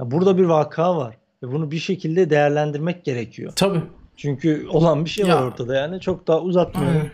ya 0.00 0.10
burada 0.10 0.38
bir 0.38 0.44
vaka 0.44 0.96
var. 0.96 1.16
Ve 1.42 1.52
bunu 1.52 1.70
bir 1.70 1.78
şekilde 1.78 2.30
değerlendirmek 2.30 3.04
gerekiyor. 3.04 3.52
Tabii. 3.56 3.82
Çünkü 4.16 4.66
olan 4.68 5.04
bir 5.04 5.10
şey 5.10 5.26
ya. 5.26 5.36
var 5.36 5.42
ortada 5.42 5.74
yani. 5.74 6.00
Çok 6.00 6.26
daha 6.26 6.40
uzatmıyorum. 6.40 6.96
Aynen. 6.96 7.10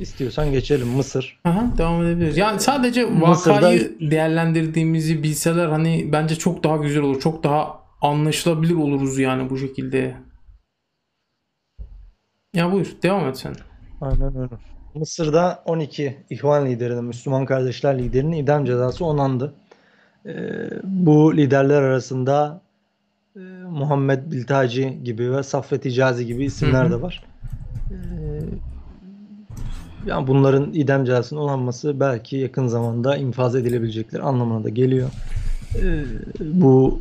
İstiyorsan 0.00 0.52
geçelim 0.52 0.88
Mısır. 0.88 1.40
Aha, 1.44 1.78
devam 1.78 2.04
edebiliriz. 2.04 2.36
Yani 2.36 2.60
sadece 2.60 3.04
vakayı 3.04 3.28
Mısır'da... 3.28 4.10
değerlendirdiğimizi 4.10 5.22
bilseler 5.22 5.66
hani 5.66 6.12
bence 6.12 6.34
çok 6.34 6.64
daha 6.64 6.76
güzel 6.76 7.02
olur. 7.02 7.20
Çok 7.20 7.44
daha 7.44 7.80
anlaşılabilir 8.00 8.74
oluruz 8.74 9.18
yani 9.18 9.50
bu 9.50 9.58
şekilde. 9.58 10.16
Ya 12.54 12.72
buyur 12.72 12.96
devam 13.02 13.28
et 13.28 13.38
sen. 13.38 13.54
Aynen 14.00 14.36
öyle. 14.36 14.54
Mısır'da 14.94 15.62
12 15.64 16.16
İhvan 16.30 16.66
liderinin, 16.66 17.04
Müslüman 17.04 17.44
kardeşler 17.44 17.98
liderinin 17.98 18.32
idam 18.32 18.64
cezası 18.64 19.04
onandı. 19.04 19.54
E, 20.26 20.32
bu 20.84 21.36
liderler 21.36 21.82
arasında 21.82 22.60
e, 23.36 23.40
Muhammed 23.70 24.32
Biltaci 24.32 24.98
gibi 25.04 25.32
ve 25.32 25.42
Saffet 25.42 25.86
İcazi 25.86 26.26
gibi 26.26 26.44
isimler 26.44 26.90
de 26.90 27.02
var. 27.02 27.24
E, 27.90 27.96
yani 30.06 30.26
bunların 30.26 30.72
idam 30.72 31.04
cezasının 31.04 31.40
onanması 31.40 32.00
belki 32.00 32.36
yakın 32.36 32.66
zamanda 32.66 33.16
infaz 33.16 33.56
edilebilecekler 33.56 34.20
anlamına 34.20 34.64
da 34.64 34.68
geliyor. 34.68 35.10
E, 35.74 36.04
bu 36.40 37.00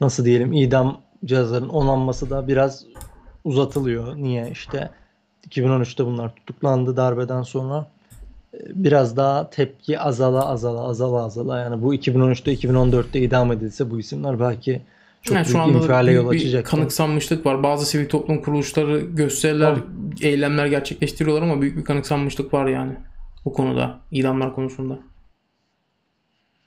nasıl 0.00 0.24
diyelim 0.24 0.52
idam 0.52 1.00
cihazlarının 1.24 1.68
onanması 1.68 2.30
da 2.30 2.48
biraz 2.48 2.84
uzatılıyor. 3.44 4.16
Niye? 4.16 4.50
İşte 4.50 4.90
2013'te 5.48 6.06
bunlar 6.06 6.34
tutuklandı 6.34 6.96
darbeden 6.96 7.42
sonra. 7.42 7.86
Ee, 8.54 8.58
biraz 8.74 9.16
daha 9.16 9.50
tepki 9.50 10.00
azala 10.00 10.46
azala 10.46 10.80
azala 10.80 11.24
azala 11.24 11.58
yani 11.58 11.82
bu 11.82 11.94
2013'te 11.94 12.54
2014'te 12.54 13.20
idam 13.20 13.52
edilse 13.52 13.90
bu 13.90 14.00
isimler 14.00 14.40
belki 14.40 14.82
çok 15.22 15.36
yani 15.36 15.46
büyük 15.46 15.82
infiale 15.82 16.12
yol 16.12 16.28
açacak. 16.28 16.66
kanıksanmışlık 16.66 17.46
var. 17.46 17.62
Bazı 17.62 17.86
sivil 17.86 18.08
toplum 18.08 18.42
kuruluşları 18.42 19.00
gösteriler, 19.00 19.78
eylemler 20.22 20.66
gerçekleştiriyorlar 20.66 21.42
ama 21.42 21.60
büyük 21.60 21.76
bir 21.76 21.84
kanıksanmışlık 21.84 22.54
var 22.54 22.66
yani 22.66 22.92
bu 23.44 23.52
konuda, 23.52 23.98
idamlar 24.10 24.54
konusunda. 24.54 24.98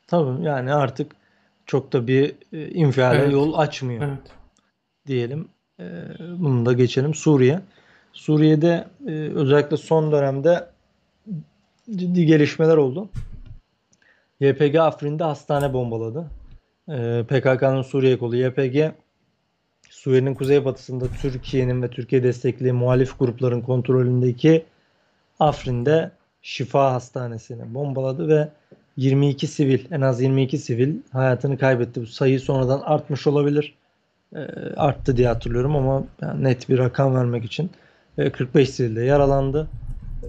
Tabii 0.08 0.44
yani 0.44 0.74
artık 0.74 1.12
çok 1.66 1.94
da 1.94 2.08
bir 2.08 2.36
e, 2.54 2.70
infiale 2.70 3.20
Evet. 3.20 3.34
yol 3.34 3.54
açmıyor 3.54 4.04
Evet. 4.04 4.32
diyelim. 5.08 5.48
E, 5.80 5.84
bunu 6.38 6.66
da 6.66 6.74
geçelim 6.74 7.14
Suriye. 7.14 7.62
Suriye'de 8.14 8.88
e, 9.08 9.12
özellikle 9.12 9.78
son 9.78 10.12
dönemde 10.12 10.68
ciddi 11.96 12.26
gelişmeler 12.26 12.78
oldu. 12.78 13.10
YPG 14.40 14.76
Afrin'de 14.76 15.24
hastane 15.24 15.74
bombaladı. 15.74 16.26
E, 16.90 17.24
PKK'nın 17.28 17.82
Suriye 17.82 18.18
kolu 18.18 18.36
YPG 18.36 18.92
Suriye'nin 19.90 20.34
kuzeybatısında 20.34 21.06
Türkiye'nin 21.22 21.82
ve 21.82 21.90
Türkiye 21.90 22.24
destekli 22.24 22.72
muhalif 22.72 23.20
grupların 23.20 23.62
kontrolündeki 23.62 24.66
Afrin'de 25.40 26.12
Şifa 26.42 26.94
Hastanesi'ni 26.94 27.74
bombaladı 27.74 28.28
ve 28.28 28.50
22 28.98 29.48
sivil, 29.48 29.92
en 29.92 30.02
az 30.02 30.22
22 30.22 30.58
sivil 30.58 30.96
hayatını 31.12 31.58
kaybetti. 31.58 32.02
Bu 32.02 32.06
sayı 32.06 32.40
sonradan 32.40 32.82
artmış 32.82 33.28
olabilir. 33.28 33.74
E, 34.36 34.40
arttı 34.78 35.18
diye 35.18 35.28
hatırlıyorum 35.28 35.76
ama 35.76 36.04
net 36.38 36.70
bir 36.70 36.78
rakam 36.78 37.16
vermek 37.16 37.46
için 37.46 37.72
45 38.18 38.70
sivil 38.70 38.96
de 38.96 39.04
yaralandı. 39.04 39.68
E, 40.24 40.28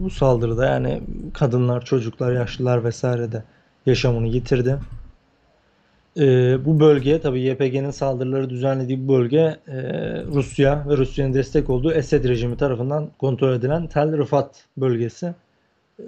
bu 0.00 0.10
saldırıda 0.10 0.66
yani 0.66 1.02
kadınlar, 1.32 1.84
çocuklar, 1.84 2.32
yaşlılar 2.32 2.84
vesaire 2.84 3.32
de 3.32 3.42
yaşamını 3.86 4.26
yitirdi. 4.26 4.78
E, 6.16 6.24
bu 6.64 6.80
bölge 6.80 7.20
tabii 7.20 7.40
YPG'nin 7.40 7.90
saldırıları 7.90 8.50
düzenlediği 8.50 9.08
bu 9.08 9.12
bölge 9.12 9.56
e, 9.68 9.82
Rusya 10.24 10.84
ve 10.88 10.96
Rusya'nın 10.96 11.34
destek 11.34 11.70
olduğu 11.70 11.92
Esed 11.92 12.24
rejimi 12.24 12.56
tarafından 12.56 13.08
kontrol 13.18 13.52
edilen 13.52 13.86
Tel 13.86 14.18
Rifat 14.18 14.64
bölgesi. 14.76 15.34
E, 16.00 16.04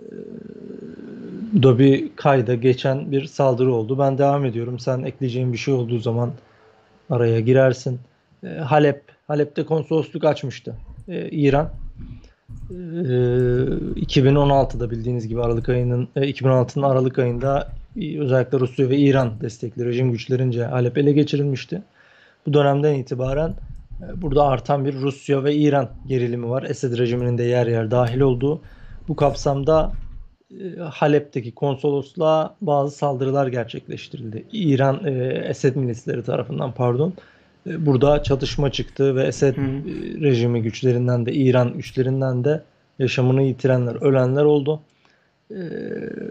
bir 1.78 2.16
kayda 2.16 2.54
geçen 2.54 3.12
bir 3.12 3.24
saldırı 3.24 3.72
oldu. 3.74 3.98
Ben 3.98 4.18
devam 4.18 4.44
ediyorum. 4.44 4.78
Sen 4.78 5.02
ekleyeceğin 5.02 5.52
bir 5.52 5.58
şey 5.58 5.74
olduğu 5.74 5.98
zaman 5.98 6.30
araya 7.10 7.40
girersin. 7.40 8.00
E, 8.44 8.48
Halep, 8.48 9.02
Halep'te 9.28 9.64
konsolosluk 9.64 10.24
açmıştı 10.24 10.76
e, 11.08 11.28
İran. 11.28 11.70
E, 12.70 12.74
2016'da 12.74 14.90
bildiğiniz 14.90 15.28
gibi 15.28 15.42
Aralık 15.42 15.68
ayının 15.68 16.08
e, 16.16 16.20
2016'nın 16.20 16.82
Aralık 16.82 17.18
ayında 17.18 17.68
e, 18.00 18.20
özellikle 18.20 18.60
Rusya 18.60 18.88
ve 18.88 18.96
İran 18.96 19.40
destekli 19.40 19.84
rejim 19.84 20.12
güçlerince 20.12 20.64
Halep 20.64 20.98
ele 20.98 21.12
geçirilmişti. 21.12 21.82
Bu 22.46 22.52
dönemden 22.52 22.94
itibaren 22.94 23.54
e, 24.02 24.22
burada 24.22 24.46
artan 24.46 24.84
bir 24.84 24.94
Rusya 24.94 25.44
ve 25.44 25.54
İran 25.54 25.88
gerilimi 26.06 26.50
var. 26.50 26.62
Esed 26.62 26.98
rejiminin 26.98 27.38
de 27.38 27.42
yer 27.42 27.66
yer 27.66 27.90
dahil 27.90 28.20
olduğu. 28.20 28.60
Bu 29.08 29.16
kapsamda 29.16 29.92
e, 30.50 30.80
Halep'teki 30.80 31.54
konsolosluğa 31.54 32.56
bazı 32.60 32.96
saldırılar 32.96 33.46
gerçekleştirildi. 33.46 34.44
İran 34.52 35.04
e, 35.04 35.10
Esed 35.48 35.76
milisleri 35.76 36.22
tarafından 36.22 36.72
pardon. 36.72 37.14
E, 37.66 37.86
burada 37.86 38.22
çatışma 38.22 38.72
çıktı 38.72 39.16
ve 39.16 39.22
Esed 39.26 39.56
Hı 39.56 39.60
e, 39.60 39.64
rejimi 40.20 40.62
güçlerinden 40.62 41.26
de 41.26 41.32
İran 41.32 41.72
güçlerinden 41.72 42.44
de 42.44 42.62
yaşamını 42.98 43.42
yitirenler, 43.42 44.02
ölenler 44.02 44.44
oldu. 44.44 44.80
E, 45.50 45.60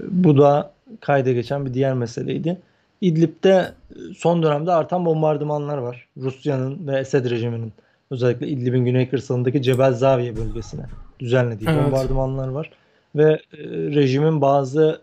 bu 0.09 0.37
da 0.37 0.71
kayda 0.99 1.31
geçen 1.31 1.65
bir 1.65 1.73
diğer 1.73 1.93
meseleydi. 1.93 2.57
İdlib'de 3.01 3.71
e, 3.91 4.13
son 4.17 4.43
dönemde 4.43 4.71
artan 4.71 5.05
bombardımanlar 5.05 5.77
var. 5.77 6.07
Rusya'nın 6.17 6.87
ve 6.87 6.99
Esed 6.99 7.29
rejiminin 7.29 7.73
özellikle 8.11 8.47
İdlib'in 8.47 8.85
güney 8.85 9.09
kırsalındaki 9.09 9.61
Cebel 9.61 9.93
Zaviye 9.93 10.37
bölgesine 10.37 10.85
düzenlediği 11.19 11.69
Evet. 11.69 11.85
bombardımanlar 11.85 12.47
var. 12.47 12.71
Ve 13.15 13.31
e, 13.33 13.57
rejimin 13.67 14.41
bazı 14.41 15.01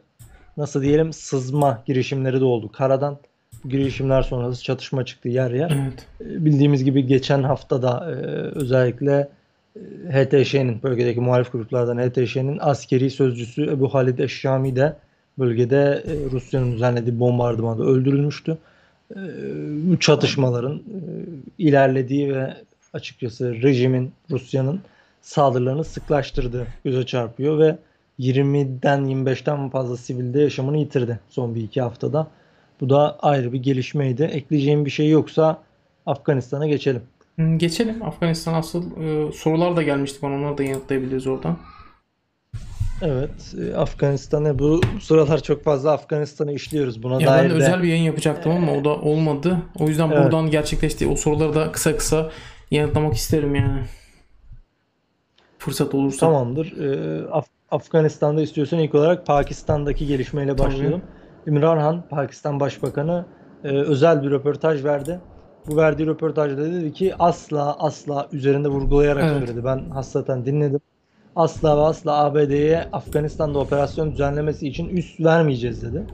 nasıl 0.57 0.83
diyelim 0.83 1.13
sızma 1.13 1.83
girişimleri 1.87 2.41
de 2.41 2.45
oldu. 2.45 2.73
Karadan 2.73 3.19
girişimler 3.65 4.23
sonrası 4.23 4.63
çatışma 4.63 5.05
çıktı 5.05 5.29
yer 5.29 5.51
yer. 5.51 5.71
Evet. 5.71 6.07
E, 6.21 6.45
Bildiğimiz 6.45 6.85
gibi 6.85 7.07
geçen 7.07 7.43
hafta 7.43 7.83
da 7.83 8.11
e, 8.11 8.15
özellikle 8.59 9.29
e, 9.77 9.81
HTŞ'nin 10.11 10.83
bölgedeki 10.83 11.21
muhalif 11.21 11.53
gruplardan 11.53 11.99
HTŞ'nin 11.99 12.59
askeri 12.61 13.11
sözcüsü 13.11 13.65
Ebu 13.65 13.95
Halid 13.95 14.19
Eşşami 14.19 14.77
de 14.77 14.97
bölgede 15.39 16.05
Rusya'nın 16.33 16.73
düzenlediği 16.73 17.21
bombardımanda 17.21 17.85
öldürülmüştü. 17.85 18.59
Bu 19.85 19.99
çatışmaların 20.01 20.83
ilerlediği 21.59 22.35
ve 22.35 22.57
açıkçası 22.93 23.63
rejimin 23.63 24.13
Rusya'nın 24.31 24.81
saldırılarını 25.23 25.85
sıklaştırdığı 25.85 26.67
göze 26.85 27.07
çarpıyor 27.07 27.59
ve 27.59 27.79
20'den 28.21 29.01
25'ten 29.01 29.69
fazla 29.69 29.97
sivilde 29.97 30.41
yaşamını 30.41 30.79
yitirdi 30.79 31.21
son 31.31 31.55
bir 31.55 31.63
iki 31.63 31.81
haftada. 31.83 32.27
Bu 32.81 32.91
da 32.91 33.19
ayrı 33.21 33.53
bir 33.53 33.63
gelişmeydi. 33.63 34.23
Ekleyeceğim 34.23 34.85
bir 34.85 34.91
şey 34.91 35.11
yoksa 35.11 35.63
Afganistan'a 36.07 36.67
geçelim. 36.67 37.03
Geçelim. 37.57 38.03
Afganistan 38.03 38.55
asıl 38.55 38.85
e, 39.03 39.33
sorular 39.33 39.77
da 39.77 39.83
gelmişti 39.83 40.19
bana. 40.23 40.35
Onları 40.35 40.59
da 40.59 40.63
yanıtlayabiliriz 40.63 41.27
oradan. 41.27 41.59
Evet, 43.03 43.55
e, 43.61 43.77
Afganistan'a 43.77 44.59
bu, 44.59 44.81
sıralar 45.01 45.43
çok 45.43 45.65
fazla 45.65 45.93
Afganistan'ı 45.93 46.53
işliyoruz. 46.53 47.03
Buna 47.03 47.23
Ya 47.23 47.29
dair 47.29 47.43
ben 47.43 47.51
de 47.51 47.55
de 47.55 47.59
özel 47.59 47.83
bir 47.83 47.89
yayın 47.89 48.03
yapacaktım 48.03 48.53
ama 48.53 48.73
o 48.73 48.85
da 48.85 48.89
olmadı. 48.89 49.59
O 49.79 49.89
yüzden 49.89 50.11
Evet. 50.11 50.25
buradan 50.25 50.51
gerçekleştiği 50.51 51.11
o 51.11 51.17
soruları 51.17 51.55
da 51.55 51.73
kısa 51.73 51.97
kısa 51.97 52.31
yanıtlamak 52.71 53.15
isterim 53.15 53.55
yani. 53.55 53.81
Fırsat 55.59 55.95
olursa. 55.95 56.19
tamamdır. 56.19 56.73
E, 56.81 57.23
Af- 57.31 57.49
Afganistan'da 57.71 58.43
istiyorsan 58.43 58.79
ilk 58.79 58.95
olarak 58.95 59.27
Pakistan'daki 59.27 60.07
gelişmeyle 60.07 60.57
Tabii. 60.57 60.71
İmran 61.49 61.79
Han, 61.79 62.03
Pakistan 62.11 62.61
Başbakanı 62.61 63.25
e, 63.65 63.69
özel 63.69 64.23
bir 64.23 64.31
röportaj 64.31 64.85
verdi. 64.85 65.21
Bu 65.69 65.77
verdiği 65.77 66.07
röportajda 66.07 66.65
dedi 66.65 66.93
ki 66.93 67.15
asla 67.19 67.77
asla 67.79 68.29
üzerinde 68.33 68.69
vurgulayarak 68.69 69.25
Evet. 69.25 69.39
söyledi. 69.39 69.65
Ben 69.65 69.91
hasreten 69.91 70.47
dinledim. 70.47 70.81
Asla 71.37 71.77
ve 71.77 71.81
asla 71.81 72.25
ABD'ye 72.25 72.85
Afganistan'da 72.93 73.59
operasyon 73.59 74.13
düzenlemesi 74.13 74.69
için 74.69 74.89
üs 74.89 75.21
vermeyeceğiz 75.21 75.83
dedi. 75.83 76.05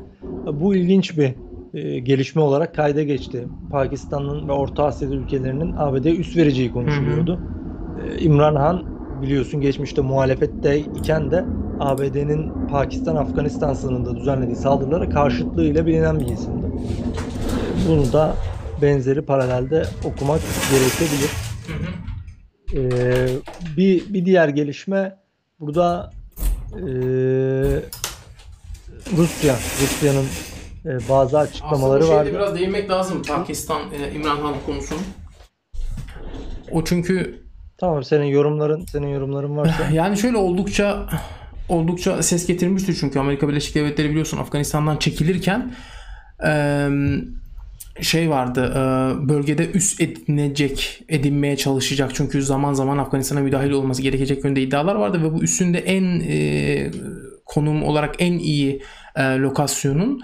Bu 0.52 0.74
ilginç 0.74 1.18
bir 1.18 1.34
e, 1.74 1.98
gelişme 1.98 2.42
olarak 2.42 2.74
kayda 2.74 3.02
geçti. 3.02 3.48
Pakistan'ın 3.70 4.48
ve 4.48 4.52
Orta 4.52 4.84
Asya 4.84 5.08
ülkelerinin 5.08 5.74
ABD'ye 5.76 6.16
üs 6.16 6.36
vereceği 6.36 6.72
konuşuluyordu. 6.72 7.40
E, 8.04 8.18
İmran 8.18 8.56
Han 8.56 8.93
biliyorsun 9.24 9.60
geçmişte 9.60 10.00
muhalefette 10.02 10.78
iken 10.78 11.30
de 11.30 11.44
ABD'nin 11.80 12.68
Pakistan-Afganistan 12.70 13.74
sınırında 13.74 14.16
düzenlediği 14.16 14.56
saldırılara 14.56 15.08
karşıtlığıyla 15.08 15.86
bilinen 15.86 16.20
bir 16.20 16.26
isimdi. 16.26 16.66
E, 16.66 17.88
Bunu 17.88 18.12
da 18.12 18.36
benzeri 18.82 19.22
paralelde 19.22 19.84
okumak 20.04 20.40
gerekebilir. 20.70 21.30
Ee, 22.74 23.28
bir 23.76 24.14
bir 24.14 24.24
diğer 24.24 24.48
gelişme 24.48 25.16
burada 25.60 26.10
ee, 26.72 26.80
Rusya 29.16 29.54
Rusya'nın 29.82 30.26
ee, 30.86 31.08
bazı 31.08 31.38
açıklamaları 31.38 32.02
Aslında 32.04 32.16
vardı. 32.18 32.30
biraz 32.32 32.54
değinmek 32.54 32.90
lazım 32.90 33.22
Pakistan 33.22 33.80
e, 33.92 34.14
İmran 34.14 34.36
Han 34.36 34.54
konusunu. 34.66 34.98
O 36.70 36.84
çünkü 36.84 37.43
Tamam 37.78 38.04
senin 38.04 38.24
yorumların 38.24 38.84
senin 38.84 39.08
yorumların 39.08 39.56
varsa. 39.56 39.88
yani 39.92 40.18
şöyle 40.18 40.36
oldukça 40.36 41.08
oldukça 41.68 42.22
ses 42.22 42.46
getirmişti 42.46 42.94
çünkü 42.96 43.18
Amerika 43.18 43.48
Birleşik 43.48 43.74
Devletleri 43.74 44.10
biliyorsun 44.10 44.38
Afganistan'dan 44.38 44.96
çekilirken 44.96 45.72
şey 48.00 48.30
vardı 48.30 48.72
bölgede 49.28 49.70
üs 49.70 50.00
edinecek 50.00 51.02
edinmeye 51.08 51.56
çalışacak 51.56 52.10
çünkü 52.14 52.42
zaman 52.42 52.72
zaman 52.72 52.98
Afganistan'a 52.98 53.40
müdahale 53.40 53.74
olması 53.74 54.02
gerekecek 54.02 54.44
yönde 54.44 54.62
iddialar 54.62 54.94
vardı 54.94 55.22
ve 55.22 55.34
bu 55.34 55.42
üssünde 55.42 55.78
en 55.78 56.22
konum 57.44 57.82
olarak 57.82 58.14
en 58.18 58.32
iyi 58.32 58.82
lokasyonun 59.18 60.22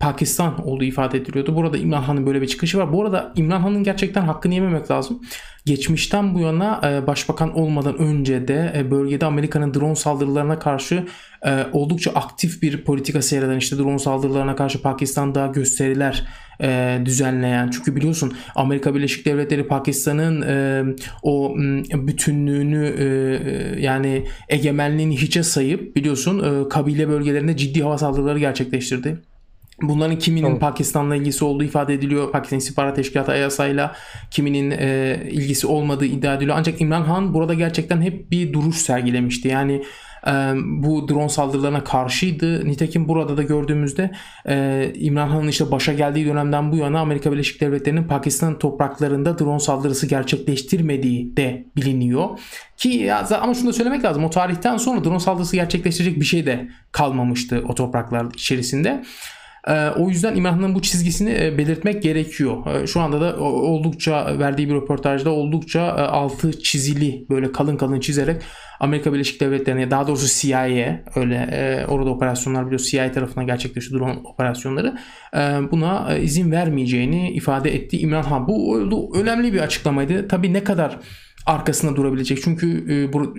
Pakistan 0.00 0.66
olduğu 0.68 0.84
ifade 0.84 1.18
ediliyordu. 1.18 1.56
Burada 1.56 1.78
İmran 1.78 2.02
Han'ın 2.02 2.26
böyle 2.26 2.42
bir 2.42 2.46
çıkışı 2.46 2.78
var. 2.78 2.92
Bu 2.92 3.02
arada 3.02 3.32
İmran 3.36 3.60
Han'ın 3.60 3.84
gerçekten 3.84 4.22
hakkını 4.22 4.54
yememek 4.54 4.90
lazım. 4.90 5.22
geçmişten 5.66 6.34
bu 6.34 6.40
yana 6.40 6.80
e, 6.84 7.06
başbakan 7.06 7.58
olmadan 7.58 7.98
önce 7.98 8.48
de 8.48 8.72
e, 8.76 8.90
bölgede 8.90 9.26
Amerika'nın 9.26 9.74
drone 9.74 9.94
saldırılarına 9.94 10.58
karşı 10.58 11.06
e, 11.46 11.66
oldukça 11.72 12.10
aktif 12.10 12.62
bir 12.62 12.84
politika 12.84 13.22
seyreden 13.22 13.56
işte 13.56 13.78
drone 13.78 13.98
saldırılarına 13.98 14.56
karşı 14.56 14.82
Pakistan'da 14.82 15.46
gösteriler 15.46 16.26
düzenleyen 17.04 17.70
çünkü 17.70 17.96
biliyorsun 17.96 18.36
Amerika 18.54 18.94
Birleşik 18.94 19.26
Devletleri 19.26 19.68
Pakistan'ın 19.68 20.96
o 21.22 21.54
bütünlüğünü 21.94 22.94
yani 23.80 24.26
egemenliğini 24.48 25.16
hiçe 25.16 25.42
sayıp 25.42 25.96
biliyorsun 25.96 26.68
kabile 26.68 27.08
bölgelerinde 27.08 27.56
ciddi 27.56 27.82
hava 27.82 27.98
saldırıları 27.98 28.38
gerçekleştirdi. 28.38 29.18
Bunların 29.82 30.18
kiminin 30.18 30.42
tamam. 30.42 30.58
Pakistan'la 30.58 31.16
ilgisi 31.16 31.44
olduğu 31.44 31.64
ifade 31.64 31.94
ediliyor. 31.94 32.32
Pakistan 32.32 32.58
İstihbarat 32.58 32.96
Teşkilatı 32.96 33.32
AYASA'yla 33.32 33.96
kiminin 34.30 34.70
e, 34.70 35.18
ilgisi 35.30 35.66
olmadığı 35.66 36.04
iddia 36.04 36.34
ediliyor. 36.34 36.56
Ancak 36.58 36.80
İmran 36.80 37.02
Han 37.02 37.34
burada 37.34 37.54
gerçekten 37.54 38.02
hep 38.02 38.30
bir 38.30 38.52
duruş 38.52 38.76
sergilemişti. 38.76 39.48
Yani 39.48 39.72
e, 39.72 39.84
bu 40.64 41.08
drone 41.08 41.28
saldırılarına 41.28 41.84
karşıydı. 41.84 42.66
Nitekim 42.66 43.08
burada 43.08 43.36
da 43.36 43.42
gördüğümüzde 43.42 44.10
İmran 44.94 45.28
Han'ın 45.28 45.48
işte 45.48 45.70
başa 45.70 45.92
geldiği 45.92 46.26
dönemden 46.26 46.72
bu 46.72 46.76
yana 46.76 47.00
Amerika 47.00 47.32
Birleşik 47.32 47.60
Devletleri'nin 47.60 48.04
Pakistan 48.04 48.58
topraklarında 48.58 49.38
drone 49.38 49.60
saldırısı 49.60 50.06
gerçekleştirmediği 50.06 51.36
de 51.36 51.66
biliniyor. 51.76 52.28
Ki 52.76 53.12
ama 53.40 53.54
şunu 53.54 53.68
da 53.68 53.72
söylemek 53.72 54.04
lazım. 54.04 54.24
O 54.24 54.30
tarihten 54.30 54.76
sonra 54.76 55.04
drone 55.04 55.20
saldırısı 55.20 55.56
gerçekleştirecek 55.56 56.20
bir 56.20 56.24
şey 56.24 56.46
de 56.46 56.68
kalmamıştı 56.92 57.64
o 57.68 57.74
topraklar 57.74 58.26
içerisinde. 58.34 59.02
Ee, 59.68 59.88
o 59.88 60.08
yüzden 60.08 60.36
İmran'ın 60.36 60.74
bu 60.74 60.82
çizgisini 60.82 61.36
e, 61.40 61.58
belirtmek 61.58 62.02
gerekiyor. 62.02 62.66
Ee, 62.66 62.86
şu 62.86 63.00
anda 63.00 63.20
da 63.20 63.36
oldukça 63.40 64.38
verdiği 64.38 64.68
bir 64.68 64.74
röportajda 64.74 65.30
oldukça 65.30 65.80
e, 65.80 66.00
altı 66.00 66.62
çizili 66.62 67.26
böyle 67.30 67.52
kalın 67.52 67.76
kalın 67.76 68.00
çizerek 68.00 68.42
Amerika 68.80 69.12
Birleşik 69.12 69.40
Devletleri'ne 69.40 69.90
daha 69.90 70.06
doğrusu 70.06 70.40
CIA 70.40 71.00
öyle 71.14 71.48
e, 71.52 71.86
orada 71.86 72.10
operasyonlar 72.10 72.66
biliyor 72.66 72.80
CIA 72.80 73.12
tarafından 73.12 73.46
gerçekleşiyor 73.46 74.00
drone 74.00 74.18
operasyonları 74.24 74.96
buna 75.70 76.16
izin 76.16 76.52
vermeyeceğini 76.52 77.30
ifade 77.30 77.74
etti 77.74 77.98
İmran 77.98 78.22
Han. 78.22 78.48
Bu 78.48 79.12
önemli 79.14 79.52
bir 79.52 79.60
açıklamaydı. 79.60 80.28
Tabi 80.28 80.52
ne 80.52 80.64
kadar 80.64 80.98
arkasında 81.46 81.96
durabilecek. 81.96 82.42
Çünkü 82.44 82.84
e, 82.94 83.12
bu, 83.12 83.34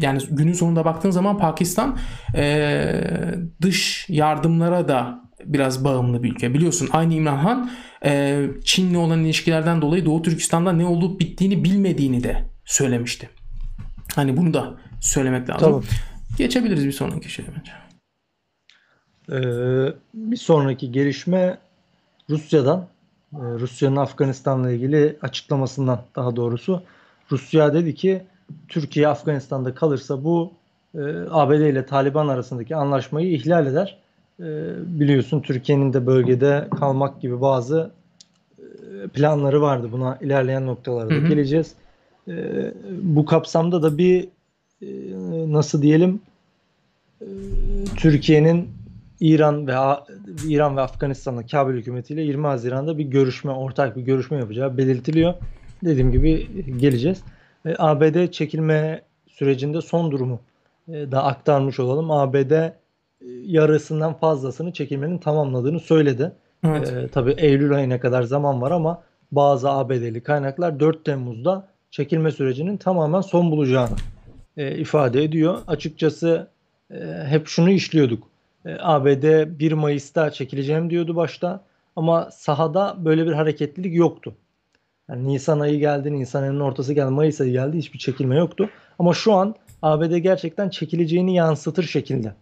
yani 0.00 0.20
günün 0.30 0.52
sonunda 0.52 0.84
baktığın 0.84 1.10
zaman 1.10 1.38
Pakistan 1.38 1.98
e, 2.34 2.84
dış 3.62 4.06
yardımlara 4.08 4.88
da 4.88 5.23
biraz 5.46 5.84
bağımlı 5.84 6.22
bir 6.22 6.32
ülke. 6.32 6.54
Biliyorsun 6.54 6.88
aynı 6.92 7.14
İmran 7.14 7.36
Han 7.36 7.70
e, 8.04 8.44
Çin'le 8.64 8.94
olan 8.94 9.24
ilişkilerden 9.24 9.82
dolayı 9.82 10.04
Doğu 10.04 10.22
Türkistan'da 10.22 10.72
ne 10.72 10.86
olup 10.86 11.20
bittiğini 11.20 11.64
bilmediğini 11.64 12.24
de 12.24 12.44
söylemişti. 12.64 13.30
Hani 14.14 14.36
bunu 14.36 14.54
da 14.54 14.74
söylemek 15.00 15.48
lazım. 15.50 15.60
Tamam. 15.60 15.82
Geçebiliriz 16.38 16.86
bir 16.86 16.92
sonraki 16.92 17.30
şeye 17.32 17.48
bence. 17.56 17.72
Ee, 19.32 19.94
bir 20.14 20.36
sonraki 20.36 20.92
gelişme 20.92 21.58
Rusya'dan. 22.30 22.86
Ee, 23.32 23.36
Rusya'nın 23.38 23.96
Afganistan'la 23.96 24.70
ilgili 24.70 25.16
açıklamasından 25.22 26.02
daha 26.16 26.36
doğrusu. 26.36 26.82
Rusya 27.30 27.74
dedi 27.74 27.94
ki 27.94 28.22
Türkiye 28.68 29.08
Afganistan'da 29.08 29.74
kalırsa 29.74 30.24
bu 30.24 30.52
e, 30.94 31.00
ABD 31.30 31.60
ile 31.60 31.86
Taliban 31.86 32.28
arasındaki 32.28 32.76
anlaşmayı 32.76 33.32
ihlal 33.32 33.66
eder 33.66 33.98
e, 34.40 34.44
biliyorsun 34.86 35.40
Türkiye'nin 35.40 35.92
de 35.92 36.06
bölgede 36.06 36.68
kalmak 36.80 37.20
gibi 37.20 37.40
bazı 37.40 37.90
e, 38.58 39.08
planları 39.08 39.62
vardı. 39.62 39.88
Buna 39.92 40.18
ilerleyen 40.20 40.66
noktalarda 40.66 41.14
hı 41.14 41.18
hı. 41.18 41.28
geleceğiz. 41.28 41.74
E, 42.28 42.34
bu 43.02 43.24
kapsamda 43.24 43.82
da 43.82 43.98
bir 43.98 44.28
e, 44.82 44.88
nasıl 45.52 45.82
diyelim 45.82 46.20
e, 47.20 47.26
Türkiye'nin 47.96 48.68
İran 49.20 49.66
ve 49.66 49.74
İran 50.48 50.76
ve 50.76 50.80
Afganistan'la 50.80 51.46
Kabil 51.46 51.74
hükümetiyle 51.74 52.22
20 52.22 52.46
Haziran'da 52.46 52.98
bir 52.98 53.04
görüşme, 53.04 53.52
ortak 53.52 53.96
bir 53.96 54.02
görüşme 54.02 54.36
yapacağı 54.36 54.76
belirtiliyor. 54.76 55.34
Dediğim 55.84 56.12
gibi 56.12 56.48
geleceğiz. 56.76 57.22
E, 57.66 57.74
ABD 57.78 58.30
çekilme 58.30 59.02
sürecinde 59.28 59.80
son 59.80 60.10
durumu 60.10 60.40
e, 60.88 60.92
da 60.92 61.24
aktarmış 61.24 61.80
olalım. 61.80 62.10
ABD 62.10 62.52
yarısından 63.44 64.14
fazlasını 64.14 64.72
çekilmenin 64.72 65.18
tamamladığını 65.18 65.80
söyledi. 65.80 66.32
Evet. 66.66 66.92
Ee, 66.92 67.08
tabii 67.08 67.34
Eylül 67.38 67.74
ayına 67.74 68.00
kadar 68.00 68.22
zaman 68.22 68.62
var 68.62 68.70
ama 68.70 69.02
bazı 69.32 69.70
ABD'li 69.70 70.22
kaynaklar 70.22 70.80
4 70.80 71.04
Temmuz'da 71.04 71.68
çekilme 71.90 72.30
sürecinin 72.30 72.76
tamamen 72.76 73.20
son 73.20 73.50
bulacağını 73.50 73.96
e, 74.56 74.76
ifade 74.76 75.24
ediyor. 75.24 75.58
Açıkçası 75.66 76.48
e, 76.90 77.24
hep 77.26 77.46
şunu 77.46 77.70
işliyorduk. 77.70 78.28
E, 78.66 78.76
ABD 78.80 79.58
1 79.58 79.72
Mayıs'ta 79.72 80.30
çekileceğim 80.30 80.90
diyordu 80.90 81.16
başta 81.16 81.64
ama 81.96 82.30
sahada 82.30 82.96
böyle 82.98 83.26
bir 83.26 83.32
hareketlilik 83.32 83.96
yoktu. 83.96 84.34
Yani 85.08 85.28
Nisan 85.28 85.60
ayı 85.60 85.78
geldi, 85.78 86.12
Nisan 86.12 86.42
ayının 86.42 86.60
ortası 86.60 86.92
geldi, 86.92 87.10
Mayıs 87.10 87.40
ayı 87.40 87.52
geldi 87.52 87.78
hiçbir 87.78 87.98
çekilme 87.98 88.36
yoktu. 88.36 88.70
Ama 88.98 89.14
şu 89.14 89.32
an 89.32 89.54
ABD 89.82 90.16
gerçekten 90.16 90.68
çekileceğini 90.68 91.34
yansıtır 91.34 91.84
şekilde 91.84 92.28
e, 92.28 92.34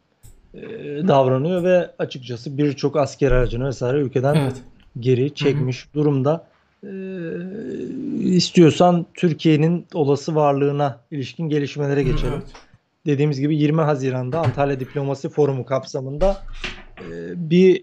davranıyor 1.08 1.64
ve 1.64 1.90
açıkçası 1.98 2.58
birçok 2.58 2.96
asker 2.96 3.32
aracını 3.32 3.66
vesaire 3.66 3.98
ülkeden 3.98 4.34
evet. 4.34 4.56
geri 5.00 5.34
çekmiş 5.34 5.84
Hı-hı. 5.84 5.94
durumda. 5.94 6.46
E, 6.84 6.92
istiyorsan 8.18 9.06
Türkiye'nin 9.14 9.86
olası 9.94 10.34
varlığına 10.34 11.00
ilişkin 11.10 11.48
gelişmelere 11.48 12.02
geçelim. 12.02 12.34
Evet. 12.34 12.52
Dediğimiz 13.06 13.40
gibi 13.40 13.56
20 13.56 13.80
Haziran'da 13.80 14.40
Antalya 14.40 14.80
Diplomasi 14.80 15.28
Forumu 15.28 15.64
kapsamında 15.64 16.42
e, 16.98 17.10
bir 17.50 17.82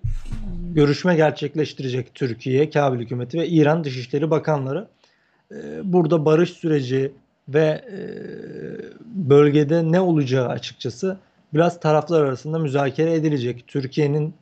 görüşme 0.74 1.16
gerçekleştirecek 1.16 2.16
Türkiye, 2.16 2.70
Kabil 2.70 3.00
hükümeti 3.00 3.40
ve 3.40 3.48
İran 3.48 3.84
Dışişleri 3.84 4.32
Bakanları. 4.32 4.88
E, 5.52 5.56
burada 5.84 6.26
barış 6.26 6.50
süreci 6.50 7.12
ve 7.50 7.82
e, 7.92 8.00
bölgede 9.06 9.92
ne 9.92 10.00
olacağı 10.00 10.48
açıkçası 10.48 11.18
biraz 11.54 11.80
taraflar 11.80 12.24
arasında 12.24 12.60
müzakere 12.60 13.14
edilecek. 13.14 13.68
Türkiye'nin 13.68 14.34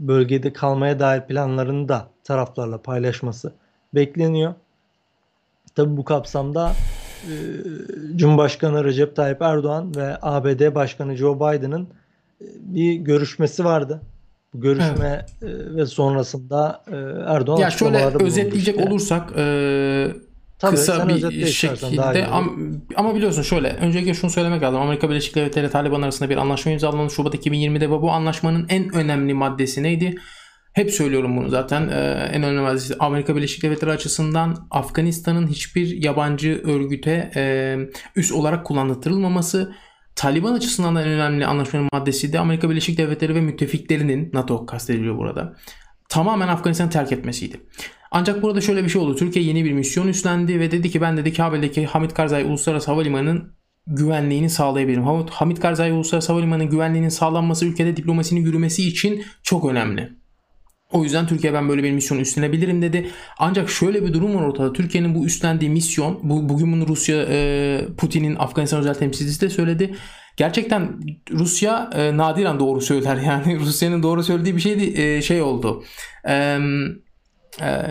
bölgede 0.00 0.52
kalmaya 0.52 1.00
dair 1.00 1.20
planlarını 1.20 1.88
da 1.88 2.08
taraflarla 2.24 2.82
paylaşması 2.82 3.52
bekleniyor. 3.94 4.54
Tabi 5.74 5.96
bu 5.96 6.04
kapsamda 6.04 6.72
e, 7.24 7.32
Cumhurbaşkanı 8.16 8.84
Recep 8.84 9.16
Tayyip 9.16 9.42
Erdoğan 9.42 9.96
ve 9.96 10.16
ABD 10.22 10.74
Başkanı 10.74 11.16
Joe 11.16 11.36
Biden'ın 11.36 11.82
e, 11.82 12.46
bir 12.60 12.94
görüşmesi 12.94 13.64
vardı. 13.64 14.00
Bu 14.54 14.60
görüşme 14.60 15.26
evet. 15.42 15.54
e, 15.72 15.76
ve 15.76 15.86
sonrasında 15.86 16.82
e, 16.86 16.96
Erdoğan 17.26 17.58
ya 17.58 17.70
şöyle 17.70 18.24
özetleyecek 18.24 18.76
işte. 18.76 18.88
olursak 18.88 19.32
e, 19.36 20.14
Tabii, 20.58 20.76
kısa 20.76 21.08
bir 21.08 21.46
şekilde 21.46 22.26
ama, 22.96 23.14
biliyorsun 23.14 23.42
şöyle 23.42 23.68
öncelikle 23.68 24.14
şunu 24.14 24.30
söylemek 24.30 24.62
lazım. 24.62 24.80
Amerika 24.80 25.10
Birleşik 25.10 25.34
Devletleri 25.34 25.64
ile 25.64 25.72
Taliban 25.72 26.02
arasında 26.02 26.30
bir 26.30 26.36
anlaşma 26.36 26.72
imzalandı 26.72 27.12
Şubat 27.12 27.34
2020'de 27.34 27.90
ve 27.90 28.02
bu 28.02 28.10
anlaşmanın 28.10 28.66
en 28.68 28.94
önemli 28.94 29.34
maddesi 29.34 29.82
neydi? 29.82 30.14
Hep 30.72 30.90
söylüyorum 30.90 31.36
bunu 31.36 31.48
zaten. 31.48 31.88
Ee, 31.88 32.30
en 32.32 32.42
önemli 32.42 32.60
maddesi 32.60 32.94
Amerika 32.98 33.36
Birleşik 33.36 33.62
Devletleri 33.62 33.90
açısından 33.90 34.66
Afganistan'ın 34.70 35.46
hiçbir 35.46 36.02
yabancı 36.02 36.62
örgüte 36.64 37.30
e, 37.36 37.76
üst 38.16 38.32
olarak 38.32 38.66
kullandırılmaması. 38.66 39.74
Taliban 40.16 40.52
açısından 40.52 40.96
da 40.96 41.02
en 41.02 41.08
önemli 41.08 41.46
anlaşmanın 41.46 41.88
maddesi 41.92 42.32
de 42.32 42.40
Amerika 42.40 42.70
Birleşik 42.70 42.98
Devletleri 42.98 43.34
ve 43.34 43.40
müttefiklerinin 43.40 44.30
NATO 44.32 44.66
kastediliyor 44.66 45.18
burada. 45.18 45.56
Tamamen 46.08 46.48
Afganistan'ı 46.48 46.90
terk 46.90 47.12
etmesiydi. 47.12 47.60
Ancak 48.16 48.42
burada 48.42 48.60
şöyle 48.60 48.84
bir 48.84 48.88
şey 48.88 49.02
oldu. 49.02 49.16
Türkiye 49.16 49.44
yeni 49.44 49.64
bir 49.64 49.72
misyon 49.72 50.08
üstlendi 50.08 50.60
ve 50.60 50.70
dedi 50.70 50.90
ki 50.90 51.00
ben 51.00 51.16
dedi 51.16 51.32
Kabil'deki 51.32 51.86
Hamit 51.86 52.14
Karzai 52.14 52.44
Uluslararası 52.44 52.90
Havalimanı'nın 52.90 53.52
güvenliğini 53.86 54.50
sağlayabilirim. 54.50 55.04
Hamit 55.30 55.60
Karzai 55.60 55.92
Uluslararası 55.92 56.32
Havalimanı'nın 56.32 56.70
güvenliğinin 56.70 57.08
sağlanması 57.08 57.66
ülkede 57.66 57.96
diplomasinin 57.96 58.40
yürümesi 58.40 58.88
için 58.88 59.24
çok 59.42 59.70
önemli. 59.70 60.12
O 60.92 61.04
yüzden 61.04 61.26
Türkiye 61.26 61.54
ben 61.54 61.68
böyle 61.68 61.82
bir 61.82 61.92
misyon 61.92 62.18
üstlenebilirim 62.18 62.82
dedi. 62.82 63.10
Ancak 63.38 63.70
şöyle 63.70 64.02
bir 64.02 64.12
durum 64.12 64.34
var 64.34 64.42
ortada. 64.42 64.72
Türkiye'nin 64.72 65.14
bu 65.14 65.26
üstlendiği 65.26 65.70
misyon, 65.70 66.20
bu, 66.22 66.48
bugün 66.48 66.72
bunu 66.72 66.88
Rusya 66.88 67.26
e, 67.28 67.80
Putin'in 67.98 68.36
Afganistan 68.36 68.80
özel 68.80 68.94
temsilcisi 68.94 69.40
de 69.40 69.50
söyledi. 69.50 69.94
Gerçekten 70.36 71.00
Rusya 71.30 71.90
e, 71.94 72.16
nadiren 72.16 72.60
doğru 72.60 72.80
söyler 72.80 73.16
yani. 73.26 73.58
Rusya'nın 73.58 74.02
doğru 74.02 74.22
söylediği 74.22 74.56
bir 74.56 74.60
şeydi 74.60 75.00
e, 75.00 75.22
şey 75.22 75.42
oldu. 75.42 75.84
Eee 76.28 76.60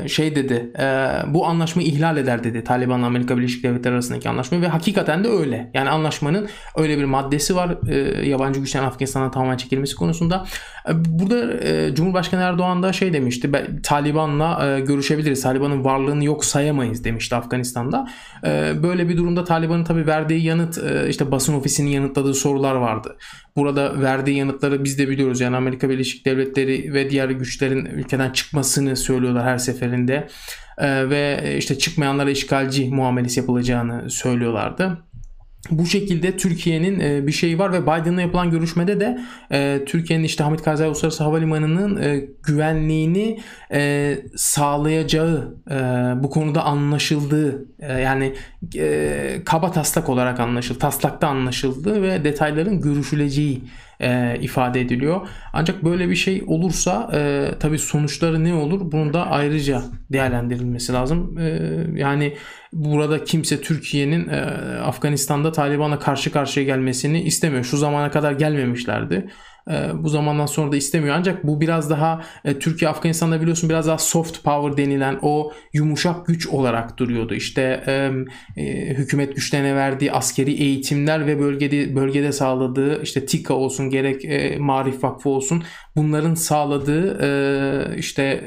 şey 0.07 0.35
dedi 0.35 0.71
e, 0.79 0.83
bu 1.27 1.45
anlaşmayı 1.45 1.87
ihlal 1.87 2.17
eder 2.17 2.43
dedi 2.43 2.63
Taliban'la 2.63 3.05
Amerika 3.05 3.37
Birleşik 3.37 3.63
Devletleri 3.63 3.93
arasındaki 3.93 4.29
anlaşma 4.29 4.61
ve 4.61 4.67
hakikaten 4.67 5.23
de 5.23 5.27
öyle. 5.27 5.71
Yani 5.73 5.89
anlaşmanın 5.89 6.49
öyle 6.77 6.97
bir 6.97 7.03
maddesi 7.03 7.55
var 7.55 7.77
e, 7.89 8.27
yabancı 8.27 8.59
güçlerin 8.59 8.83
Afganistan'a 8.83 9.31
tamamen 9.31 9.57
çekilmesi 9.57 9.95
konusunda. 9.95 10.45
Burada 10.93 11.95
Cumhurbaşkanı 11.95 12.41
Erdoğan 12.41 12.83
da 12.83 12.93
şey 12.93 13.13
demişti 13.13 13.51
Taliban'la 13.83 14.79
görüşebiliriz. 14.79 15.41
Taliban'ın 15.41 15.83
varlığını 15.83 16.23
yok 16.23 16.45
sayamayız 16.45 17.03
demişti 17.03 17.35
Afganistan'da. 17.35 18.07
Böyle 18.83 19.09
bir 19.09 19.17
durumda 19.17 19.43
Taliban'ın 19.43 19.83
tabii 19.83 20.07
verdiği 20.07 20.43
yanıt 20.43 20.79
işte 21.09 21.31
basın 21.31 21.53
ofisinin 21.53 21.89
yanıtladığı 21.89 22.33
sorular 22.33 22.75
vardı. 22.75 23.17
Burada 23.55 24.01
verdiği 24.01 24.37
yanıtları 24.37 24.83
biz 24.83 24.97
de 24.97 25.09
biliyoruz. 25.09 25.41
Yani 25.41 25.55
Amerika 25.55 25.89
Birleşik 25.89 26.25
Devletleri 26.25 26.93
ve 26.93 27.09
diğer 27.09 27.29
güçlerin 27.29 27.85
ülkeden 27.85 28.29
çıkmasını 28.29 28.95
söylüyorlar 28.95 29.43
her 29.43 29.52
seferinde. 29.57 30.27
Ve 30.81 31.55
işte 31.57 31.77
çıkmayanlara 31.77 32.29
işgalci 32.29 32.89
muamelesi 32.89 33.39
yapılacağını 33.39 34.09
söylüyorlardı. 34.09 34.97
Bu 35.71 35.85
şekilde 35.85 36.37
Türkiye'nin 36.37 36.99
e, 36.99 37.27
bir 37.27 37.31
şeyi 37.31 37.59
var 37.59 37.73
ve 37.73 37.81
Biden'la 37.81 38.21
yapılan 38.21 38.51
görüşmede 38.51 38.99
de 38.99 39.19
e, 39.51 39.79
Türkiye'nin 39.85 40.23
işte 40.23 40.43
Hamit 40.43 40.63
Karzai 40.63 40.87
Uluslararası 40.87 41.23
Havalimanı'nın 41.23 42.01
e, 42.01 42.25
güvenliğini 42.43 43.39
sağlayacağı 44.35 45.55
bu 46.23 46.29
konuda 46.29 46.63
anlaşıldığı 46.63 47.65
yani 47.81 48.33
kaba 49.45 49.71
taslak 49.71 50.09
olarak 50.09 50.39
anlaşıldı, 50.39 50.79
taslakta 50.79 51.27
anlaşıldı 51.27 52.01
ve 52.01 52.23
detayların 52.23 52.81
görüşüleceği 52.81 53.63
e, 53.99 54.37
ifade 54.41 54.81
ediliyor. 54.81 55.27
Ancak 55.53 55.83
böyle 55.83 56.09
bir 56.09 56.15
şey 56.15 56.43
olursa 56.47 57.11
e, 57.13 57.49
tabii 57.59 57.79
sonuçları 57.79 58.43
ne 58.43 58.53
olur? 58.53 58.91
Bunun 58.91 59.13
da 59.13 59.27
ayrıca 59.31 59.83
değerlendirilmesi 60.11 60.93
lazım. 60.93 61.37
E, 61.37 61.59
yani 61.95 62.33
burada 62.73 63.23
kimse 63.23 63.61
Türkiye'nin 63.61 64.29
e, 64.29 64.41
Afganistan'da 64.81 65.51
Taliban'a 65.51 65.99
karşı 65.99 66.31
karşıya 66.31 66.65
gelmesini 66.65 67.21
istemiyor. 67.21 67.63
Şu 67.63 67.77
zamana 67.77 68.11
kadar 68.11 68.31
gelmemişlerdi. 68.31 69.27
E, 69.71 70.03
bu 70.03 70.09
zamandan 70.09 70.45
sonra 70.45 70.71
da 70.71 70.75
istemiyor. 70.75 71.15
Ancak 71.15 71.47
bu 71.47 71.61
biraz 71.61 71.89
daha 71.89 72.21
e, 72.45 72.59
Türkiye 72.59 72.89
Afganistan'da 72.89 73.41
biliyorsun 73.41 73.69
biraz 73.69 73.87
daha 73.87 73.97
soft 73.97 74.43
power 74.43 74.85
denilen 74.85 75.19
o 75.21 75.51
yumuşak 75.73 76.25
güç 76.27 76.47
olarak 76.47 76.97
duruyordu. 76.97 77.33
İşte 77.33 77.83
e, 77.87 78.11
hükümet 78.93 79.35
güçlerine 79.35 79.75
verdiği 79.75 80.11
askeri 80.11 80.51
eğitimler 80.51 81.27
ve 81.27 81.39
bölgede 81.39 81.95
bölgede 81.95 82.31
sağladığı 82.31 83.03
işte 83.03 83.25
TİKA 83.25 83.53
olsun 83.53 83.89
gerek 83.89 84.25
Marif 84.59 85.03
Vakfı 85.03 85.29
olsun 85.29 85.63
bunların 85.95 86.35
sağladığı 86.35 87.95
işte 87.97 88.43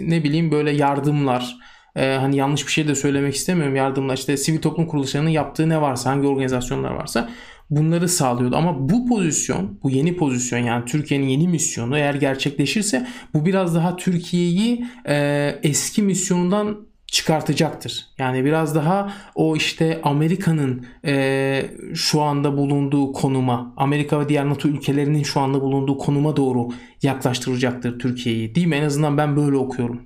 ne 0.00 0.24
bileyim 0.24 0.50
böyle 0.50 0.70
yardımlar 0.70 1.56
ee, 1.96 2.16
hani 2.20 2.36
yanlış 2.36 2.66
bir 2.66 2.72
şey 2.72 2.88
de 2.88 2.94
söylemek 2.94 3.34
istemiyorum 3.34 3.76
yardımlar 3.76 4.16
işte 4.16 4.36
sivil 4.36 4.60
toplum 4.60 4.86
kuruluşlarının 4.86 5.30
yaptığı 5.30 5.68
ne 5.68 5.80
varsa 5.80 6.10
hangi 6.10 6.26
organizasyonlar 6.26 6.90
varsa 6.90 7.30
bunları 7.70 8.08
sağlıyordu. 8.08 8.56
Ama 8.56 8.88
bu 8.88 9.08
pozisyon, 9.08 9.78
bu 9.82 9.90
yeni 9.90 10.16
pozisyon 10.16 10.58
yani 10.58 10.84
Türkiye'nin 10.84 11.26
yeni 11.26 11.48
misyonu 11.48 11.98
eğer 11.98 12.14
gerçekleşirse 12.14 13.06
bu 13.34 13.46
biraz 13.46 13.74
daha 13.74 13.96
Türkiye'yi 13.96 14.86
e, 15.08 15.58
eski 15.62 16.02
misyonundan 16.02 16.86
çıkartacaktır. 17.06 18.06
Yani 18.18 18.44
biraz 18.44 18.74
daha 18.74 19.12
o 19.34 19.56
işte 19.56 20.00
Amerika'nın 20.02 20.86
e, 21.04 21.64
şu 21.94 22.22
anda 22.22 22.56
bulunduğu 22.56 23.12
konuma, 23.12 23.74
Amerika 23.76 24.20
ve 24.20 24.28
diğer 24.28 24.48
NATO 24.48 24.68
ülkelerinin 24.68 25.22
şu 25.22 25.40
anda 25.40 25.60
bulunduğu 25.60 25.98
konuma 25.98 26.36
doğru 26.36 26.68
yaklaştıracaktır 27.02 27.98
Türkiye'yi. 27.98 28.54
Değil 28.54 28.66
mi? 28.66 28.76
En 28.76 28.84
azından 28.84 29.18
ben 29.18 29.36
böyle 29.36 29.56
okuyorum. 29.56 30.02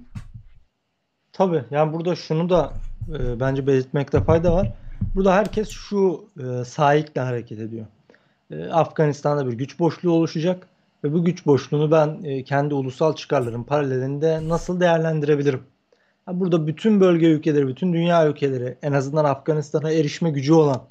Tabii. 1.33 1.65
Yani 1.71 1.93
burada 1.93 2.15
şunu 2.15 2.51
da 2.51 2.73
e, 3.09 3.41
bence 3.41 3.67
belirtmekte 3.67 4.25
fayda 4.25 4.53
var. 4.53 4.73
Burada 5.15 5.35
herkes 5.35 5.69
şu 5.69 6.25
e, 6.39 6.65
sahikle 6.65 7.21
hareket 7.21 7.59
ediyor. 7.59 7.87
E, 8.51 8.65
Afganistan'da 8.65 9.47
bir 9.47 9.53
güç 9.53 9.79
boşluğu 9.79 10.13
oluşacak 10.13 10.67
ve 11.05 11.13
bu 11.13 11.25
güç 11.25 11.47
boşluğunu 11.47 11.91
ben 11.91 12.19
e, 12.25 12.45
kendi 12.45 12.75
ulusal 12.75 13.15
çıkarlarım 13.15 13.65
paralelinde 13.65 14.49
nasıl 14.49 14.81
değerlendirebilirim? 14.81 15.61
Yani 16.29 16.41
burada 16.41 16.67
bütün 16.67 17.01
bölge 17.01 17.27
ülkeleri, 17.27 17.69
bütün 17.69 17.93
dünya 17.93 18.29
ülkeleri 18.29 18.79
en 18.83 18.93
azından 18.93 19.25
Afganistan'a 19.25 19.91
erişme 19.91 20.31
gücü 20.31 20.53
olan 20.53 20.83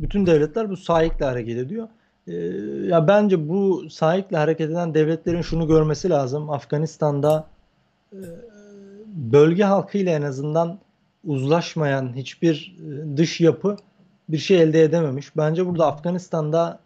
bütün 0.00 0.26
devletler 0.26 0.70
bu 0.70 0.76
sahikle 0.76 1.24
hareket 1.24 1.58
ediyor. 1.58 1.88
E, 2.26 2.34
ya 2.86 3.08
bence 3.08 3.48
bu 3.48 3.90
sahikle 3.90 4.36
hareket 4.36 4.70
eden 4.70 4.94
devletlerin 4.94 5.42
şunu 5.42 5.68
görmesi 5.68 6.10
lazım. 6.10 6.50
Afganistan'da 6.50 7.46
e, 8.12 8.20
bölge 9.06 9.64
halkıyla 9.64 10.12
en 10.12 10.22
azından 10.22 10.78
uzlaşmayan 11.28 12.16
hiçbir 12.16 12.76
e, 12.78 13.16
dış 13.16 13.40
yapı 13.40 13.76
bir 14.28 14.38
şey 14.38 14.62
elde 14.62 14.82
edememiş. 14.82 15.36
Bence 15.36 15.66
burada 15.66 15.86
Afganistan'da 15.86 16.78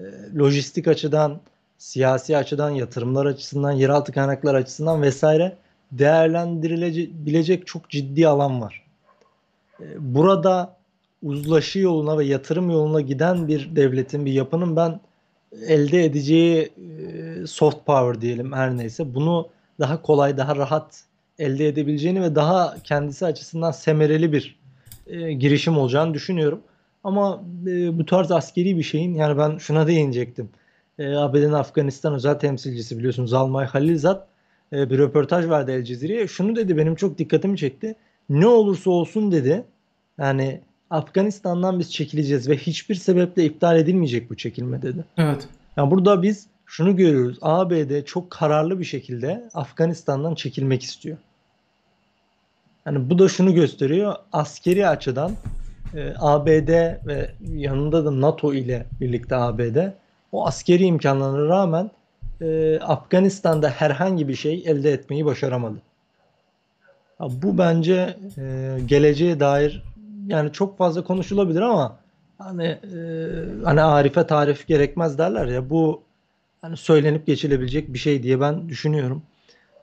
e, 0.00 0.04
lojistik 0.38 0.88
açıdan, 0.88 1.40
siyasi 1.78 2.36
açıdan, 2.36 2.70
yatırımlar 2.70 3.26
açısından, 3.26 3.72
yeraltı 3.72 4.12
kaynaklar 4.12 4.54
açısından 4.54 5.02
vesaire 5.02 5.56
değerlendirilebilecek 5.92 7.66
çok 7.66 7.90
ciddi 7.90 8.28
alan 8.28 8.60
var. 8.60 8.84
E, 9.80 9.84
burada 9.98 10.76
uzlaşı 11.22 11.78
yoluna 11.78 12.18
ve 12.18 12.24
yatırım 12.24 12.70
yoluna 12.70 13.00
giden 13.00 13.48
bir 13.48 13.76
devletin, 13.76 14.26
bir 14.26 14.32
yapının 14.32 14.76
ben 14.76 15.00
elde 15.66 16.04
edeceği 16.04 16.72
soft 17.46 17.86
power 17.86 18.20
diyelim 18.20 18.52
her 18.52 18.76
neyse 18.76 19.14
bunu 19.14 19.48
daha 19.80 20.02
kolay, 20.02 20.36
daha 20.36 20.56
rahat 20.56 21.07
elde 21.38 21.68
edebileceğini 21.68 22.22
ve 22.22 22.34
daha 22.34 22.76
kendisi 22.84 23.26
açısından 23.26 23.70
semereli 23.70 24.32
bir 24.32 24.58
e, 25.06 25.32
girişim 25.32 25.78
olacağını 25.78 26.14
düşünüyorum. 26.14 26.60
Ama 27.04 27.42
e, 27.66 27.98
bu 27.98 28.06
tarz 28.06 28.30
askeri 28.30 28.78
bir 28.78 28.82
şeyin 28.82 29.14
yani 29.14 29.38
ben 29.38 29.58
şuna 29.58 29.86
değinecektim. 29.86 30.50
E, 30.98 31.16
ABD'nin 31.16 31.52
Afganistan 31.52 32.14
özel 32.14 32.34
temsilcisi 32.34 32.98
biliyorsunuz 32.98 33.30
Zalmay 33.30 33.66
Halilzad 33.66 34.26
e, 34.72 34.90
bir 34.90 34.98
röportaj 34.98 35.48
verdi 35.48 35.70
El 35.70 35.84
Cezire'ye. 35.84 36.28
Şunu 36.28 36.56
dedi 36.56 36.76
benim 36.76 36.94
çok 36.94 37.18
dikkatimi 37.18 37.58
çekti. 37.58 37.94
Ne 38.28 38.46
olursa 38.46 38.90
olsun 38.90 39.32
dedi. 39.32 39.64
Yani 40.18 40.60
Afganistan'dan 40.90 41.78
biz 41.78 41.92
çekileceğiz 41.92 42.48
ve 42.48 42.56
hiçbir 42.56 42.94
sebeple 42.94 43.44
iptal 43.44 43.78
edilmeyecek 43.78 44.30
bu 44.30 44.36
çekilme 44.36 44.82
dedi. 44.82 45.04
Evet. 45.18 45.48
Yani 45.76 45.90
burada 45.90 46.22
biz 46.22 46.46
şunu 46.66 46.96
görüyoruz. 46.96 47.38
ABD 47.42 48.04
çok 48.04 48.30
kararlı 48.30 48.80
bir 48.80 48.84
şekilde 48.84 49.48
Afganistan'dan 49.54 50.34
çekilmek 50.34 50.82
istiyor. 50.82 51.16
Yani 52.88 53.10
bu 53.10 53.18
da 53.18 53.28
şunu 53.28 53.54
gösteriyor. 53.54 54.14
Askeri 54.32 54.88
açıdan 54.88 55.32
e, 55.94 56.14
ABD 56.18 56.68
ve 57.06 57.30
yanında 57.48 58.04
da 58.04 58.20
NATO 58.20 58.54
ile 58.54 58.86
birlikte 59.00 59.36
ABD 59.36 59.76
o 60.32 60.46
askeri 60.46 60.84
imkanlarına 60.84 61.48
rağmen 61.48 61.90
e, 62.40 62.78
Afganistan'da 62.78 63.70
herhangi 63.70 64.28
bir 64.28 64.34
şey 64.34 64.62
elde 64.66 64.92
etmeyi 64.92 65.24
başaramadı. 65.24 65.82
Ya 67.20 67.28
bu 67.42 67.58
bence 67.58 68.16
e, 68.38 68.76
geleceğe 68.86 69.40
dair 69.40 69.82
yani 70.26 70.52
çok 70.52 70.78
fazla 70.78 71.04
konuşulabilir 71.04 71.60
ama 71.60 71.96
hani 72.38 72.66
e, 72.66 72.98
hani 73.64 73.82
Arife 73.82 74.26
tarif 74.26 74.66
gerekmez 74.66 75.18
derler 75.18 75.46
ya 75.46 75.70
bu 75.70 76.02
hani 76.62 76.76
söylenip 76.76 77.26
geçilebilecek 77.26 77.92
bir 77.92 77.98
şey 77.98 78.22
diye 78.22 78.40
ben 78.40 78.68
düşünüyorum. 78.68 79.22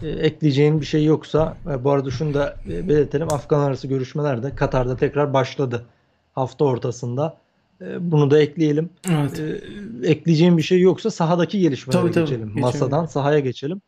E, 0.02 0.10
ekleyeceğin 0.10 0.82
bir 0.82 0.86
şey 0.86 1.06
yoksa 1.06 1.58
e, 1.72 1.84
bu 1.84 1.92
arada 1.92 2.12
şunu 2.12 2.34
da 2.34 2.56
e, 2.70 2.90
belirtelim. 2.90 3.34
Afgan 3.34 3.60
arası 3.60 3.88
görüşmeler 3.88 4.44
de 4.44 4.56
Katar'da 4.56 4.98
tekrar 4.98 5.34
başladı 5.34 5.86
hafta 6.34 6.66
ortasında. 6.66 7.38
E, 7.82 8.12
bunu 8.12 8.32
da 8.32 8.42
ekleyelim. 8.42 8.90
Evet. 9.10 9.40
E, 9.40 9.62
ekleyeceğim 10.10 10.58
bir 10.58 10.64
şey 10.64 10.80
yoksa 10.82 11.12
sahadaki 11.12 11.60
gelişmelere 11.60 12.12
tabii, 12.12 12.26
geçelim. 12.26 12.50
Tabii, 12.50 12.60
Masadan 12.60 13.06
sahaya 13.06 13.40
geçelim. 13.40 13.82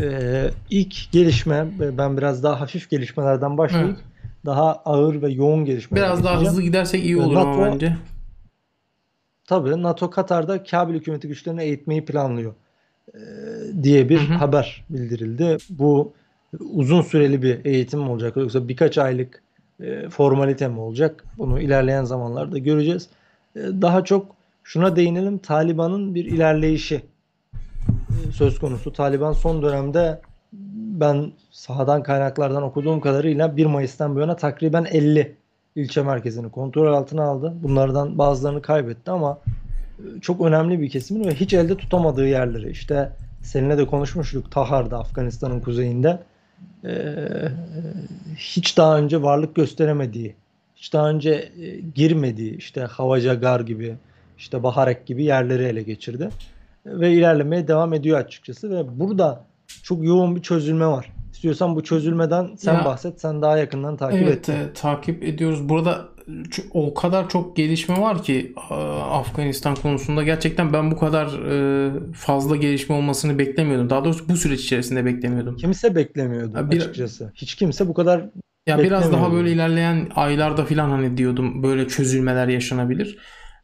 E, 0.00 0.50
ilk 0.70 1.12
gelişme 1.12 1.66
ben 1.98 2.16
biraz 2.16 2.42
daha 2.42 2.60
hafif 2.60 2.90
gelişmelerden 2.90 3.58
başlayıp 3.58 3.88
evet. 3.88 4.04
daha 4.46 4.72
ağır 4.74 5.22
ve 5.22 5.30
yoğun 5.30 5.64
gelişmeler 5.64 6.04
Biraz 6.04 6.24
daha 6.24 6.40
hızlı 6.40 6.62
gidersek 6.62 7.04
iyi 7.04 7.16
olur 7.16 7.34
NATO, 7.34 7.48
ama 7.48 7.66
bence. 7.66 7.96
Tabii 9.46 9.82
NATO 9.82 10.10
Katar'da 10.10 10.62
Kabil 10.62 10.94
hükümeti 10.94 11.28
güçlerini 11.28 11.62
eğitmeyi 11.62 12.04
planlıyor. 12.04 12.54
E, 13.14 13.20
diye 13.82 14.08
bir 14.08 14.28
hı 14.28 14.34
hı. 14.34 14.38
haber 14.38 14.84
bildirildi. 14.90 15.56
Bu 15.70 16.12
uzun 16.60 17.02
süreli 17.02 17.42
bir 17.42 17.64
eğitim 17.64 18.00
mi 18.00 18.10
olacak 18.10 18.36
yoksa 18.36 18.68
birkaç 18.68 18.98
aylık 18.98 19.42
e, 19.80 20.08
formalite 20.08 20.68
mi 20.68 20.80
olacak? 20.80 21.24
Bunu 21.38 21.60
ilerleyen 21.60 22.04
zamanlarda 22.04 22.58
göreceğiz. 22.58 23.08
E, 23.56 23.60
daha 23.60 24.04
çok 24.04 24.26
şuna 24.64 24.96
değinelim. 24.96 25.38
Taliban'ın 25.38 26.14
bir 26.14 26.24
ilerleyişi 26.24 27.02
e, 27.88 28.32
söz 28.32 28.58
konusu. 28.58 28.92
Taliban 28.92 29.32
son 29.32 29.62
dönemde 29.62 30.20
ben 31.00 31.32
sahadan 31.50 32.02
kaynaklardan 32.02 32.62
okuduğum 32.62 33.00
kadarıyla 33.00 33.56
1 33.56 33.66
Mayıs'tan 33.66 34.16
bu 34.16 34.20
yana 34.20 34.36
takriben 34.36 34.84
50 34.84 35.36
ilçe 35.76 36.02
merkezini 36.02 36.50
kontrol 36.50 36.94
altına 36.94 37.24
aldı. 37.24 37.54
Bunlardan 37.62 38.18
bazılarını 38.18 38.62
kaybetti 38.62 39.10
ama 39.10 39.38
çok 40.20 40.40
önemli 40.40 40.80
bir 40.80 40.90
kesimin 40.90 41.28
ve 41.28 41.34
hiç 41.34 41.54
elde 41.54 41.76
tutamadığı 41.76 42.28
yerleri 42.28 42.70
işte 42.70 43.12
seninle 43.42 43.78
de 43.78 43.86
konuşmuştuk 43.86 44.50
Tahar'da 44.50 44.98
Afganistan'ın 44.98 45.60
kuzeyinde 45.60 46.22
e, 46.84 47.14
hiç 48.36 48.76
daha 48.76 48.98
önce 48.98 49.22
varlık 49.22 49.54
gösteremediği, 49.54 50.34
hiç 50.76 50.92
daha 50.92 51.10
önce 51.10 51.30
e, 51.30 51.80
girmediği 51.94 52.56
işte 52.56 52.80
Havacagar 52.80 53.60
gibi, 53.60 53.96
işte 54.38 54.62
Baharek 54.62 55.06
gibi 55.06 55.24
yerleri 55.24 55.62
ele 55.62 55.82
geçirdi. 55.82 56.28
Ve 56.86 57.12
ilerlemeye 57.12 57.68
devam 57.68 57.94
ediyor 57.94 58.18
açıkçası 58.18 58.70
ve 58.70 58.98
burada 59.00 59.44
çok 59.82 60.04
yoğun 60.04 60.36
bir 60.36 60.42
çözülme 60.42 60.86
var. 60.86 61.12
İstiyorsan 61.32 61.76
bu 61.76 61.84
çözülmeden 61.84 62.50
sen 62.56 62.74
ya, 62.74 62.84
bahset. 62.84 63.20
Sen 63.20 63.42
daha 63.42 63.58
yakından 63.58 63.96
takip 63.96 64.22
evet, 64.22 64.48
et. 64.48 64.56
Evet, 64.58 64.76
takip 64.76 65.24
ediyoruz. 65.24 65.68
Burada 65.68 66.08
o 66.72 66.94
kadar 66.94 67.28
çok 67.28 67.56
gelişme 67.56 68.00
var 68.00 68.22
ki 68.22 68.52
Afganistan 69.10 69.74
konusunda 69.74 70.22
gerçekten 70.22 70.72
ben 70.72 70.90
bu 70.90 70.96
kadar 70.98 71.26
e, 71.26 71.92
fazla 72.14 72.56
gelişme 72.56 72.94
olmasını 72.94 73.38
beklemiyordum. 73.38 73.90
Daha 73.90 74.04
doğrusu 74.04 74.28
bu 74.28 74.36
süreç 74.36 74.60
içerisinde 74.60 75.04
beklemiyordum. 75.04 75.56
Kimse 75.56 75.94
beklemiyordu 75.94 76.70
bir, 76.70 76.76
açıkçası. 76.76 77.32
Hiç 77.34 77.54
kimse 77.54 77.88
bu 77.88 77.94
kadar 77.94 78.30
ya 78.66 78.78
biraz 78.78 79.12
daha 79.12 79.32
böyle 79.32 79.52
ilerleyen 79.52 80.08
aylarda 80.16 80.64
falan 80.64 80.90
hani 80.90 81.16
diyordum 81.16 81.62
böyle 81.62 81.88
çözülmeler 81.88 82.48
yaşanabilir. 82.48 83.18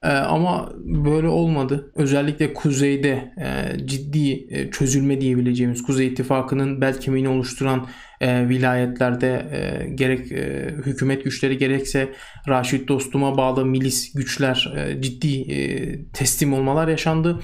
Ee, 0.05 0.09
ama 0.09 0.72
böyle 0.84 1.28
olmadı. 1.28 1.92
Özellikle 1.94 2.55
kuzeyde 2.55 3.32
e, 3.38 3.86
ciddi 3.86 4.46
e, 4.50 4.70
çözülme 4.70 5.20
diyebileceğimiz 5.20 5.82
Kuzey 5.82 6.07
İttifakı'nın 6.07 6.80
bel 6.80 7.00
kemiğini 7.00 7.28
oluşturan 7.28 7.86
e, 8.20 8.48
vilayetlerde 8.48 9.46
e, 9.52 9.88
gerek 9.94 10.32
e, 10.32 10.74
hükümet 10.86 11.24
güçleri 11.24 11.59
gerekse 11.59 12.12
Raşit 12.48 12.88
Dostum'a 12.88 13.36
bağlı 13.36 13.66
milis 13.66 14.12
güçler 14.12 14.72
e, 14.76 15.02
ciddi 15.02 15.52
e, 15.52 16.05
teslim 16.12 16.52
olmalar 16.52 16.88
yaşandı. 16.88 17.40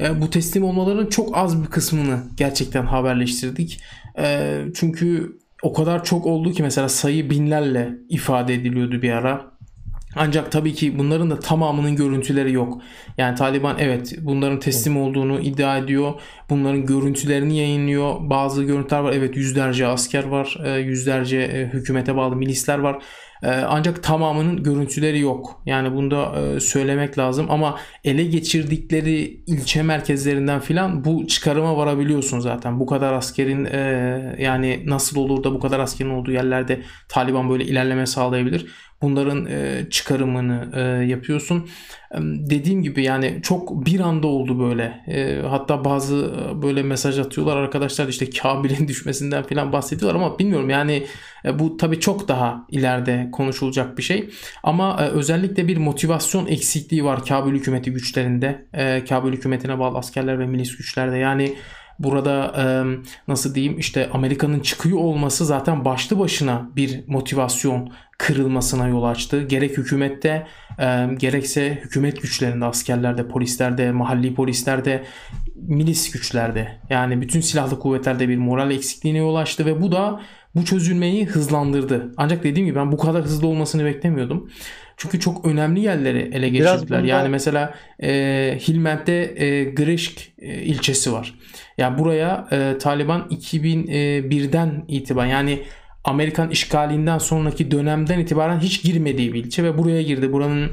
E, 0.00 0.20
bu 0.20 0.30
teslim 0.30 0.64
olmaların 0.64 1.06
çok 1.06 1.36
az 1.36 1.62
bir 1.62 1.68
kısmını 1.68 2.22
gerçekten 2.36 2.86
haberleştirdik. 2.86 3.80
E, 4.18 4.58
çünkü 4.74 5.38
o 5.62 5.72
kadar 5.72 6.04
çok 6.04 6.26
oldu 6.26 6.52
ki 6.52 6.62
mesela 6.62 6.88
sayı 6.88 7.30
binlerle 7.30 7.90
ifade 8.08 8.54
ediliyordu 8.54 9.02
bir 9.02 9.10
ara. 9.10 9.51
Ancak 10.16 10.52
tabii 10.52 10.74
ki 10.74 10.98
bunların 10.98 11.30
da 11.30 11.40
tamamının 11.40 11.96
görüntüleri 11.96 12.52
yok. 12.52 12.82
Yani 13.18 13.34
Taliban 13.34 13.76
evet 13.78 14.14
bunların 14.20 14.60
teslim 14.60 14.96
olduğunu 14.96 15.40
iddia 15.40 15.78
ediyor. 15.78 16.12
Bunların 16.50 16.86
görüntülerini 16.86 17.58
yayınlıyor. 17.58 18.14
Bazı 18.20 18.64
görüntüler 18.64 19.00
var. 19.00 19.12
Evet 19.12 19.36
yüzlerce 19.36 19.86
asker 19.86 20.24
var. 20.24 20.58
E, 20.64 20.78
yüzlerce 20.78 21.38
e, 21.38 21.66
hükümete 21.66 22.16
bağlı 22.16 22.36
milisler 22.36 22.78
var. 22.78 23.02
E, 23.42 23.48
ancak 23.48 24.02
tamamının 24.02 24.62
görüntüleri 24.62 25.20
yok. 25.20 25.62
Yani 25.66 25.96
bunu 25.96 26.10
da 26.10 26.60
söylemek 26.60 27.18
lazım. 27.18 27.46
Ama 27.50 27.78
ele 28.04 28.24
geçirdikleri 28.24 29.42
ilçe 29.46 29.82
merkezlerinden 29.82 30.60
filan 30.60 31.04
bu 31.04 31.26
çıkarıma 31.26 31.76
varabiliyorsun 31.76 32.40
zaten. 32.40 32.80
Bu 32.80 32.86
kadar 32.86 33.12
askerin 33.12 33.68
yani 34.38 34.82
nasıl 34.86 35.20
olur 35.20 35.44
da 35.44 35.54
bu 35.54 35.60
kadar 35.60 35.80
askerin 35.80 36.10
olduğu 36.10 36.32
yerlerde 36.32 36.82
Taliban 37.08 37.50
böyle 37.50 37.64
ilerleme 37.64 38.06
sağlayabilir 38.06 38.66
bunların 39.02 39.46
e, 39.46 39.86
çıkarımını 39.90 40.70
e, 40.74 40.80
yapıyorsun. 41.06 41.68
E, 42.14 42.18
dediğim 42.22 42.82
gibi 42.82 43.02
yani 43.02 43.40
çok 43.42 43.86
bir 43.86 44.00
anda 44.00 44.26
oldu 44.26 44.60
böyle. 44.60 45.04
E, 45.08 45.42
hatta 45.48 45.84
bazı 45.84 46.16
e, 46.16 46.62
böyle 46.62 46.82
mesaj 46.82 47.18
atıyorlar 47.18 47.56
arkadaşlar 47.56 48.08
işte 48.08 48.30
Kabil'in 48.30 48.88
düşmesinden 48.88 49.42
falan 49.42 49.72
bahsediyorlar 49.72 50.20
ama 50.20 50.38
bilmiyorum 50.38 50.70
yani 50.70 51.06
e, 51.44 51.58
bu 51.58 51.76
tabii 51.76 52.00
çok 52.00 52.28
daha 52.28 52.66
ileride 52.70 53.28
konuşulacak 53.32 53.98
bir 53.98 54.02
şey. 54.02 54.30
Ama 54.62 54.96
e, 55.00 55.08
özellikle 55.08 55.68
bir 55.68 55.76
motivasyon 55.76 56.46
eksikliği 56.46 57.04
var 57.04 57.24
Kabil 57.24 57.52
hükümeti 57.52 57.92
güçlerinde. 57.92 58.66
E, 58.72 59.04
Kabil 59.04 59.32
hükümetine 59.32 59.78
bağlı 59.78 59.98
askerler 59.98 60.38
ve 60.38 60.46
milis 60.46 60.76
güçlerde. 60.76 61.16
Yani 61.16 61.54
burada 61.98 62.54
nasıl 63.28 63.54
diyeyim 63.54 63.78
işte 63.78 64.10
Amerika'nın 64.12 64.60
çıkıyor 64.60 64.98
olması 64.98 65.44
zaten 65.46 65.84
başlı 65.84 66.18
başına 66.18 66.70
bir 66.76 67.04
motivasyon 67.06 67.92
kırılmasına 68.26 68.88
yol 68.88 69.02
açtı. 69.02 69.42
Gerek 69.42 69.78
hükümette 69.78 70.46
e, 70.78 71.08
gerekse 71.18 71.78
hükümet 71.84 72.22
güçlerinde, 72.22 72.64
askerlerde, 72.64 73.28
polislerde, 73.28 73.92
mahalli 73.92 74.34
polislerde, 74.34 75.04
milis 75.54 76.10
güçlerde 76.10 76.68
yani 76.90 77.20
bütün 77.20 77.40
silahlı 77.40 77.78
kuvvetlerde 77.78 78.28
bir 78.28 78.36
moral 78.36 78.70
eksikliğine 78.70 79.18
yol 79.18 79.34
açtı 79.34 79.66
ve 79.66 79.82
bu 79.82 79.92
da 79.92 80.20
bu 80.54 80.64
çözülmeyi 80.64 81.26
hızlandırdı. 81.26 82.12
Ancak 82.16 82.44
dediğim 82.44 82.66
gibi 82.66 82.78
ben 82.78 82.92
bu 82.92 82.96
kadar 82.96 83.22
hızlı 83.22 83.46
olmasını 83.46 83.84
beklemiyordum. 83.84 84.50
Çünkü 84.96 85.20
çok 85.20 85.46
önemli 85.46 85.80
yerleri 85.80 86.18
ele 86.18 86.48
geçirdiler. 86.48 87.00
Bunda... 87.00 87.00
Yani 87.00 87.28
mesela 87.28 87.74
e, 88.02 88.10
Hilment'te 88.68 89.34
e, 89.36 89.64
Grishk 89.64 90.20
e, 90.38 90.46
ilçesi 90.46 91.12
var. 91.12 91.34
Yani 91.78 91.98
buraya 91.98 92.48
e, 92.52 92.78
Taliban 92.78 93.28
2001'den 93.30 94.84
itibaren 94.88 95.28
yani 95.28 95.62
Amerikan 96.04 96.50
işgalinden 96.50 97.18
sonraki 97.18 97.70
dönemden 97.70 98.18
itibaren 98.18 98.60
hiç 98.60 98.82
girmediği 98.82 99.32
bir 99.32 99.44
ilçe 99.44 99.64
ve 99.64 99.78
buraya 99.78 100.02
girdi. 100.02 100.32
Buranın 100.32 100.70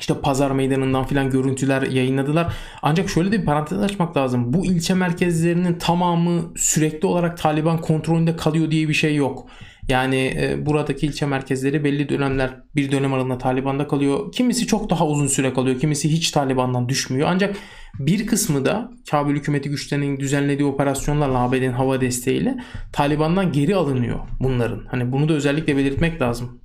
işte 0.00 0.14
pazar 0.20 0.50
meydanından 0.50 1.06
filan 1.06 1.30
görüntüler 1.30 1.82
yayınladılar. 1.82 2.52
Ancak 2.82 3.10
şöyle 3.10 3.32
de 3.32 3.40
bir 3.40 3.44
parantez 3.44 3.78
açmak 3.78 4.16
lazım. 4.16 4.52
Bu 4.52 4.66
ilçe 4.66 4.94
merkezlerinin 4.94 5.78
tamamı 5.78 6.52
sürekli 6.56 7.06
olarak 7.06 7.38
Taliban 7.38 7.80
kontrolünde 7.80 8.36
kalıyor 8.36 8.70
diye 8.70 8.88
bir 8.88 8.94
şey 8.94 9.16
yok. 9.16 9.46
Yani 9.90 10.34
e, 10.40 10.66
buradaki 10.66 11.06
ilçe 11.06 11.26
merkezleri 11.26 11.84
belli 11.84 12.08
dönemler 12.08 12.50
bir 12.76 12.92
dönem 12.92 13.14
aralığında 13.14 13.38
Taliban'da 13.38 13.88
kalıyor. 13.88 14.32
Kimisi 14.32 14.66
çok 14.66 14.90
daha 14.90 15.06
uzun 15.06 15.26
süre 15.26 15.52
kalıyor. 15.52 15.80
Kimisi 15.80 16.08
hiç 16.08 16.30
Taliban'dan 16.30 16.88
düşmüyor. 16.88 17.28
Ancak 17.30 17.56
bir 17.98 18.26
kısmı 18.26 18.64
da 18.64 18.90
Kabil 19.10 19.34
hükümeti 19.34 19.70
güçlerinin 19.70 20.20
düzenlediği 20.20 20.68
operasyonlarla 20.68 21.38
ABD'nin 21.38 21.72
hava 21.72 22.00
desteğiyle 22.00 22.58
Taliban'dan 22.92 23.52
geri 23.52 23.76
alınıyor 23.76 24.18
bunların. 24.40 24.84
Hani 24.90 25.12
bunu 25.12 25.28
da 25.28 25.32
özellikle 25.32 25.76
belirtmek 25.76 26.22
lazım. 26.22 26.60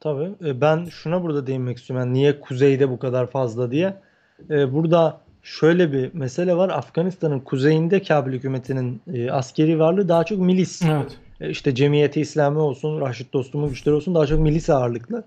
Tabii. 0.00 0.48
E, 0.48 0.60
ben 0.60 0.84
şuna 0.84 1.22
burada 1.22 1.46
değinmek 1.46 1.78
istiyorum. 1.78 2.06
Yani 2.06 2.18
niye 2.18 2.40
kuzeyde 2.40 2.90
bu 2.90 2.98
kadar 2.98 3.30
fazla 3.30 3.70
diye. 3.70 4.02
E, 4.50 4.72
burada 4.72 5.21
şöyle 5.42 5.92
bir 5.92 6.14
mesele 6.14 6.56
var. 6.56 6.68
Afganistan'ın 6.68 7.40
kuzeyinde 7.40 8.02
Kabil 8.02 8.32
hükümetinin 8.32 9.00
e, 9.14 9.30
askeri 9.30 9.78
varlığı 9.78 10.08
daha 10.08 10.24
çok 10.24 10.38
milis. 10.38 10.82
Evet. 10.82 11.18
E, 11.40 11.50
işte 11.50 11.74
Cemiyeti 11.74 12.20
İslami 12.20 12.58
olsun, 12.58 13.00
Raşit 13.00 13.32
Dostum'un 13.32 13.68
güçleri 13.68 13.94
olsun 13.94 14.14
daha 14.14 14.26
çok 14.26 14.40
milis 14.40 14.70
ağırlıklı. 14.70 15.24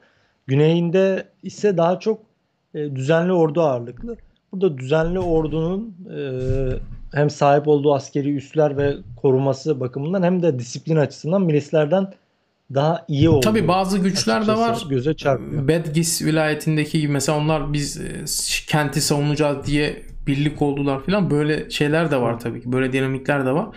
Güneyinde 0.47 1.25
ise 1.43 1.77
daha 1.77 1.99
çok 1.99 2.19
e, 2.73 2.95
düzenli 2.95 3.33
ordu 3.33 3.61
ağırlıklı. 3.61 4.17
Burada 4.51 4.77
düzenli 4.77 5.19
ordunun 5.19 5.95
e, 6.17 6.19
hem 7.13 7.29
sahip 7.29 7.67
olduğu 7.67 7.93
askeri 7.93 8.35
üsler 8.35 8.77
ve 8.77 8.95
koruması 9.21 9.79
bakımından 9.79 10.23
hem 10.23 10.43
de 10.43 10.59
disiplin 10.59 10.95
açısından 10.95 11.41
milislerden 11.41 12.13
daha 12.73 13.05
iyi 13.07 13.29
oldu. 13.29 13.39
Tabi 13.39 13.67
bazı 13.67 13.97
güçler 13.97 14.47
de 14.47 14.53
var. 14.53 14.83
Göze 14.89 15.13
çarpıyor. 15.13 15.67
Bedgis 15.67 16.21
vilayetindeki 16.21 17.01
gibi 17.01 17.11
mesela 17.11 17.37
onlar 17.37 17.73
biz 17.73 17.97
e, 17.97 18.25
kenti 18.67 19.01
savunacağız 19.01 19.67
diye 19.67 20.03
birlik 20.27 20.61
oldular 20.61 21.05
falan 21.05 21.29
böyle 21.29 21.69
şeyler 21.69 22.11
de 22.11 22.21
var 22.21 22.39
tabii 22.39 22.61
ki. 22.61 22.71
Böyle 22.71 22.93
dinamikler 22.93 23.45
de 23.45 23.51
var. 23.51 23.67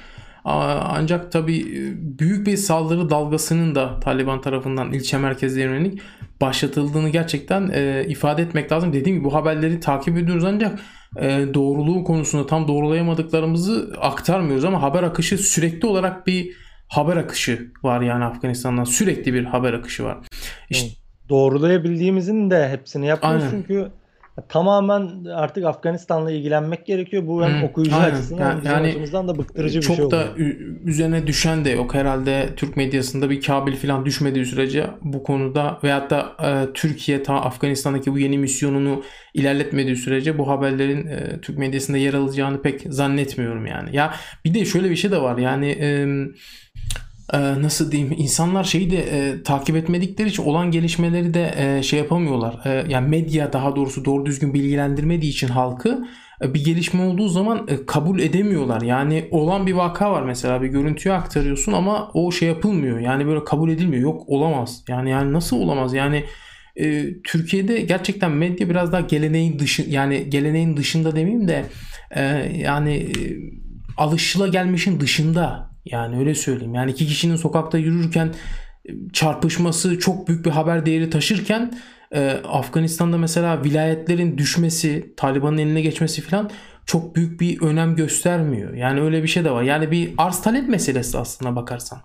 Ancak 0.45 1.33
tabii 1.33 1.61
e, 1.61 2.19
büyük 2.19 2.47
bir 2.47 2.57
saldırı 2.57 3.11
dalgasının 3.11 3.75
da 3.75 4.01
Taliban 4.01 4.41
tarafından 4.41 4.93
ilçe 4.93 5.19
merkezlerine 5.19 5.75
yönelik 5.75 6.01
başlatıldığını 6.41 7.09
gerçekten 7.09 7.71
e, 7.75 8.05
ifade 8.09 8.43
etmek 8.43 8.73
lazım. 8.73 8.93
Dediğim 8.93 9.19
gibi 9.19 9.25
bu 9.25 9.35
haberleri 9.35 9.81
takip 9.81 10.19
ediyoruz 10.19 10.45
ancak 10.45 10.79
e, 11.17 11.47
doğruluğu 11.55 12.05
konusunda 12.05 12.47
tam 12.47 12.69
doğrulayamadıklarımızı 12.69 13.95
aktarmıyoruz 14.01 14.65
ama 14.65 14.83
haber 14.83 15.03
akışı 15.03 15.39
sürekli 15.39 15.89
olarak 15.89 16.27
bir 16.27 16.68
haber 16.89 17.17
akışı 17.17 17.73
var 17.83 18.01
yani 18.01 18.25
Afganistan'dan 18.25 18.85
sürekli 18.85 19.35
bir 19.35 19.45
haber 19.45 19.73
akışı 19.73 20.05
var. 20.05 20.19
İşte 20.71 20.89
doğrulayabildiğimizin 21.29 22.51
de 22.51 22.69
hepsini 22.69 23.07
yapıyoruz 23.07 23.43
Aynen. 23.43 23.51
çünkü 23.51 23.91
tamamen 24.49 25.25
artık 25.25 25.65
Afganistan'la 25.65 26.31
ilgilenmek 26.31 26.87
gerekiyor. 26.87 27.27
Bu 27.27 27.45
hem 27.45 27.53
hmm, 27.53 27.65
okuyucu 27.65 27.97
aynen. 27.97 28.15
açısından 28.15 28.51
yani, 28.51 28.61
bizim 28.61 28.73
yani 28.73 28.89
açımızdan 28.89 29.29
da 29.29 29.39
bıktırıcı 29.39 29.81
bir 29.81 29.85
şey 29.85 29.95
oluyor. 29.95 30.11
Çok 30.11 30.21
da 30.21 30.43
üzerine 30.85 31.27
düşen 31.27 31.65
de 31.65 31.71
yok. 31.71 31.95
Herhalde 31.95 32.49
Türk 32.57 32.77
medyasında 32.77 33.31
bir 33.31 33.41
Kabil 33.41 33.77
falan 33.77 34.07
düşmediği 34.07 34.47
sürece 34.47 34.87
bu 35.03 35.23
konuda 35.23 35.79
veyahut 35.85 36.11
da 36.11 36.33
e, 36.43 36.73
Türkiye 36.75 37.23
ta 37.23 37.35
Afganistan'daki 37.35 38.13
bu 38.13 38.19
yeni 38.19 38.39
misyonunu 38.39 39.03
ilerletmediği 39.35 39.97
sürece 39.97 40.39
bu 40.39 40.49
haberlerin 40.49 41.07
e, 41.07 41.41
Türk 41.43 41.59
medyasında 41.59 41.99
yer 41.99 42.15
alacağını 42.15 42.63
pek 42.63 42.81
zannetmiyorum 42.89 43.67
yani. 43.67 43.97
Ya 43.97 44.15
bir 44.45 44.55
de 44.55 44.65
şöyle 44.65 44.91
bir 44.91 44.97
şey 44.97 45.11
de 45.11 45.23
var. 45.23 45.39
Yani 45.39 45.67
eee 45.67 46.29
e, 47.33 47.63
nasıl 47.63 47.93
diyeyim 47.93 48.15
insanlar 48.19 48.65
şeyi 48.65 48.91
de 48.91 48.97
e, 48.97 49.43
takip 49.43 49.77
etmedikleri 49.77 50.29
için 50.29 50.43
olan 50.43 50.71
gelişmeleri 50.71 51.35
de 51.35 51.55
e, 51.57 51.83
şey 51.83 51.99
yapamıyorlar. 51.99 52.61
E, 52.65 52.85
yani 52.89 53.09
medya 53.09 53.53
daha 53.53 53.77
doğrusu 53.77 54.05
doğru 54.05 54.27
düzgün 54.27 54.55
bilgilendirmediği 54.55 55.33
için 55.33 55.49
halkı 55.49 56.05
e, 56.43 56.55
bir 56.55 56.65
gelişme 56.65 57.03
olduğu 57.03 57.29
zaman 57.29 57.67
e, 57.69 57.87
kabul 57.87 58.21
edemiyorlar. 58.21 58.83
Yani 58.83 59.29
olan 59.31 59.67
bir 59.67 59.73
vaka 59.73 60.13
var 60.13 60.23
mesela 60.23 60.63
bir 60.63 60.69
görüntüyü 60.69 61.15
aktarıyorsun 61.15 61.73
ama 61.73 62.11
o 62.15 62.33
şey 62.33 62.49
yapılmıyor. 62.49 62.99
Yani 62.99 63.27
böyle 63.27 63.45
kabul 63.45 63.71
edilmiyor. 63.71 64.03
Yok 64.03 64.23
olamaz. 64.27 64.85
Yani 64.89 65.11
yani 65.11 65.33
nasıl 65.33 65.57
olamaz? 65.57 65.95
Yani 65.95 66.25
e, 66.77 67.07
Türkiye'de 67.23 67.81
gerçekten 67.81 68.31
medya 68.31 68.69
biraz 68.69 68.93
daha 68.93 69.01
geleneğin 69.01 69.59
dışı 69.59 69.83
yani 69.89 70.31
geleneğin 70.31 70.77
dışında 70.77 71.17
demeyeyim 71.17 71.49
de 71.49 71.65
e, 72.11 72.23
yani 72.57 73.09
alışılagelmişin 73.97 75.01
dışında. 75.01 75.68
Yani 75.85 76.19
öyle 76.19 76.35
söyleyeyim. 76.35 76.75
Yani 76.75 76.91
iki 76.91 77.07
kişinin 77.07 77.37
sokakta 77.37 77.79
yürürken 77.79 78.35
e, 78.89 78.93
çarpışması 79.13 79.99
çok 79.99 80.29
büyük 80.29 80.47
bir 80.47 80.51
haber 80.51 80.87
değeri 80.87 81.11
taşırken 81.11 81.79
e, 82.15 82.31
Afganistan'da 82.49 83.19
mesela 83.19 83.65
vilayetlerin 83.65 84.39
düşmesi, 84.39 85.15
Taliban'ın 85.17 85.59
eline 85.59 85.81
geçmesi 85.81 86.23
falan 86.23 86.51
çok 86.87 87.17
büyük 87.17 87.41
bir 87.41 87.63
önem 87.63 87.97
göstermiyor. 87.97 88.75
Yani 88.75 89.01
öyle 89.01 89.23
bir 89.23 89.29
şey 89.29 89.45
de 89.45 89.51
var. 89.51 89.63
Yani 89.63 89.91
bir 89.91 90.15
arz 90.19 90.43
talep 90.43 90.69
meselesi 90.69 91.19
aslında 91.19 91.57
bakarsan. 91.57 91.99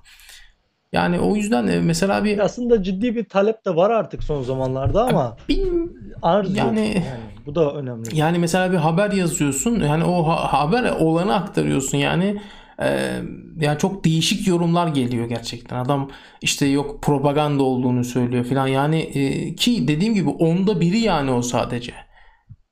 Yani 0.94 1.20
o 1.20 1.36
yüzden 1.36 1.68
e, 1.68 1.80
mesela 1.82 2.24
bir 2.24 2.40
aslında 2.40 2.84
ciddi 2.84 3.16
bir 3.16 3.26
talep 3.26 3.66
de 3.66 3.76
var 3.76 3.90
artık 3.90 4.24
son 4.24 4.44
zamanlarda 4.44 5.04
ama 5.04 5.38
bin, 5.50 5.98
arz 6.22 6.58
yani, 6.58 6.80
yani 6.80 7.04
bu 7.46 7.56
da 7.56 7.74
önemli. 7.74 8.10
Yani 8.14 8.40
mesela 8.40 8.72
bir 8.72 8.78
haber 8.78 9.12
yazıyorsun. 9.12 9.80
Yani 9.80 10.04
o 10.04 10.28
ha- 10.28 10.54
haber 10.54 10.92
olanı 10.92 11.36
aktarıyorsun. 11.36 11.98
Yani 11.98 12.42
e, 12.82 13.20
yani 13.60 13.78
çok 13.78 14.06
değişik 14.06 14.48
yorumlar 14.48 14.88
geliyor 14.88 15.26
gerçekten. 15.30 15.78
Adam 15.78 16.10
işte 16.42 16.66
yok 16.66 17.04
propaganda 17.04 17.64
olduğunu 17.64 18.04
söylüyor 18.04 18.46
falan. 18.46 18.68
Yani 18.68 19.00
e, 19.00 19.56
ki 19.56 19.88
dediğim 19.88 20.14
gibi 20.14 20.30
onda 20.30 20.82
biri 20.82 21.00
yani 21.00 21.32
o 21.32 21.42
sadece. 21.42 21.94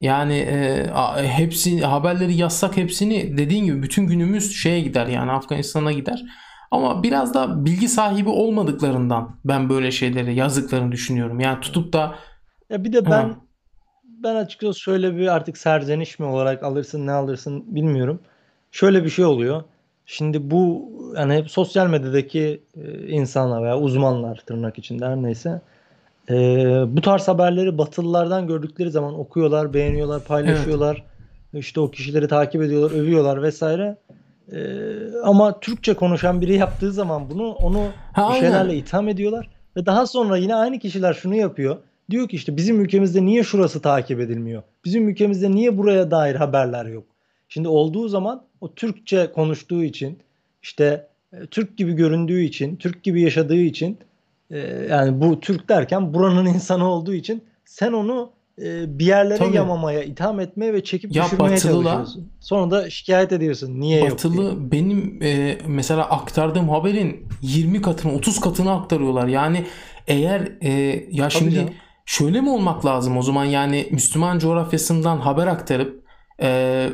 Yani 0.01 0.37
e, 0.37 0.87
hepsi 1.15 1.81
haberleri 1.81 2.33
yazsak 2.33 2.77
hepsini 2.77 3.37
dediğin 3.37 3.65
gibi 3.65 3.83
bütün 3.83 4.07
günümüz 4.07 4.61
şeye 4.61 4.81
gider 4.81 5.07
yani 5.07 5.31
Afganistan'a 5.31 5.91
gider. 5.91 6.23
Ama 6.71 7.03
biraz 7.03 7.33
da 7.33 7.65
bilgi 7.65 7.87
sahibi 7.87 8.29
olmadıklarından 8.29 9.39
ben 9.45 9.69
böyle 9.69 9.91
şeyleri 9.91 10.35
yazdıklarını 10.35 10.91
düşünüyorum. 10.91 11.39
Yani 11.39 11.59
tutup 11.59 11.93
da 11.93 12.15
ya 12.69 12.83
bir 12.83 12.93
de 12.93 13.05
ben 13.05 13.11
ha. 13.11 13.35
ben 14.03 14.35
açıkçası 14.35 14.79
şöyle 14.79 15.17
bir 15.17 15.27
artık 15.27 15.57
serzeniş 15.57 16.19
mi 16.19 16.25
olarak 16.25 16.63
alırsın 16.63 17.07
ne 17.07 17.11
alırsın 17.11 17.75
bilmiyorum. 17.75 18.21
Şöyle 18.71 19.03
bir 19.03 19.09
şey 19.09 19.25
oluyor. 19.25 19.63
Şimdi 20.13 20.51
bu 20.51 20.91
yani 21.17 21.33
hep 21.33 21.51
sosyal 21.51 21.87
medyadaki 21.87 22.61
e, 22.75 23.07
insanlar 23.07 23.63
veya 23.63 23.79
uzmanlar 23.79 24.43
tırnak 24.45 24.77
içinde 24.77 25.05
her 25.05 25.15
neyse 25.15 25.61
e, 26.29 26.35
bu 26.87 27.01
tarz 27.01 27.27
haberleri 27.27 27.77
Batılılardan 27.77 28.47
gördükleri 28.47 28.91
zaman 28.91 29.19
okuyorlar, 29.19 29.73
beğeniyorlar, 29.73 30.23
paylaşıyorlar. 30.23 31.03
Evet. 31.53 31.63
İşte 31.63 31.79
o 31.79 31.91
kişileri 31.91 32.27
takip 32.27 32.61
ediyorlar, 32.61 32.97
övüyorlar 32.97 33.43
vesaire. 33.43 33.97
Ee, 34.51 34.57
ama 35.23 35.59
Türkçe 35.59 35.93
konuşan 35.93 36.41
biri 36.41 36.55
yaptığı 36.55 36.91
zaman 36.91 37.29
bunu 37.29 37.51
onu 37.51 37.87
ha, 38.13 38.29
bir 38.29 38.39
şeylerle 38.39 38.75
itham 38.75 39.07
ediyorlar. 39.07 39.49
Ve 39.77 39.85
daha 39.85 40.07
sonra 40.07 40.37
yine 40.37 40.55
aynı 40.55 40.79
kişiler 40.79 41.13
şunu 41.13 41.35
yapıyor. 41.35 41.77
Diyor 42.09 42.29
ki 42.29 42.35
işte 42.35 42.57
bizim 42.57 42.81
ülkemizde 42.81 43.25
niye 43.25 43.43
şurası 43.43 43.81
takip 43.81 44.19
edilmiyor? 44.19 44.63
Bizim 44.85 45.09
ülkemizde 45.09 45.51
niye 45.51 45.77
buraya 45.77 46.11
dair 46.11 46.35
haberler 46.35 46.85
yok? 46.85 47.03
Şimdi 47.49 47.67
olduğu 47.67 48.07
zaman 48.07 48.50
o 48.61 48.73
Türkçe 48.73 49.31
konuştuğu 49.35 49.83
için 49.83 50.19
işte 50.63 51.07
e, 51.33 51.45
Türk 51.45 51.77
gibi 51.77 51.93
göründüğü 51.93 52.41
için, 52.41 52.75
Türk 52.75 53.03
gibi 53.03 53.21
yaşadığı 53.21 53.61
için 53.61 53.97
e, 54.51 54.59
yani 54.89 55.21
bu 55.21 55.39
Türk 55.39 55.69
derken 55.69 56.13
buranın 56.13 56.45
insanı 56.53 56.87
olduğu 56.87 57.13
için 57.13 57.43
sen 57.65 57.93
onu 57.93 58.31
e, 58.61 58.99
bir 58.99 59.05
yerlere 59.05 59.37
Tabii. 59.37 59.55
yamamaya, 59.55 60.03
itham 60.03 60.39
etmeye 60.39 60.73
ve 60.73 60.83
çekip 60.83 61.15
ya 61.15 61.23
düşürmeye 61.23 61.55
Batılı'la, 61.55 61.83
çalışıyorsun. 61.83 62.29
Sonra 62.39 62.71
da 62.71 62.89
şikayet 62.89 63.31
ediyorsun. 63.31 63.79
Niye 63.79 64.11
Batılı 64.11 64.43
yok 64.43 64.55
diye. 64.59 64.71
benim 64.71 65.19
e, 65.23 65.57
mesela 65.67 66.09
aktardığım 66.09 66.69
haberin 66.69 67.27
20 67.41 67.81
katını, 67.81 68.13
30 68.13 68.39
katını 68.39 68.71
aktarıyorlar. 68.71 69.27
Yani 69.27 69.65
eğer 70.07 70.51
e, 70.61 70.71
ya 71.11 71.23
Tabii 71.23 71.31
şimdi 71.31 71.55
canım. 71.55 71.73
şöyle 72.05 72.41
mi 72.41 72.49
olmak 72.49 72.85
lazım 72.85 73.17
o 73.17 73.21
zaman 73.21 73.45
yani 73.45 73.87
Müslüman 73.91 74.39
coğrafyasından 74.39 75.17
haber 75.17 75.47
aktarıp 75.47 76.00
e, 76.41 76.89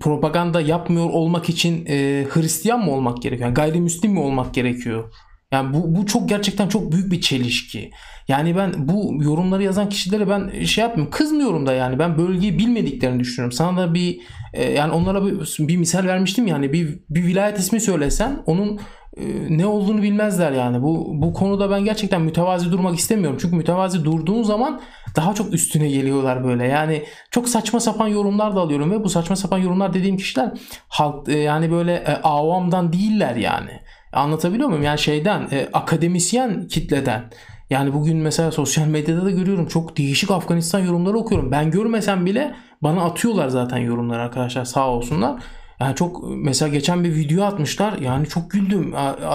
propaganda 0.00 0.60
yapmıyor 0.60 1.10
olmak 1.10 1.48
için 1.48 1.86
e, 1.88 2.26
Hristiyan 2.30 2.84
mı 2.84 2.90
olmak 2.90 3.22
gerekiyor? 3.22 3.48
Yani 3.48 3.54
gayrimüslim 3.54 4.12
mi 4.12 4.20
olmak 4.20 4.54
gerekiyor? 4.54 5.12
Yani 5.52 5.74
bu, 5.74 5.96
bu 5.96 6.06
çok 6.06 6.28
gerçekten 6.28 6.68
çok 6.68 6.92
büyük 6.92 7.12
bir 7.12 7.20
çelişki. 7.20 7.90
Yani 8.28 8.56
ben 8.56 8.88
bu 8.88 9.18
yorumları 9.20 9.62
yazan 9.62 9.88
kişilere 9.88 10.28
ben 10.28 10.64
şey 10.64 10.82
yapmıyorum. 10.82 11.12
Kızmıyorum 11.12 11.66
da 11.66 11.72
yani. 11.72 11.98
Ben 11.98 12.18
bölgeyi 12.18 12.58
bilmediklerini 12.58 13.20
düşünüyorum. 13.20 13.52
Sana 13.52 13.80
da 13.80 13.94
bir 13.94 14.20
e, 14.52 14.72
yani 14.72 14.92
onlara 14.92 15.26
bir, 15.26 15.68
bir 15.68 15.76
misal 15.76 16.04
vermiştim 16.06 16.46
yani 16.46 16.72
bir, 16.72 17.00
bir 17.10 17.26
vilayet 17.26 17.58
ismi 17.58 17.80
söylesen 17.80 18.42
onun 18.46 18.80
e, 19.16 19.24
ne 19.48 19.66
olduğunu 19.66 20.02
bilmezler 20.02 20.52
yani. 20.52 20.82
Bu 20.82 21.12
bu 21.14 21.32
konuda 21.32 21.70
ben 21.70 21.84
gerçekten 21.84 22.22
mütevazi 22.22 22.72
durmak 22.72 22.98
istemiyorum. 22.98 23.38
Çünkü 23.40 23.56
mütevazi 23.56 24.04
durduğun 24.04 24.42
zaman 24.42 24.80
daha 25.16 25.34
çok 25.34 25.54
üstüne 25.54 25.88
geliyorlar 25.88 26.44
böyle. 26.44 26.66
Yani 26.66 27.04
çok 27.30 27.48
saçma 27.48 27.80
sapan 27.80 28.08
yorumlar 28.08 28.56
da 28.56 28.60
alıyorum 28.60 28.90
ve 28.90 29.04
bu 29.04 29.08
saçma 29.08 29.36
sapan 29.36 29.58
yorumlar 29.58 29.94
dediğim 29.94 30.16
kişiler 30.16 30.52
halk 30.88 31.28
e, 31.28 31.38
yani 31.38 31.70
böyle 31.70 31.94
e, 31.94 32.14
avamdan 32.22 32.92
değiller 32.92 33.36
yani. 33.36 33.70
Anlatabiliyor 34.12 34.68
muyum? 34.68 34.82
Yani 34.82 34.98
şeyden 34.98 35.48
e, 35.52 35.68
akademisyen 35.72 36.68
kitleden. 36.68 37.30
Yani 37.70 37.94
bugün 37.94 38.16
mesela 38.16 38.52
sosyal 38.52 38.86
medyada 38.86 39.24
da 39.24 39.30
görüyorum 39.30 39.66
çok 39.66 39.96
değişik 39.96 40.30
Afganistan 40.30 40.80
yorumları 40.80 41.18
okuyorum. 41.18 41.50
Ben 41.50 41.70
görmesem 41.70 42.26
bile 42.26 42.54
bana 42.82 43.04
atıyorlar 43.04 43.48
zaten 43.48 43.78
yorumlar 43.78 44.18
arkadaşlar 44.18 44.64
sağ 44.64 44.88
olsunlar. 44.88 45.42
Yani 45.80 45.94
çok 45.94 46.24
mesela 46.28 46.68
geçen 46.68 47.04
bir 47.04 47.14
video 47.14 47.44
atmışlar. 47.44 47.98
Yani 47.98 48.28
çok 48.28 48.50
güldüm. 48.50 48.94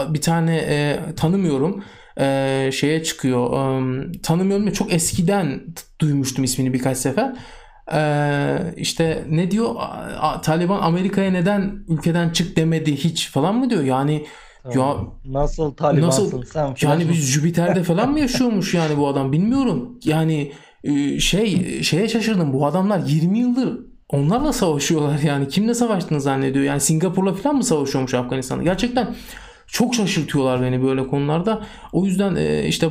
Bir 0.09 0.21
tane 0.21 0.57
e, 0.57 0.99
tanımıyorum. 1.15 1.83
E, 2.19 2.69
şeye 2.73 3.03
çıkıyor. 3.03 3.53
E, 3.53 4.21
tanımıyorum 4.21 4.65
ya 4.65 4.73
çok 4.73 4.93
eskiden 4.93 5.61
duymuştum 6.01 6.43
ismini 6.43 6.73
birkaç 6.73 6.97
sefer. 6.97 7.35
E, 7.93 8.73
işte 8.77 9.23
ne 9.29 9.51
diyor? 9.51 9.75
Taliban 10.43 10.81
Amerika'ya 10.81 11.31
neden 11.31 11.83
ülkeden 11.87 12.29
çık 12.29 12.55
demedi 12.55 12.95
hiç 12.95 13.29
falan 13.29 13.55
mı 13.55 13.69
diyor? 13.69 13.83
Yani 13.83 14.25
ya 14.75 14.95
nasıl 15.25 15.73
Talibansın 15.73 16.23
nasıl, 16.23 16.43
sen? 16.43 16.75
Yani 16.81 17.09
biz 17.09 17.31
Jüpiter'de 17.31 17.83
falan 17.83 18.11
mı 18.11 18.19
yaşıyormuş 18.19 18.73
yani 18.73 18.97
bu 18.97 19.07
adam 19.07 19.31
bilmiyorum. 19.31 19.99
Yani 20.03 20.51
e, 20.83 21.19
şey 21.19 21.83
şeye 21.83 22.09
şaşırdım. 22.09 22.53
Bu 22.53 22.65
adamlar 22.65 22.99
20 22.99 23.39
yıldır 23.39 23.79
onlarla 24.09 24.53
savaşıyorlar 24.53 25.19
yani. 25.19 25.47
Kimle 25.47 25.73
savaştığını 25.73 26.21
zannediyor? 26.21 26.65
Yani 26.65 26.81
Singapur'la 26.81 27.33
falan 27.33 27.55
mı 27.55 27.63
savaşıyormuş 27.63 28.13
Afganistan'da? 28.13 28.63
Gerçekten 28.63 29.15
çok 29.71 29.95
şaşırtıyorlar 29.95 30.61
beni 30.61 30.83
böyle 30.83 31.07
konularda. 31.07 31.61
O 31.91 32.05
yüzden 32.05 32.35
e, 32.35 32.63
işte 32.67 32.89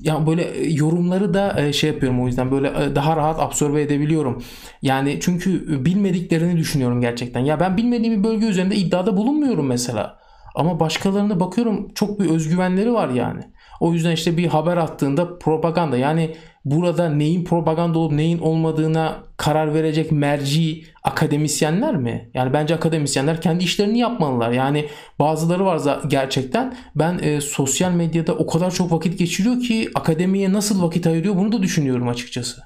ya 0.00 0.26
böyle 0.26 0.70
yorumları 0.72 1.34
da 1.34 1.72
şey 1.72 1.90
yapıyorum 1.90 2.22
o 2.22 2.26
yüzden 2.26 2.50
böyle 2.50 2.94
daha 2.94 3.16
rahat 3.16 3.40
absorbe 3.40 3.82
edebiliyorum. 3.82 4.42
Yani 4.82 5.18
çünkü 5.20 5.84
bilmediklerini 5.84 6.56
düşünüyorum 6.56 7.00
gerçekten. 7.00 7.40
Ya 7.40 7.60
ben 7.60 7.76
bilmediğim 7.76 8.18
bir 8.18 8.28
bölge 8.28 8.46
üzerinde 8.46 8.76
iddiada 8.76 9.16
bulunmuyorum 9.16 9.66
mesela. 9.66 10.18
Ama 10.54 10.80
başkalarına 10.80 11.40
bakıyorum 11.40 11.88
çok 11.94 12.20
bir 12.20 12.30
özgüvenleri 12.30 12.92
var 12.92 13.08
yani. 13.08 13.42
O 13.80 13.92
yüzden 13.92 14.12
işte 14.12 14.36
bir 14.36 14.46
haber 14.46 14.76
attığında 14.76 15.38
propaganda 15.38 15.96
yani 15.96 16.36
burada 16.64 17.08
neyin 17.08 17.44
propaganda 17.44 17.98
olup 17.98 18.12
neyin 18.12 18.38
olmadığına 18.38 19.24
karar 19.36 19.74
verecek 19.74 20.12
merci 20.12 20.84
akademisyenler 21.02 21.96
mi? 21.96 22.30
Yani 22.34 22.52
bence 22.52 22.74
akademisyenler 22.74 23.40
kendi 23.40 23.64
işlerini 23.64 23.98
yapmalılar. 23.98 24.50
Yani 24.50 24.86
bazıları 25.18 25.64
var 25.64 26.00
gerçekten 26.06 26.76
ben 26.94 27.18
e, 27.18 27.40
sosyal 27.40 27.92
medyada 27.92 28.34
o 28.34 28.46
kadar 28.46 28.70
çok 28.70 28.92
vakit 28.92 29.18
geçiriyor 29.18 29.60
ki 29.60 29.88
akademiye 29.94 30.52
nasıl 30.52 30.82
vakit 30.82 31.06
ayırıyor 31.06 31.36
bunu 31.36 31.52
da 31.52 31.62
düşünüyorum 31.62 32.08
açıkçası. 32.08 32.62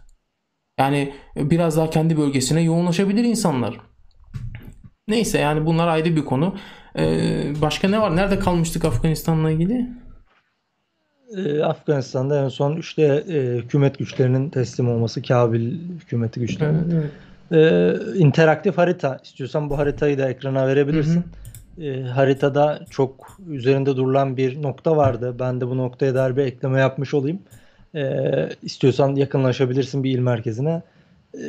Yani 0.79 1.15
biraz 1.37 1.77
daha 1.77 1.91
kendi 1.91 2.17
bölgesine 2.17 2.63
yoğunlaşabilir 2.63 3.25
insanlar. 3.25 3.81
Neyse 5.09 5.39
yani 5.39 5.67
bunlar 5.67 5.89
ayrı 5.89 6.17
bir 6.17 6.25
konu. 6.25 6.55
Ee, 6.99 7.53
başka 7.63 7.89
ne 7.89 8.01
var? 8.01 8.17
Nerede 8.17 8.39
kalmıştık 8.39 8.85
Afganistan'la 8.85 9.51
ilgili? 9.51 10.04
Ee, 11.37 11.62
Afganistan'da 11.62 12.45
en 12.45 12.49
son 12.49 12.77
işte 12.77 13.03
e, 13.03 13.57
hükümet 13.57 13.99
güçlerinin 13.99 14.51
teslim 14.51 14.89
olması, 14.89 15.22
Kabil 15.22 15.79
hükümeti 16.01 16.41
güçlerinin. 16.41 16.91
Evet, 16.91 16.93
evet. 16.93 17.11
Ee, 17.53 18.18
interaktif 18.18 18.79
harita. 18.79 19.18
İstiyorsan 19.25 19.70
bu 19.70 19.79
haritayı 19.79 20.18
da 20.18 20.31
ekrana 20.31 20.66
verebilirsin. 20.66 21.25
Hı 21.77 21.81
hı. 21.81 21.85
Ee, 21.85 22.03
haritada 22.03 22.81
çok 22.91 23.39
üzerinde 23.51 23.97
durulan 23.97 24.37
bir 24.37 24.62
nokta 24.62 24.97
vardı. 24.97 25.37
Ben 25.39 25.61
de 25.61 25.68
bu 25.68 25.79
noktaya 25.79 26.14
dair 26.14 26.37
bir 26.37 26.43
ekleme 26.43 26.81
yapmış 26.81 27.14
olayım. 27.14 27.39
Ee, 27.95 28.49
istiyorsan 28.62 29.14
yakınlaşabilirsin 29.14 30.05
bir 30.05 30.11
il 30.11 30.18
merkezine. 30.18 30.83
Ee, 31.35 31.41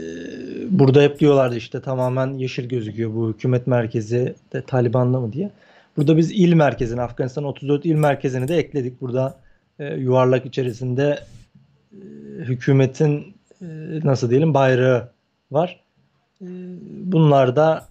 burada 0.69 1.01
hep 1.01 1.19
diyorlardı 1.19 1.55
işte 1.55 1.81
tamamen 1.81 2.33
yeşil 2.33 2.69
gözüküyor 2.69 3.15
bu 3.15 3.29
hükümet 3.29 3.67
merkezi 3.67 4.35
de 4.53 4.61
Taliban'la 4.61 5.19
mı 5.19 5.33
diye. 5.33 5.51
Burada 5.97 6.17
biz 6.17 6.31
il 6.31 6.53
merkezini 6.53 7.01
Afganistan 7.01 7.43
34 7.43 7.85
il 7.85 7.95
merkezini 7.95 8.47
de 8.47 8.57
ekledik. 8.57 9.01
Burada 9.01 9.37
e, 9.79 9.93
yuvarlak 9.93 10.45
içerisinde 10.45 11.19
e, 11.91 11.97
hükümetin 12.39 13.35
e, 13.61 13.65
nasıl 14.03 14.29
diyelim 14.29 14.53
bayrağı 14.53 15.09
var. 15.51 15.79
E, 16.41 16.47
bunlar 16.89 17.55
da 17.55 17.85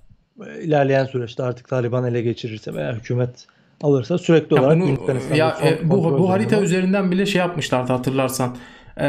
e, 0.47 0.63
ilerleyen 0.63 1.05
süreçte 1.05 1.43
artık 1.43 1.69
Taliban 1.69 2.05
ele 2.05 2.23
geçirirse 2.23 2.75
veya 2.75 2.95
hükümet 2.95 3.47
alırsa 3.83 4.19
sürekli 4.19 4.55
olarak 4.61 4.77
ya 4.77 4.83
bunu, 4.83 5.37
ya, 5.37 5.57
e, 5.65 5.91
bu 5.91 6.19
bu 6.19 6.31
harita 6.31 6.57
var. 6.57 6.63
üzerinden 6.63 7.11
bile 7.11 7.27
şey 7.27 7.39
yapmışlardı 7.39 7.93
hatırlarsan 7.93 8.57
e, 9.01 9.07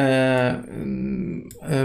e, 1.71 1.83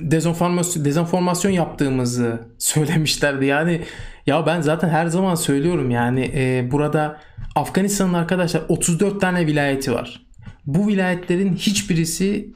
dezenformasyon, 0.00 0.84
dezenformasyon 0.84 1.52
yaptığımızı 1.52 2.38
söylemişlerdi. 2.58 3.46
Yani 3.46 3.80
ya 4.26 4.46
ben 4.46 4.60
zaten 4.60 4.88
her 4.88 5.06
zaman 5.06 5.34
söylüyorum 5.34 5.90
yani 5.90 6.30
e, 6.34 6.68
burada 6.70 7.16
Afganistan'ın 7.54 8.14
arkadaşlar 8.14 8.62
34 8.68 9.20
tane 9.20 9.46
vilayeti 9.46 9.92
var. 9.92 10.23
Bu 10.66 10.88
vilayetlerin 10.88 11.54
hiçbirisi 11.54 12.54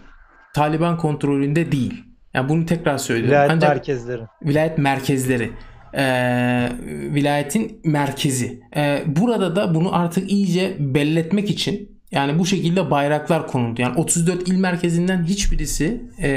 Taliban 0.55 0.97
kontrolünde 0.99 1.73
değil. 1.73 2.05
Yani 2.35 2.49
bunu 2.49 2.67
tekrar 2.67 2.99
söylüyorum. 2.99 3.31
Vilayet 3.31 3.53
Ancak 3.53 3.71
merkezleri. 3.71 4.23
vilayet 4.43 4.79
merkezleri. 4.79 5.51
Ee, 5.95 6.69
vilayetin 7.15 7.81
merkezi. 7.85 8.61
Ee, 8.77 9.03
burada 9.07 9.57
da 9.57 9.75
bunu 9.75 9.97
artık 9.97 10.31
iyice 10.31 10.77
belletmek 10.79 11.51
için 11.51 11.98
yani 12.11 12.39
bu 12.39 12.47
şekilde 12.47 12.91
bayraklar 12.91 13.47
konuldu. 13.47 13.83
Yani 13.83 13.97
34 13.97 14.49
il 14.49 14.57
merkezinden 14.57 15.25
hiçbirisi 15.25 16.03
e, 16.23 16.31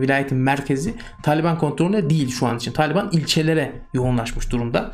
vilayetin 0.00 0.38
merkezi 0.38 0.94
Taliban 1.22 1.58
kontrolünde 1.58 2.10
değil 2.10 2.28
şu 2.30 2.46
an 2.46 2.56
için. 2.56 2.72
Taliban 2.72 3.10
ilçelere 3.12 3.72
yoğunlaşmış 3.94 4.52
durumda. 4.52 4.92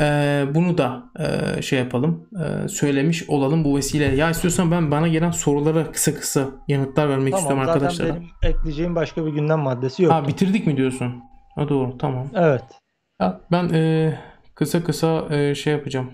E, 0.00 0.44
bunu 0.54 0.78
da 0.78 1.02
e, 1.18 1.62
şey 1.62 1.78
yapalım 1.78 2.28
e, 2.64 2.68
söylemiş 2.68 3.28
olalım 3.28 3.64
bu 3.64 3.76
vesileyle. 3.76 4.16
Ya 4.16 4.30
istiyorsan 4.30 4.70
ben 4.70 4.90
bana 4.90 5.08
gelen 5.08 5.30
sorulara 5.30 5.92
kısa 5.92 6.14
kısa 6.14 6.48
yanıtlar 6.68 7.08
vermek 7.08 7.32
Tamam 7.32 7.38
istiyorum 7.40 7.64
zaten 7.66 7.72
arkadaşlara. 7.72 8.08
benim 8.14 8.28
ekleyeceğim 8.42 8.94
başka 8.94 9.26
bir 9.26 9.30
gündem 9.32 9.58
maddesi 9.58 10.02
yok. 10.02 10.12
Ha 10.12 10.28
bitirdik 10.28 10.66
mi 10.66 10.76
diyorsun? 10.76 11.22
Ha 11.54 11.68
doğru 11.68 11.98
tamam. 11.98 12.26
Evet. 12.34 12.64
Ya 13.20 13.40
ben 13.52 13.68
e, 13.68 14.12
kısa 14.54 14.84
kısa 14.84 15.24
e, 15.30 15.54
şey 15.54 15.72
yapacağım. 15.72 16.10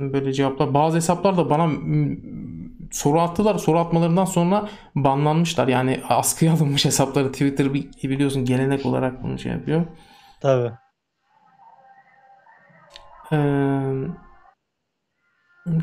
Böyle 0.00 0.32
cevaplar. 0.32 0.74
Bazı 0.74 0.96
hesaplar 0.96 1.36
da 1.36 1.50
bana 1.50 1.70
soru 2.90 3.20
attılar. 3.20 3.58
Soru 3.58 3.78
atmalarından 3.78 4.24
sonra 4.24 4.68
banlanmışlar. 4.94 5.68
Yani 5.68 6.02
askıya 6.08 6.52
alınmış 6.56 6.84
hesapları 6.84 7.32
Twitter 7.32 7.74
bi- 7.74 7.90
biliyorsun 8.02 8.44
gelenek 8.44 8.86
olarak 8.86 9.22
bunu 9.22 9.38
şey 9.38 9.52
yapıyor. 9.52 9.86
Tabii. 10.40 10.72
Ee, 13.32 13.92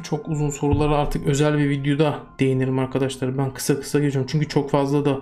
çok 0.04 0.28
uzun 0.30 0.50
sorulara 0.50 0.98
artık 0.98 1.28
özel 1.28 1.58
bir 1.58 1.70
videoda 1.70 2.20
değinirim 2.40 2.80
arkadaşlar. 2.80 3.38
Ben 3.38 3.54
kısa 3.54 3.80
kısa 3.80 4.00
geçiyorum. 4.00 4.30
Çünkü 4.32 4.48
çok 4.48 4.72
fazla 4.72 5.06
da 5.06 5.22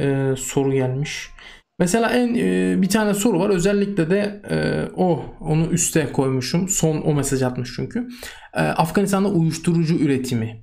e, 0.00 0.34
soru 0.36 0.72
gelmiş. 0.72 1.30
Mesela 1.78 2.10
en 2.10 2.34
e, 2.34 2.82
bir 2.82 2.88
tane 2.88 3.14
soru 3.14 3.40
var. 3.40 3.50
Özellikle 3.50 4.10
de 4.10 4.42
e, 4.50 4.88
o 4.96 5.24
onu 5.40 5.66
üste 5.66 6.12
koymuşum. 6.12 6.68
Son 6.68 7.02
o 7.02 7.14
mesaj 7.14 7.42
atmış 7.42 7.72
çünkü. 7.76 8.08
E, 8.54 8.60
Afganistan'da 8.60 9.28
uyuşturucu 9.28 9.94
üretimi. 9.94 10.62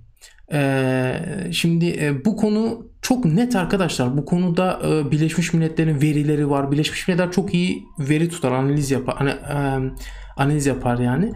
E, 0.53 1.13
şimdi 1.51 2.19
bu 2.25 2.35
konu 2.35 2.89
çok 3.01 3.25
net 3.25 3.55
arkadaşlar. 3.55 4.17
Bu 4.17 4.25
konuda 4.25 4.81
Birleşmiş 5.11 5.53
Milletler'in 5.53 6.01
verileri 6.01 6.49
var. 6.49 6.71
Birleşmiş 6.71 7.07
Milletler 7.07 7.31
çok 7.31 7.53
iyi 7.53 7.83
veri 7.99 8.29
tutar, 8.29 8.51
analiz 8.51 8.91
yapar. 8.91 9.37
Analiz 10.37 10.65
yapar 10.65 10.99
yani. 10.99 11.33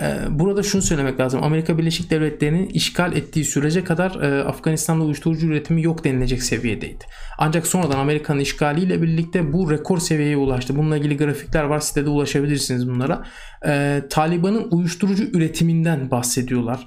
Ee, 0.00 0.16
Burada 0.30 0.62
şunu 0.62 0.82
söylemek 0.82 1.20
lazım. 1.20 1.42
Amerika 1.42 1.78
Birleşik 1.78 2.10
Devletleri'nin 2.10 2.68
işgal 2.68 3.16
ettiği 3.16 3.44
sürece 3.44 3.84
kadar 3.84 4.20
e, 4.22 4.44
Afganistan'da 4.44 5.04
uyuşturucu 5.04 5.46
üretimi 5.46 5.82
yok 5.82 6.04
denilecek 6.04 6.42
seviyedeydi. 6.42 7.04
Ancak 7.38 7.66
sonradan 7.66 7.98
Amerika'nın 7.98 8.40
işgaliyle 8.40 9.02
birlikte 9.02 9.52
bu 9.52 9.70
rekor 9.70 9.98
seviyeye 9.98 10.36
ulaştı. 10.36 10.76
Bununla 10.76 10.96
ilgili 10.96 11.16
grafikler 11.16 11.64
var. 11.64 11.80
Sitede 11.80 12.10
ulaşabilirsiniz 12.10 12.88
bunlara. 12.88 13.24
Ee, 13.66 14.02
Taliban'ın 14.10 14.68
uyuşturucu 14.70 15.24
üretiminden 15.24 16.10
bahsediyorlar. 16.10 16.86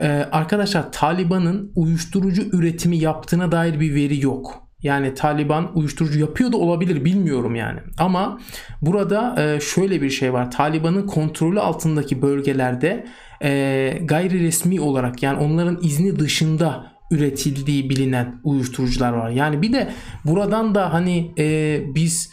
Ee, 0.00 0.06
arkadaşlar 0.32 0.92
Taliban'ın 0.92 1.72
uyuşturucu 1.76 2.42
üretimi 2.42 2.98
yaptığına 2.98 3.52
dair 3.52 3.80
bir 3.80 3.94
veri 3.94 4.24
yok. 4.24 4.67
Yani 4.82 5.14
Taliban 5.14 5.78
uyuşturucu 5.78 6.20
yapıyor 6.20 6.52
da 6.52 6.56
olabilir 6.56 7.04
bilmiyorum 7.04 7.54
yani. 7.54 7.80
Ama 7.98 8.40
burada 8.82 9.42
e, 9.42 9.60
şöyle 9.60 10.02
bir 10.02 10.10
şey 10.10 10.32
var. 10.32 10.50
Taliban'ın 10.50 11.06
kontrolü 11.06 11.60
altındaki 11.60 12.22
bölgelerde 12.22 13.06
e, 13.42 13.98
gayri 14.04 14.40
resmi 14.40 14.80
olarak 14.80 15.22
yani 15.22 15.38
onların 15.38 15.78
izni 15.82 16.18
dışında 16.18 16.92
üretildiği 17.10 17.90
bilinen 17.90 18.40
uyuşturucular 18.44 19.12
var. 19.12 19.30
Yani 19.30 19.62
bir 19.62 19.72
de 19.72 19.90
buradan 20.24 20.74
da 20.74 20.92
hani 20.92 21.34
e, 21.38 21.80
biz 21.94 22.30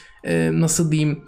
nasıl 0.52 0.92
diyeyim 0.92 1.24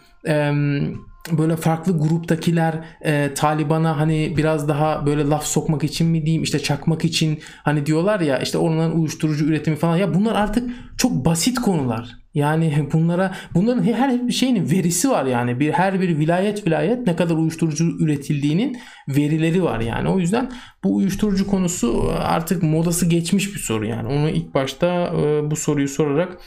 böyle 1.32 1.56
farklı 1.56 2.00
gruptakiler 2.00 2.86
e, 3.02 3.34
Taliban'a 3.34 4.00
hani 4.00 4.34
biraz 4.38 4.68
daha 4.68 5.06
böyle 5.06 5.24
laf 5.30 5.46
sokmak 5.46 5.84
için 5.84 6.08
mi 6.08 6.26
diyeyim 6.26 6.44
işte 6.44 6.60
çakmak 6.60 7.06
için 7.06 7.40
hani 7.64 7.86
diyorlar 7.86 8.20
ya 8.20 8.40
işte 8.40 8.58
onların 8.58 9.00
uyuşturucu 9.00 9.46
üretimi 9.46 9.76
falan 9.78 9.98
ya 9.98 10.14
bunlar 10.14 10.36
artık 10.36 10.70
çok 10.98 11.26
basit 11.26 11.60
konular. 11.60 12.16
Yani 12.34 12.88
bunlara 12.94 13.36
bunların 13.54 13.84
her 13.84 14.28
bir 14.28 14.34
şeyin 14.34 14.72
verisi 14.72 15.10
var 15.10 15.26
yani 15.26 15.60
bir 15.60 15.72
her 15.72 16.02
bir 16.02 16.18
vilayet 16.18 16.68
vilayet 16.68 17.08
ne 17.08 17.16
kadar 17.16 17.36
uyuşturucu 17.36 17.86
üretildiğinin 18.00 18.78
verileri 19.08 19.64
var 19.64 19.80
yani. 19.80 20.10
O 20.10 20.20
yüzden 20.20 20.52
bu 20.84 20.96
uyuşturucu 20.96 21.48
konusu 21.48 22.12
artık 22.20 22.64
modası 22.64 23.06
geçmiş 23.06 23.56
bir 23.56 23.60
soru 23.60 23.86
yani. 23.86 24.08
Onu 24.08 24.30
ilk 24.30 24.54
başta 24.54 24.88
e, 25.08 25.52
bu 25.52 25.56
soruyu 25.56 25.88
sorarak 25.88 26.38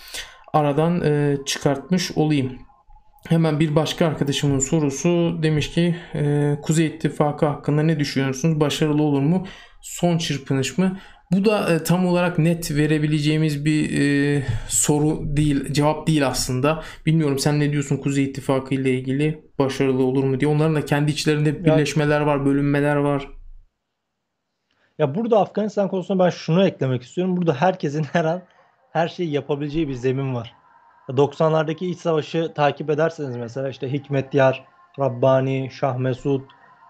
aradan 0.53 1.01
e, 1.05 1.37
çıkartmış 1.47 2.13
olayım. 2.17 2.70
Hemen 3.29 3.61
bir 3.61 3.75
başka 3.77 4.07
arkadaşımın 4.07 4.59
sorusu 4.59 5.39
demiş 5.43 5.71
ki 5.71 5.97
e, 6.15 6.55
Kuzey 6.63 6.87
İttifakı 6.87 7.47
hakkında 7.47 7.83
ne 7.83 8.01
düşünüyorsunuz? 8.01 8.61
Başarılı 8.61 9.03
olur 9.03 9.21
mu? 9.23 9.47
Son 9.83 10.19
çırpınış 10.19 10.79
mı? 10.79 10.99
Bu 11.33 11.45
da 11.45 11.75
e, 11.75 11.85
tam 11.85 12.07
olarak 12.07 12.39
net 12.39 12.77
verebileceğimiz 12.77 13.65
bir 13.65 14.01
e, 14.01 14.43
soru 14.69 15.37
değil, 15.37 15.73
cevap 15.73 16.07
değil 16.07 16.27
aslında. 16.27 16.83
Bilmiyorum 17.07 17.39
sen 17.39 17.61
ne 17.61 17.73
diyorsun 17.73 17.97
Kuzey 17.97 18.25
İttifakı 18.25 18.75
ile 18.75 18.95
ilgili 18.95 19.45
başarılı 19.59 20.05
olur 20.05 20.25
mu 20.25 20.41
diye. 20.41 20.51
Onların 20.51 20.75
da 20.75 20.85
kendi 20.85 21.11
içlerinde 21.11 21.65
birleşmeler 21.65 22.21
var, 22.21 22.47
bölünmeler 22.47 22.97
var. 22.97 23.29
Ya 24.99 25.15
burada 25.15 25.41
Afganistan 25.41 25.89
konusunda 25.89 26.25
ben 26.25 26.31
şunu 26.31 26.67
eklemek 26.67 27.03
istiyorum. 27.03 27.37
Burada 27.37 27.55
herkesin 27.55 28.05
her 28.05 28.25
an 28.25 28.43
her 28.93 29.09
şeyi 29.09 29.31
yapabileceği 29.31 29.89
bir 29.89 29.95
zemin 29.95 30.35
var. 30.35 30.60
90'lardaki 31.11 31.87
iç 31.87 31.99
savaşı 31.99 32.53
takip 32.55 32.91
ederseniz 32.91 33.37
mesela 33.37 33.69
işte 33.69 33.93
Hikmet 33.93 34.35
Yar, 34.35 34.65
Rabbani, 34.99 35.71
Şah 35.73 35.97
Mesud, 35.97 36.41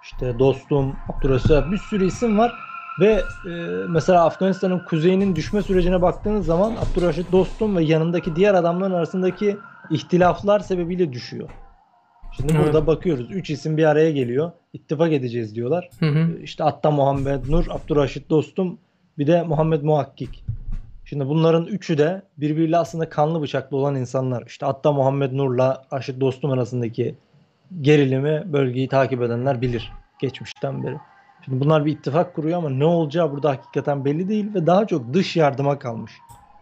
işte 0.02 0.38
Dostum, 0.38 0.96
Abdurrahman 1.08 1.72
bir 1.72 1.78
sürü 1.78 2.06
isim 2.06 2.38
var. 2.38 2.52
Ve 3.00 3.22
e, 3.46 3.50
mesela 3.88 4.24
Afganistan'ın 4.24 4.78
kuzeyinin 4.78 5.36
düşme 5.36 5.62
sürecine 5.62 6.02
baktığınız 6.02 6.46
zaman 6.46 6.72
Abdurrahit 6.72 7.32
Dostum 7.32 7.76
ve 7.76 7.84
yanındaki 7.84 8.36
diğer 8.36 8.54
adamların 8.54 8.92
arasındaki 8.92 9.56
ihtilaflar 9.90 10.60
sebebiyle 10.60 11.12
düşüyor. 11.12 11.48
Şimdi 12.36 12.52
Evet. 12.52 12.66
burada 12.66 12.86
bakıyoruz. 12.86 13.30
Üç 13.30 13.50
isim 13.50 13.76
bir 13.76 13.84
araya 13.84 14.10
geliyor. 14.10 14.52
İttifak 14.72 15.12
edeceğiz 15.12 15.54
diyorlar. 15.54 15.88
Hı 16.00 16.06
hı. 16.06 16.38
İşte 16.42 16.64
Atta 16.64 16.90
Muhammed 16.90 17.48
Nur, 17.48 17.66
Abdurraşit 17.70 18.30
Dostum 18.30 18.78
bir 19.18 19.26
de 19.26 19.42
Muhammed 19.42 19.82
Muhakkik. 19.82 20.44
Şimdi 21.10 21.28
bunların 21.28 21.66
üçü 21.66 21.98
de 21.98 22.22
birbiriyle 22.38 22.78
aslında 22.78 23.08
kanlı 23.08 23.42
bıçaklı 23.42 23.76
olan 23.76 23.94
insanlar. 23.94 24.42
İşte 24.46 24.66
Atta 24.66 24.92
Muhammed 24.92 25.32
Nur'la 25.32 25.84
Raşit 25.92 26.20
Dostum 26.20 26.50
arasındaki 26.50 27.14
gerilimi 27.80 28.52
bölgeyi 28.52 28.88
takip 28.88 29.22
edenler 29.22 29.60
bilir 29.60 29.92
geçmişten 30.20 30.82
beri. 30.82 30.96
Şimdi 31.44 31.64
bunlar 31.64 31.84
bir 31.86 31.92
ittifak 31.92 32.34
kuruyor 32.34 32.58
ama 32.58 32.70
ne 32.70 32.84
olacağı 32.84 33.32
burada 33.32 33.50
hakikaten 33.50 34.04
belli 34.04 34.28
değil 34.28 34.54
ve 34.54 34.66
daha 34.66 34.86
çok 34.86 35.14
dış 35.14 35.36
yardıma 35.36 35.78
kalmış. 35.78 36.12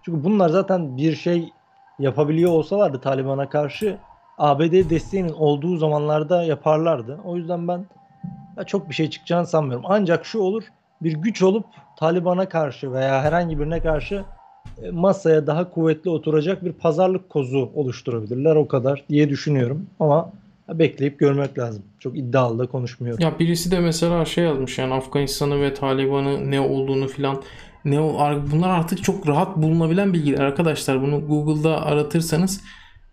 Çünkü 0.03 0.25
bunlar 0.25 0.49
zaten 0.49 0.97
bir 0.97 1.17
şey 1.17 1.53
yapabiliyor 1.99 2.51
olsalardı 2.51 3.01
Taliban'a 3.01 3.49
karşı 3.49 3.99
ABD 4.39 4.91
desteğinin 4.91 5.33
olduğu 5.33 5.77
zamanlarda 5.77 6.43
yaparlardı. 6.43 7.21
O 7.25 7.37
yüzden 7.37 7.69
ben 7.69 7.87
ya 8.57 8.65
çok 8.65 8.89
bir 8.89 8.95
şey 8.95 9.11
çıkacağını 9.11 9.47
sanmıyorum. 9.47 9.85
Ancak 9.89 10.27
şu 10.27 10.39
olur 10.39 10.65
bir 11.03 11.13
güç 11.13 11.43
olup 11.43 11.67
Taliban'a 11.97 12.49
karşı 12.49 12.93
veya 12.93 13.23
herhangi 13.23 13.59
birine 13.59 13.83
karşı 13.83 14.25
masaya 14.93 15.47
daha 15.47 15.71
kuvvetli 15.71 16.11
oturacak 16.11 16.65
bir 16.65 16.73
pazarlık 16.73 17.31
kozu 17.31 17.71
oluşturabilirler 17.75 18.57
o 18.57 18.69
kadar 18.69 19.05
diye 19.09 19.29
düşünüyorum. 19.29 19.87
Ama 20.01 20.33
bekleyip 20.69 21.19
görmek 21.19 21.59
lazım. 21.59 21.83
Çok 21.99 22.19
iddialı 22.19 22.59
da 22.59 22.67
konuşmuyorum. 22.67 23.25
Ya 23.25 23.39
birisi 23.39 23.71
de 23.71 23.81
mesela 23.81 24.25
şey 24.25 24.45
yazmış 24.45 24.79
yani 24.79 24.95
Afganistan'ı 24.95 25.61
ve 25.61 25.75
Taliban'ı 25.75 26.51
ne 26.51 26.61
olduğunu 26.61 27.09
filan 27.09 27.43
ne 27.85 28.01
bunlar 28.53 28.69
artık 28.69 29.05
çok 29.05 29.29
rahat 29.29 29.57
bulunabilen 29.57 30.13
bilgiler 30.13 30.41
arkadaşlar. 30.41 31.03
Bunu 31.03 31.27
Google'da 31.27 31.87
aratırsanız 31.87 32.61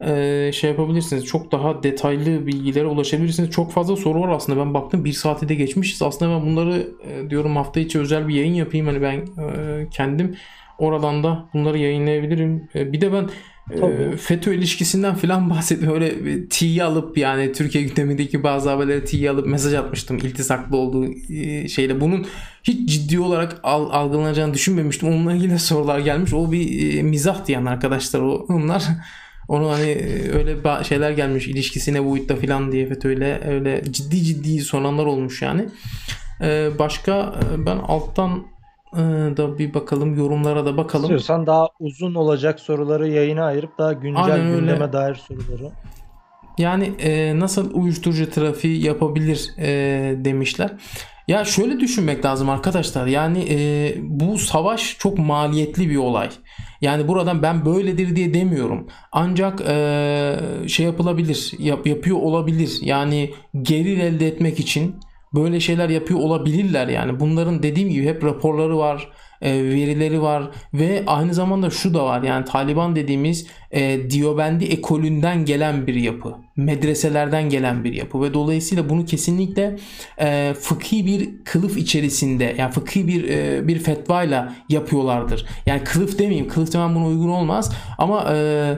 eee, 0.01 0.51
şey 0.53 0.69
yapabilirsiniz. 0.69 1.25
Çok 1.25 1.51
daha 1.51 1.83
detaylı 1.83 2.47
bilgilere 2.47 2.85
ulaşabilirsiniz. 2.85 3.51
Çok 3.51 3.71
fazla 3.71 3.95
soru 3.95 4.21
var 4.21 4.29
aslında. 4.29 4.59
Ben 4.59 4.73
baktım 4.73 5.05
bir 5.05 5.13
saati 5.13 5.49
de 5.49 5.55
geçmişiz. 5.55 6.01
Aslında 6.01 6.31
ben 6.31 6.45
bunları 6.45 6.87
e, 7.09 7.29
diyorum 7.29 7.55
hafta 7.55 7.79
içi 7.79 7.99
özel 7.99 8.27
bir 8.27 8.35
yayın 8.35 8.53
yapayım. 8.53 8.87
Hani 8.87 9.01
ben 9.01 9.17
e, 9.17 9.87
kendim 9.91 10.35
oradan 10.77 11.23
da 11.23 11.49
bunları 11.53 11.77
yayınlayabilirim. 11.77 12.69
E, 12.75 12.93
bir 12.93 13.01
de 13.01 13.13
ben 13.13 13.29
Tabii. 13.69 14.17
FETÖ 14.17 14.53
ilişkisinden 14.53 15.15
falan 15.15 15.49
bahsediyor. 15.49 15.93
Öyle 15.93 16.13
T'yi 16.49 16.83
alıp 16.83 17.17
yani 17.17 17.51
Türkiye 17.51 17.83
gündemindeki 17.83 18.43
bazı 18.43 18.69
haberleri 18.69 19.05
T'yi 19.05 19.29
alıp 19.29 19.47
mesaj 19.47 19.73
atmıştım 19.73 20.17
iltisaklı 20.17 20.77
olduğu 20.77 21.07
şeyle. 21.67 22.01
Bunun 22.01 22.25
hiç 22.63 22.89
ciddi 22.89 23.19
olarak 23.19 23.59
algılanacağını 23.63 24.53
düşünmemiştim. 24.53 25.09
Onunla 25.09 25.33
ilgili 25.33 25.59
sorular 25.59 25.99
gelmiş. 25.99 26.33
O 26.33 26.51
bir 26.51 27.01
mizah 27.01 27.45
diyen 27.45 27.65
arkadaşlar 27.65 28.19
onlar. 28.19 28.83
Onu 29.47 29.71
hani 29.71 29.97
öyle 30.33 30.83
şeyler 30.83 31.11
gelmiş 31.11 31.47
ilişkisine 31.47 32.05
boyutta 32.05 32.35
falan 32.35 32.71
diye 32.71 32.87
FETÖ'yle 32.87 33.41
öyle 33.47 33.83
ciddi 33.91 34.23
ciddi 34.23 34.59
soranlar 34.59 35.05
olmuş 35.05 35.41
yani. 35.41 35.65
Başka 36.79 37.35
ben 37.57 37.77
alttan 37.77 38.43
da 39.37 39.57
bir 39.57 39.73
bakalım 39.73 40.17
yorumlara 40.17 40.65
da 40.65 40.77
bakalım. 40.77 41.03
İstiyorsan 41.03 41.47
daha 41.47 41.69
uzun 41.79 42.15
olacak 42.15 42.59
soruları 42.59 43.07
yayına 43.07 43.45
ayırıp 43.45 43.77
daha 43.77 43.93
güncel 43.93 44.33
Aynen 44.33 44.59
gündeme 44.59 44.93
dair 44.93 45.15
soruları. 45.15 45.71
Yani 46.57 46.85
e, 46.99 47.39
nasıl 47.39 47.73
uyuşturucu 47.73 48.29
trafiği 48.29 48.85
yapabilir 48.85 49.51
e, 49.57 49.67
demişler. 50.25 50.71
Ya 51.27 51.45
şöyle 51.45 51.79
düşünmek 51.79 52.25
lazım 52.25 52.49
arkadaşlar. 52.49 53.07
Yani 53.07 53.45
e, 53.49 53.93
bu 54.01 54.37
savaş 54.37 54.97
çok 54.99 55.17
maliyetli 55.17 55.89
bir 55.89 55.97
olay. 55.97 56.29
Yani 56.81 57.07
buradan 57.07 57.43
ben 57.43 57.65
böyledir 57.65 58.15
diye 58.15 58.33
demiyorum. 58.33 58.87
Ancak 59.11 59.61
e, 59.61 60.35
şey 60.67 60.85
yapılabilir, 60.85 61.51
yap, 61.59 61.87
yapıyor 61.87 62.17
olabilir. 62.17 62.77
Yani 62.81 63.33
gelir 63.61 63.97
elde 63.97 64.27
etmek 64.27 64.59
için 64.59 64.95
böyle 65.35 65.59
şeyler 65.59 65.89
yapıyor 65.89 66.19
olabilirler 66.19 66.87
yani. 66.87 67.19
Bunların 67.19 67.63
dediğim 67.63 67.89
gibi 67.89 68.05
hep 68.05 68.23
raporları 68.23 68.77
var, 68.77 69.09
e, 69.41 69.63
verileri 69.63 70.21
var 70.21 70.43
ve 70.73 71.03
aynı 71.07 71.33
zamanda 71.33 71.69
şu 71.69 71.93
da 71.93 72.05
var 72.05 72.23
yani 72.23 72.45
Taliban 72.45 72.95
dediğimiz 72.95 73.47
e, 73.71 74.09
Diyobendi 74.09 74.65
ekolünden 74.65 75.45
gelen 75.45 75.87
bir 75.87 75.95
yapı. 75.95 76.35
Medreselerden 76.55 77.49
gelen 77.49 77.83
bir 77.83 77.93
yapı 77.93 78.21
ve 78.21 78.33
dolayısıyla 78.33 78.89
bunu 78.89 79.05
kesinlikle 79.05 79.77
e, 80.19 80.53
fıkhi 80.59 81.05
bir 81.05 81.29
kılıf 81.43 81.77
içerisinde 81.77 82.55
yani 82.57 82.71
fıkhi 82.71 83.07
bir 83.07 83.29
e, 83.29 83.67
bir 83.67 83.79
fetvayla 83.79 84.55
yapıyorlardır. 84.69 85.45
Yani 85.65 85.83
kılıf 85.83 86.19
demeyeyim, 86.19 86.47
kılıf 86.47 86.73
demem 86.73 86.95
buna 86.95 87.07
uygun 87.07 87.29
olmaz 87.29 87.75
ama 87.97 88.33
e, 88.33 88.35
e, 88.35 88.77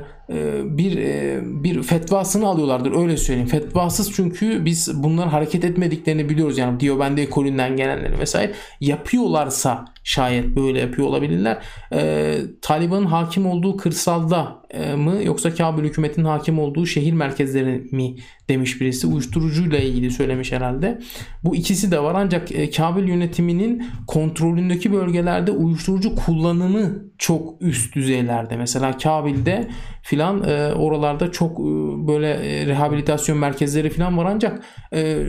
bir 0.78 0.98
e, 0.98 1.40
bir 1.44 1.84
fetvasını 1.84 2.48
alıyorlardır 2.48 3.02
öyle 3.02 3.18
söyleyeyim. 3.18 3.50
Fetvasız 3.50 4.14
çünkü 4.14 4.66
biz 4.66 5.04
bunların 5.04 5.30
hareket 5.30 5.64
etmediklerini 5.64 6.30
biliyoruz 6.30 6.58
yani 6.58 6.80
Diyobendi 6.80 7.22
ekolünden 7.22 7.76
gelenleri 7.78 8.20
vesaire 8.20 8.52
yapıyorlarsa 8.82 9.86
şayet 10.08 10.56
böyle 10.56 10.80
yapıyor 10.80 11.08
olabilirler. 11.08 11.58
Ee, 11.94 12.38
Taliban'ın 12.62 13.06
hakim 13.06 13.46
olduğu 13.46 13.78
kırsalda 13.78 14.62
e, 14.70 14.96
mı 14.96 15.24
yoksa 15.24 15.54
Kabul 15.54 15.84
hükümetinin 15.84 16.26
hakim 16.26 16.60
olduğu 16.60 16.86
şehir 16.86 17.14
merkezleri 17.14 17.88
mi 17.92 18.16
demiş 18.50 18.82
birisi. 18.82 19.08
Uyuşturucuyla 19.08 19.80
ilgili 19.80 20.12
söylemiş 20.12 20.52
herhalde. 20.52 21.00
Bu 21.44 21.56
ikisi 21.56 21.92
de 21.92 22.04
var 22.04 22.16
ancak 22.16 22.52
e, 22.52 22.70
Kabul 22.70 23.04
yönetiminin 23.04 23.86
kontrolündeki 24.08 24.94
bölgelerde 24.94 25.52
uyuşturucu 25.52 26.16
kullanımı 26.16 27.08
çok 27.18 27.62
üst 27.62 27.96
düzeylerde. 27.96 28.58
Mesela 28.58 28.98
Kabil'de 28.98 29.68
filan 30.02 30.44
e, 30.44 30.74
oralarda 30.74 31.32
çok 31.32 31.60
e, 31.60 31.64
böyle 32.08 32.30
e, 32.30 32.66
rehabilitasyon 32.66 33.38
merkezleri 33.38 33.90
filan 33.90 34.18
var 34.18 34.26
ancak 34.26 34.64
e, 34.92 35.26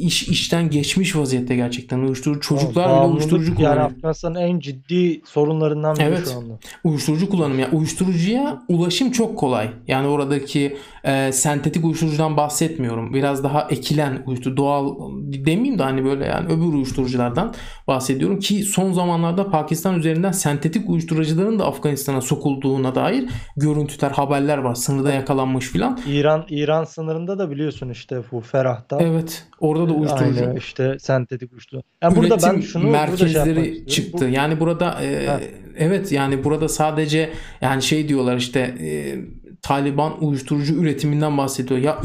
iş 0.00 0.28
işten 0.28 0.70
geçmiş 0.70 1.16
vaziyette 1.16 1.56
gerçekten 1.56 1.98
uyuşturucu 1.98 2.40
çocuklar 2.40 2.88
bile 2.88 3.12
uyuşturucu 3.12 3.54
kullanıyor. 3.54 3.90
Afganistan'ın 4.20 4.46
en 4.48 4.60
ciddi 4.60 5.20
sorunlarından 5.24 5.96
biri 5.96 6.04
evet, 6.04 6.28
şu 6.32 6.38
anda. 6.38 6.58
Uyuşturucu 6.84 7.30
kullanımı 7.30 7.60
yani 7.60 7.74
uyuşturucuya 7.74 8.62
ulaşım 8.68 9.10
çok 9.10 9.38
kolay. 9.38 9.70
Yani 9.86 10.06
oradaki 10.06 10.76
e, 11.04 11.32
sentetik 11.32 11.84
uyuşturucudan 11.84 12.36
bahsetmiyorum. 12.36 13.14
Biraz 13.14 13.44
daha 13.44 13.66
ekilen 13.70 14.22
uyuşturucu 14.26 14.56
doğal 14.56 14.96
demeyeyim 15.22 15.78
de 15.78 15.82
hani 15.82 16.04
böyle 16.04 16.26
yani 16.26 16.46
öbür 16.46 16.72
uyuşturuculardan 16.74 17.54
bahsediyorum 17.86 18.38
ki 18.38 18.62
son 18.62 18.92
zamanlarda 18.92 19.50
Pakistan 19.50 19.98
üzerinden 19.98 20.32
sentetik 20.32 20.90
uyuşturucuların 20.90 21.58
da 21.58 21.66
Afganistan'a 21.66 22.20
sokulduğuna 22.20 22.94
dair 22.94 23.28
görüntüler, 23.56 24.10
haberler 24.10 24.58
var. 24.58 24.74
Sınırda 24.74 25.12
yakalanmış 25.12 25.66
filan. 25.66 26.00
İran 26.06 26.44
İran 26.48 26.84
sınırında 26.84 27.38
da 27.38 27.50
biliyorsun 27.50 27.90
işte 27.90 28.22
bu 28.32 28.40
Ferah'ta. 28.40 28.98
Evet. 29.00 29.46
Orada 29.60 29.88
da 29.88 29.92
uyuşturucu. 29.92 30.44
Aynı 30.44 30.58
işte 30.58 30.96
sentetik 30.98 31.52
uyuşturucu. 31.52 31.86
Yani 32.02 32.16
burada 32.16 32.36
ben 32.42 32.60
şunu 32.60 32.90
merkezleri 32.90 33.56
burada 33.56 33.64
şey 33.64 33.86
çıktı. 33.86 34.26
Bu... 34.28 34.34
Yani 34.34 34.60
burada 34.60 35.02
e, 35.02 35.40
evet 35.76 36.12
yani 36.12 36.44
burada 36.44 36.68
sadece 36.68 37.30
yani 37.60 37.82
şey 37.82 38.08
diyorlar 38.08 38.36
işte 38.36 38.60
e, 38.60 39.18
Taliban 39.62 40.24
uyuşturucu 40.24 40.74
üretiminden 40.74 41.38
bahsediyor. 41.38 41.80
Ya 41.80 42.02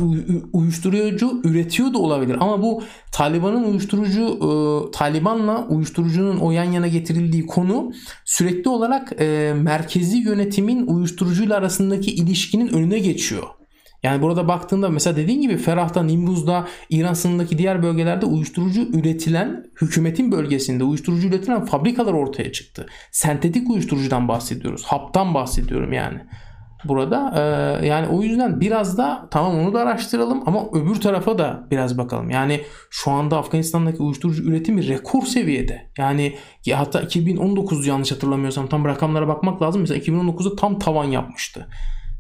uyuşturucu 0.54 1.42
üretiyor 1.44 1.94
da 1.94 1.98
olabilir 1.98 2.38
ama 2.40 2.62
bu 2.62 2.84
Taliban'ın 3.12 3.64
uyuşturucu 3.64 4.28
e, 4.28 4.48
Taliban'la 4.92 5.68
uyuşturucunun 5.68 6.38
o 6.38 6.52
yan 6.52 6.72
yana 6.72 6.88
getirildiği 6.88 7.46
konu 7.46 7.92
sürekli 8.26 8.70
olarak 8.70 9.22
e, 9.22 9.54
merkezi 9.56 10.18
yönetimin 10.18 10.88
uyuşturucuyla 10.88 11.58
arasındaki 11.58 12.16
ilişkinin 12.16 12.68
önüne 12.74 13.00
geçiyor. 13.00 13.44
Yani 14.06 14.22
burada 14.22 14.48
baktığında 14.48 14.90
mesela 14.90 15.16
dediğin 15.16 15.42
gibi 15.42 15.58
Ferah'ta, 15.58 16.04
Nimbuz'da, 16.04 16.68
İran 16.90 17.14
sınırındaki 17.14 17.58
diğer 17.58 17.84
bölgelerde 17.84 18.26
uyuşturucu 18.26 18.82
üretilen 18.82 19.66
hükümetin 19.82 20.32
bölgesinde 20.32 20.84
uyuşturucu 20.84 21.28
üretilen 21.28 21.66
fabrikalar 21.66 22.14
ortaya 22.14 22.52
çıktı. 22.52 22.86
Sentetik 23.12 23.70
uyuşturucudan 23.70 24.28
bahsediyoruz. 24.28 24.84
Haptan 24.84 25.34
bahsediyorum 25.34 25.94
yani 25.94 26.20
burada. 26.84 27.34
Ee, 27.36 27.88
yani 27.88 28.08
o 28.08 28.22
yüzden 28.22 28.62
biraz 28.62 28.98
da 28.98 29.28
tamam 29.32 29.60
onu 29.60 29.74
da 29.74 29.82
araştıralım 29.82 30.44
ama 30.46 30.66
öbür 30.74 30.96
tarafa 30.96 31.38
da 31.38 31.68
biraz 31.72 31.98
bakalım. 31.98 32.30
Yani 32.30 32.62
şu 32.90 33.12
anda 33.12 33.38
Afganistan'daki 33.38 34.04
uyuşturucu 34.04 34.44
üretimi 34.44 34.88
rekor 34.88 35.22
seviyede. 35.22 35.92
Yani 35.98 36.36
hatta 36.74 37.02
2019 37.02 37.88
yanlış 37.88 38.12
hatırlamıyorsam 38.12 38.68
tam 38.68 38.86
rakamlara 38.86 39.28
bakmak 39.28 39.62
lazım. 39.62 39.82
Mesela 39.82 40.00
2019'da 40.00 40.56
tam 40.56 40.80
tavan 40.80 41.06
yapmıştı. 41.06 41.68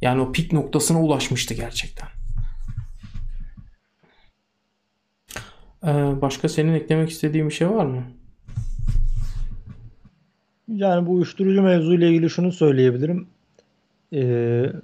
Yani 0.05 0.21
o 0.21 0.31
pik 0.31 0.53
noktasına 0.53 1.01
ulaşmıştı 1.01 1.53
gerçekten. 1.53 2.07
Ee, 5.83 6.21
başka 6.21 6.49
senin 6.49 6.73
eklemek 6.73 7.09
istediğin 7.09 7.49
bir 7.49 7.53
şey 7.53 7.69
var 7.69 7.85
mı? 7.85 8.03
Yani 10.67 11.07
bu 11.07 11.11
uyuşturucu 11.11 11.61
mevzuyla 11.61 12.07
ilgili 12.07 12.29
şunu 12.29 12.51
söyleyebilirim 12.51 13.27
e, 14.13 14.21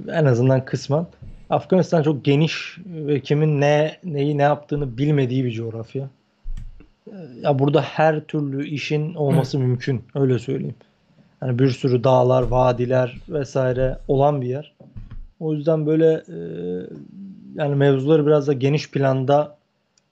en 0.08 0.26
azından 0.26 0.66
kısmen 0.66 1.06
Afganistan 1.50 2.04
çok 2.04 2.26
geniş 2.26 2.78
ve 2.86 3.20
kimin 3.20 3.62
ne 3.62 3.98
neyi 4.04 4.38
ne 4.38 4.42
yaptığını 4.42 4.98
bilmediği 4.98 5.46
bir 5.46 5.52
coğrafya. 5.52 6.10
Ya 7.42 7.60
burada 7.60 7.82
her 7.82 8.22
türlü 8.22 8.68
işin 8.68 9.14
olması 9.14 9.60
mümkün. 9.60 10.04
Öyle 10.16 10.40
söyleyeyim. 10.40 10.76
Yani 11.42 11.60
bir 11.60 11.70
sürü 11.70 12.04
dağlar, 12.04 12.44
vadiler 12.44 13.18
vesaire 13.30 13.98
olan 14.08 14.42
bir 14.42 14.48
yer. 14.48 14.74
O 15.42 15.54
yüzden 15.54 15.86
böyle 15.86 16.14
e, 16.14 16.38
yani 17.56 17.76
mevzuları 17.76 18.26
biraz 18.26 18.48
da 18.48 18.54
geniş 18.54 18.92
planda 18.92 19.58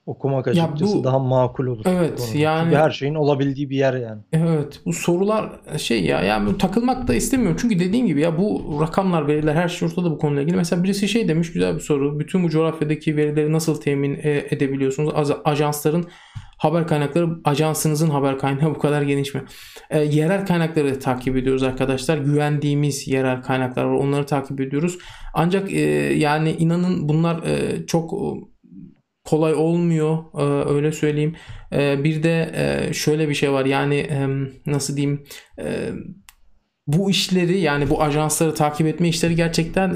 okumak 0.06 0.48
açıkçası 0.48 0.98
bu, 0.98 1.04
daha 1.04 1.18
makul 1.18 1.66
olur. 1.66 1.84
Evet 1.86 2.32
yani 2.34 2.64
Çünkü 2.64 2.76
her 2.76 2.90
şeyin 2.90 3.14
olabildiği 3.14 3.70
bir 3.70 3.76
yer 3.76 3.94
yani. 3.94 4.20
Evet 4.32 4.80
bu 4.86 4.92
sorular 4.92 5.50
şey 5.78 6.04
ya 6.04 6.22
yani 6.22 6.58
takılmak 6.58 7.08
da 7.08 7.14
istemiyorum. 7.14 7.56
Çünkü 7.60 7.78
dediğim 7.78 8.06
gibi 8.06 8.20
ya 8.20 8.38
bu 8.38 8.78
rakamlar 8.80 9.26
veriler 9.26 9.54
her 9.54 9.68
şey 9.68 9.88
ortada 9.88 10.10
bu 10.10 10.18
konuyla 10.18 10.42
ilgili. 10.42 10.56
Mesela 10.56 10.84
birisi 10.84 11.08
şey 11.08 11.28
demiş 11.28 11.52
güzel 11.52 11.74
bir 11.74 11.80
soru. 11.80 12.18
Bütün 12.20 12.44
bu 12.44 12.50
coğrafyadaki 12.50 13.16
verileri 13.16 13.52
nasıl 13.52 13.80
temin 13.80 14.14
e, 14.14 14.46
edebiliyorsunuz? 14.50 15.34
Ajansların 15.44 16.06
haber 16.60 16.86
kaynakları 16.86 17.28
ajansınızın 17.44 18.10
haber 18.10 18.38
kaynağı 18.38 18.70
bu 18.74 18.78
kadar 18.78 19.02
geniş 19.02 19.34
mi? 19.34 19.42
E, 19.90 19.98
yerel 19.98 20.46
kaynakları 20.46 20.98
takip 20.98 21.36
ediyoruz 21.36 21.62
arkadaşlar. 21.62 22.18
Güvendiğimiz 22.18 23.08
yerel 23.08 23.42
kaynaklar 23.42 23.84
var. 23.84 23.94
Onları 23.94 24.26
takip 24.26 24.60
ediyoruz. 24.60 24.98
Ancak 25.34 25.72
e, 25.72 25.80
yani 26.14 26.52
inanın 26.52 27.08
bunlar 27.08 27.42
e, 27.42 27.86
çok 27.86 28.12
kolay 29.24 29.54
olmuyor 29.54 30.18
e, 30.38 30.70
öyle 30.74 30.92
söyleyeyim. 30.92 31.36
E, 31.72 32.04
bir 32.04 32.22
de 32.22 32.50
e, 32.54 32.92
şöyle 32.92 33.28
bir 33.28 33.34
şey 33.34 33.52
var 33.52 33.64
yani 33.64 34.08
nasıl 34.66 34.96
diyeyim 34.96 35.24
bu 36.92 37.10
işleri 37.10 37.58
yani 37.58 37.90
bu 37.90 38.02
ajansları 38.02 38.54
takip 38.54 38.86
etme 38.86 39.08
işleri 39.08 39.36
gerçekten 39.36 39.94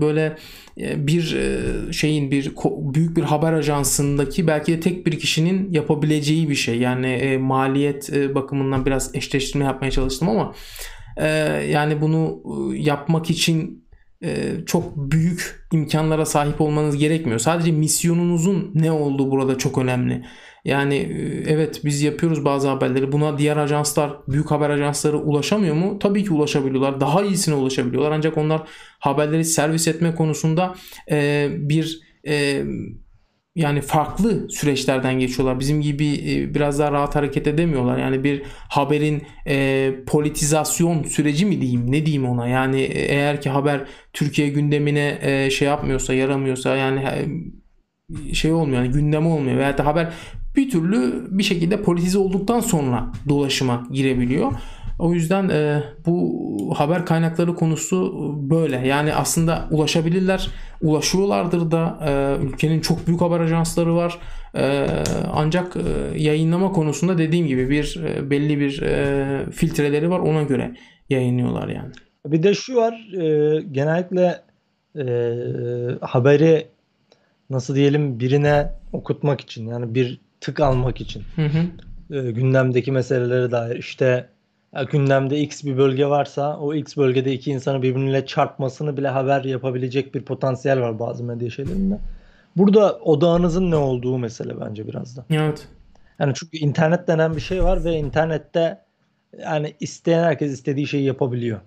böyle 0.00 0.36
bir 0.78 1.36
şeyin 1.92 2.30
bir 2.30 2.52
büyük 2.94 3.16
bir 3.16 3.22
haber 3.22 3.52
ajansındaki 3.52 4.46
belki 4.46 4.72
de 4.72 4.80
tek 4.80 5.06
bir 5.06 5.18
kişinin 5.18 5.72
yapabileceği 5.72 6.50
bir 6.50 6.54
şey. 6.54 6.78
Yani 6.78 7.38
maliyet 7.40 8.10
bakımından 8.34 8.86
biraz 8.86 9.14
eşleştirme 9.14 9.64
yapmaya 9.64 9.90
çalıştım 9.90 10.28
ama 10.28 10.54
yani 11.68 12.00
bunu 12.00 12.42
yapmak 12.74 13.30
için 13.30 13.86
e, 14.22 14.52
çok 14.66 14.96
büyük 14.96 15.66
imkanlara 15.72 16.26
sahip 16.26 16.60
olmanız 16.60 16.96
gerekmiyor. 16.96 17.38
Sadece 17.38 17.72
misyonunuzun 17.72 18.70
ne 18.74 18.92
olduğu 18.92 19.30
burada 19.30 19.58
çok 19.58 19.78
önemli. 19.78 20.24
Yani 20.66 20.94
e, 20.94 21.44
evet 21.52 21.80
biz 21.84 22.02
yapıyoruz 22.02 22.44
bazı 22.44 22.68
haberleri. 22.68 23.12
Buna 23.12 23.38
diğer 23.38 23.56
ajanslar, 23.56 24.12
büyük 24.28 24.50
haber 24.50 24.70
ajansları 24.70 25.18
ulaşamıyor 25.18 25.74
mu? 25.74 25.98
Tabii 25.98 26.24
ki 26.24 26.32
ulaşabiliyorlar. 26.32 27.00
Daha 27.00 27.22
iyisine 27.22 27.54
ulaşabiliyorlar. 27.54 28.12
Ancak 28.12 28.38
onlar 28.38 28.62
haberleri 28.98 29.44
servis 29.44 29.88
etme 29.88 30.14
konusunda 30.14 30.74
e, 31.10 31.48
bir 31.52 32.00
e, 32.28 32.62
yani 33.54 33.80
farklı 33.80 34.48
süreçlerden 34.50 35.18
geçiyorlar. 35.18 35.60
Bizim 35.60 35.80
gibi 35.80 36.06
e, 36.06 36.54
biraz 36.54 36.78
daha 36.78 36.92
rahat 36.92 37.16
hareket 37.16 37.46
edemiyorlar. 37.46 37.98
Yani 37.98 38.24
bir 38.24 38.42
haberin 38.68 39.22
e, 39.46 39.94
politizasyon 40.06 41.02
süreci 41.02 41.46
mi 41.46 41.60
diyeyim 41.60 41.92
ne 41.92 42.06
diyeyim 42.06 42.28
ona. 42.28 42.48
Yani 42.48 42.80
e, 42.80 43.00
eğer 43.14 43.40
ki 43.40 43.50
haber 43.50 43.84
Türkiye 44.12 44.48
gündemine 44.48 45.18
e, 45.22 45.50
şey 45.50 45.68
yapmıyorsa 45.68 46.14
yaramıyorsa 46.14 46.76
yani 46.76 47.04
şey 48.32 48.52
olmuyor 48.52 48.82
yani 48.82 48.92
gündeme 48.92 49.28
olmuyor 49.28 49.56
veya 49.56 49.78
da 49.78 49.86
haber 49.86 50.12
bir 50.56 50.70
türlü 50.70 51.26
bir 51.30 51.42
şekilde 51.42 51.82
politize 51.82 52.18
olduktan 52.18 52.60
sonra 52.60 53.12
dolaşıma 53.28 53.86
girebiliyor. 53.92 54.52
O 54.98 55.12
yüzden 55.12 55.48
e, 55.48 55.82
bu 56.06 56.74
haber 56.76 57.06
kaynakları 57.06 57.54
konusu 57.54 58.14
böyle. 58.50 58.86
Yani 58.88 59.14
aslında 59.14 59.68
ulaşabilirler, 59.70 60.48
ulaşıyorlardır 60.82 61.70
da. 61.70 61.98
E, 62.06 62.44
ülkenin 62.44 62.80
çok 62.80 63.06
büyük 63.06 63.20
haber 63.20 63.40
ajansları 63.40 63.94
var. 63.94 64.18
E, 64.54 64.86
ancak 65.32 65.76
e, 65.76 66.18
yayınlama 66.18 66.72
konusunda 66.72 67.18
dediğim 67.18 67.46
gibi 67.46 67.70
bir 67.70 68.04
e, 68.04 68.30
belli 68.30 68.60
bir 68.60 68.82
e, 68.82 69.50
filtreleri 69.50 70.10
var. 70.10 70.18
Ona 70.18 70.42
göre 70.42 70.76
yayınlıyorlar 71.10 71.68
yani. 71.68 71.92
Bir 72.26 72.42
de 72.42 72.54
şu 72.54 72.76
var, 72.76 73.14
e, 73.14 73.60
genellikle 73.72 74.42
e, 74.98 75.04
haberi 76.00 76.66
nasıl 77.50 77.74
diyelim 77.74 78.20
birine 78.20 78.72
okutmak 78.92 79.40
için 79.40 79.66
yani 79.66 79.94
bir 79.94 80.25
tık 80.46 80.60
almak 80.60 81.00
için. 81.00 81.22
Hı 81.36 81.46
hı. 81.46 82.18
E, 82.18 82.30
gündemdeki 82.30 82.92
meselelere 82.92 83.50
dair 83.50 83.76
işte 83.76 84.28
gündemde 84.90 85.40
X 85.40 85.64
bir 85.64 85.76
bölge 85.76 86.06
varsa 86.06 86.58
o 86.58 86.74
X 86.74 86.96
bölgede 86.96 87.32
iki 87.32 87.50
insanı 87.50 87.82
birbiriyle 87.82 88.26
çarpmasını 88.26 88.96
bile 88.96 89.08
haber 89.08 89.44
yapabilecek 89.44 90.14
bir 90.14 90.22
potansiyel 90.22 90.80
var 90.80 90.98
bazı 90.98 91.24
medya 91.24 91.50
şeylerinde. 91.50 91.98
Burada 92.56 92.98
odağınızın 92.98 93.70
ne 93.70 93.76
olduğu 93.76 94.18
mesele 94.18 94.60
bence 94.60 94.88
biraz 94.88 95.16
da. 95.16 95.24
Evet. 95.30 95.68
Yani 96.18 96.32
çünkü 96.34 96.56
internet 96.56 97.08
denen 97.08 97.36
bir 97.36 97.40
şey 97.40 97.64
var 97.64 97.84
ve 97.84 97.92
internette 97.92 98.78
yani 99.38 99.74
isteyen 99.80 100.24
herkes 100.24 100.52
istediği 100.52 100.86
şeyi 100.86 101.04
yapabiliyor. 101.04 101.60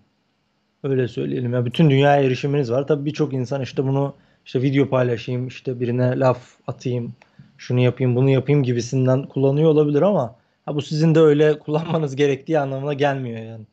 Öyle 0.84 1.08
söyleyelim. 1.08 1.54
Ya 1.54 1.66
bütün 1.66 1.90
dünyaya 1.90 2.24
erişiminiz 2.24 2.72
var. 2.72 2.88
Tabii 2.88 3.06
birçok 3.06 3.34
insan 3.34 3.62
işte 3.62 3.84
bunu 3.84 4.14
işte 4.46 4.62
video 4.62 4.90
paylaşayım, 4.90 5.48
işte 5.48 5.80
birine 5.80 6.20
laf 6.20 6.40
atayım, 6.68 7.14
şunu 7.60 7.80
yapayım, 7.80 8.16
bunu 8.16 8.30
yapayım 8.30 8.64
gibisinden 8.64 9.24
kullanıyor 9.24 9.70
olabilir 9.70 10.02
ama 10.02 10.40
Ha, 10.70 10.76
bu 10.76 10.82
sizin 10.82 11.16
de 11.16 11.20
öyle 11.20 11.60
kullanmanız 11.66 12.16
gerektiği 12.16 12.60
anlamına 12.60 12.94
gelmiyor 12.94 13.40
yani. 13.40 13.66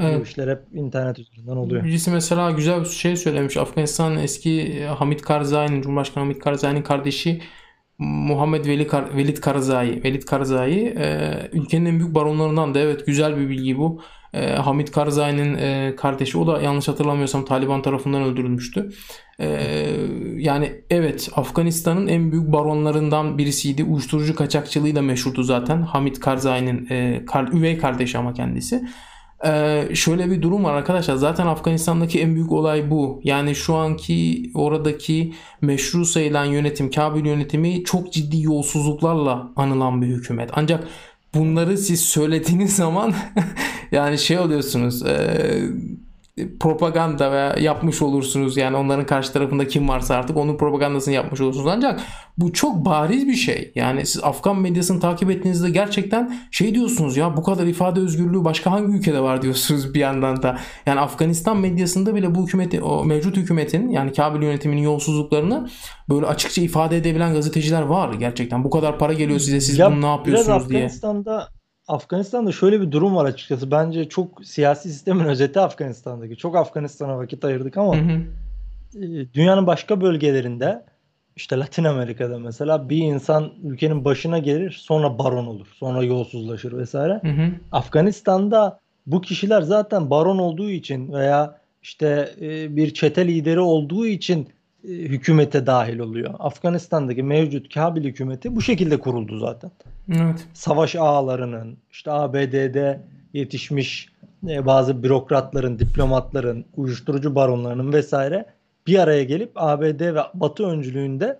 Evet. 0.00 0.20
Bu 0.20 0.22
işler 0.22 0.48
hep 0.48 0.62
internet 0.74 1.18
üzerinden 1.18 1.56
oluyor. 1.56 1.84
Birisi 1.84 2.10
mesela 2.10 2.50
güzel 2.50 2.80
bir 2.80 2.86
şey 2.86 3.16
söylemiş. 3.16 3.56
Afganistan'ın 3.56 4.16
eski 4.16 4.60
e, 4.60 4.84
Hamit 4.84 5.22
Karzai'nin, 5.22 5.82
Cumhurbaşkanı 5.82 6.24
Hamit 6.24 6.38
Karzai'nin 6.38 6.82
kardeşi 6.82 7.40
Muhammed 7.98 8.66
Veli 8.66 8.86
Kar, 8.86 9.16
Velid 9.16 9.36
Karzai, 9.36 10.04
Velid 10.04 10.22
Karzai 10.22 10.94
e, 10.98 11.30
ülkenin 11.52 11.86
en 11.86 11.98
büyük 11.98 12.14
baronlarından 12.14 12.74
da 12.74 12.78
evet 12.78 13.06
güzel 13.06 13.36
bir 13.36 13.48
bilgi 13.48 13.78
bu. 13.78 14.02
E, 14.34 14.52
Hamid 14.52 14.88
Karzai'nin 14.88 15.54
e, 15.54 15.96
kardeşi 15.96 16.38
o 16.38 16.46
da 16.46 16.62
yanlış 16.62 16.88
hatırlamıyorsam 16.88 17.44
Taliban 17.44 17.82
tarafından 17.82 18.22
öldürülmüştü. 18.22 18.92
E, 19.40 19.46
yani 20.36 20.72
evet 20.90 21.28
Afganistan'ın 21.36 22.06
en 22.06 22.32
büyük 22.32 22.52
baronlarından 22.52 23.38
birisiydi. 23.38 23.84
Uyuşturucu 23.84 24.34
kaçakçılığıyla 24.34 25.02
meşhurdu 25.02 25.42
zaten. 25.42 25.82
Hamid 25.82 26.16
Karzai'nin 26.16 26.86
e, 26.90 27.24
kar, 27.26 27.48
üvey 27.48 27.78
kardeşi 27.78 28.18
ama 28.18 28.34
kendisi. 28.34 28.84
Ee, 29.44 29.88
şöyle 29.94 30.30
bir 30.30 30.42
durum 30.42 30.64
var 30.64 30.74
arkadaşlar. 30.74 31.14
Zaten 31.14 31.46
Afganistan'daki 31.46 32.20
en 32.20 32.34
büyük 32.34 32.52
olay 32.52 32.90
bu. 32.90 33.20
Yani 33.24 33.54
şu 33.54 33.74
anki 33.74 34.42
oradaki 34.54 35.34
meşru 35.60 36.04
sayılan 36.04 36.44
yönetim, 36.44 36.90
Kabil 36.90 37.26
yönetimi 37.26 37.84
çok 37.84 38.12
ciddi 38.12 38.42
yolsuzluklarla 38.42 39.52
anılan 39.56 40.02
bir 40.02 40.06
hükümet. 40.06 40.50
Ancak 40.52 40.84
bunları 41.34 41.78
siz 41.78 42.00
söylediğiniz 42.00 42.76
zaman 42.76 43.14
yani 43.92 44.18
şey 44.18 44.38
oluyorsunuz 44.38 45.02
e, 45.06 45.40
propaganda 46.60 47.32
veya 47.32 47.56
yapmış 47.60 48.02
olursunuz. 48.02 48.56
Yani 48.56 48.76
onların 48.76 49.06
karşı 49.06 49.32
tarafında 49.32 49.68
kim 49.68 49.88
varsa 49.88 50.14
artık 50.14 50.36
onun 50.36 50.56
propagandasını 50.56 51.14
yapmış 51.14 51.40
olursunuz. 51.40 51.66
Ancak 51.66 52.00
bu 52.38 52.52
çok 52.52 52.84
bariz 52.84 53.26
bir 53.26 53.34
şey. 53.34 53.72
Yani 53.74 54.06
siz 54.06 54.24
Afgan 54.24 54.60
medyasını 54.60 55.00
takip 55.00 55.30
ettiğinizde 55.30 55.70
gerçekten 55.70 56.36
şey 56.50 56.74
diyorsunuz 56.74 57.16
ya 57.16 57.36
bu 57.36 57.42
kadar 57.42 57.66
ifade 57.66 58.00
özgürlüğü 58.00 58.44
başka 58.44 58.70
hangi 58.70 58.92
ülkede 58.92 59.20
var? 59.20 59.42
diyorsunuz 59.42 59.94
bir 59.94 60.00
yandan 60.00 60.42
da. 60.42 60.58
Yani 60.86 61.00
Afganistan 61.00 61.56
medyasında 61.56 62.14
bile 62.14 62.34
bu 62.34 62.46
hükümeti 62.46 62.82
o 62.82 63.04
mevcut 63.04 63.36
hükümetin 63.36 63.88
yani 63.88 64.12
Kabil 64.12 64.42
yönetiminin 64.42 64.82
yolsuzluklarını 64.82 65.68
böyle 66.10 66.26
açıkça 66.26 66.62
ifade 66.62 66.96
edebilen 66.96 67.34
gazeteciler 67.34 67.82
var 67.82 68.14
gerçekten. 68.14 68.64
Bu 68.64 68.70
kadar 68.70 68.98
para 68.98 69.12
geliyor 69.12 69.38
size 69.38 69.60
siz 69.60 69.78
ya, 69.78 69.92
bunu 69.92 70.02
ne 70.02 70.06
yapıyorsunuz 70.06 70.68
diye. 70.68 70.84
Afganistan'da 70.84 71.48
Afganistan'da 71.88 72.52
şöyle 72.52 72.80
bir 72.80 72.90
durum 72.90 73.16
var 73.16 73.24
açıkçası. 73.24 73.70
Bence 73.70 74.08
çok 74.08 74.44
siyasi 74.44 74.88
sistemin 74.88 75.24
özeti 75.24 75.60
Afganistan'daki. 75.60 76.36
Çok 76.36 76.56
Afganistan'a 76.56 77.18
vakit 77.18 77.44
ayırdık 77.44 77.76
ama 77.76 77.96
hı 77.96 78.00
hı. 78.00 78.20
E, 79.04 79.32
dünyanın 79.34 79.66
başka 79.66 80.00
bölgelerinde 80.00 80.84
işte 81.36 81.58
Latin 81.58 81.84
Amerika'da 81.84 82.38
mesela 82.38 82.88
bir 82.88 82.98
insan 82.98 83.52
ülkenin 83.62 84.04
başına 84.04 84.38
gelir 84.38 84.70
sonra 84.70 85.18
baron 85.18 85.46
olur. 85.46 85.66
Sonra 85.74 86.04
yolsuzlaşır 86.04 86.72
vesaire. 86.78 87.20
Hı 87.22 87.28
hı. 87.28 87.50
Afganistan'da 87.72 88.80
bu 89.06 89.20
kişiler 89.20 89.62
zaten 89.62 90.10
baron 90.10 90.38
olduğu 90.38 90.70
için 90.70 91.12
veya 91.12 91.58
işte 91.82 92.30
e, 92.40 92.76
bir 92.76 92.94
çete 92.94 93.28
lideri 93.28 93.60
olduğu 93.60 94.06
için 94.06 94.48
e, 94.84 94.88
hükümete 94.88 95.66
dahil 95.66 95.98
oluyor. 95.98 96.34
Afganistan'daki 96.38 97.22
mevcut 97.22 97.74
Kabil 97.74 98.04
hükümeti 98.04 98.56
bu 98.56 98.62
şekilde 98.62 99.00
kuruldu 99.00 99.38
zaten. 99.38 99.70
Evet. 100.08 100.46
Savaş 100.52 100.96
ağalarının, 100.96 101.78
işte 101.90 102.12
ABD'de 102.12 103.00
yetişmiş 103.32 104.08
e, 104.48 104.66
bazı 104.66 105.02
bürokratların, 105.02 105.78
diplomatların, 105.78 106.64
uyuşturucu 106.76 107.34
baronlarının 107.34 107.92
vesaire 107.92 108.46
bir 108.86 108.98
araya 108.98 109.24
gelip 109.24 109.52
ABD 109.54 110.00
ve 110.00 110.20
Batı 110.34 110.66
öncülüğünde 110.66 111.38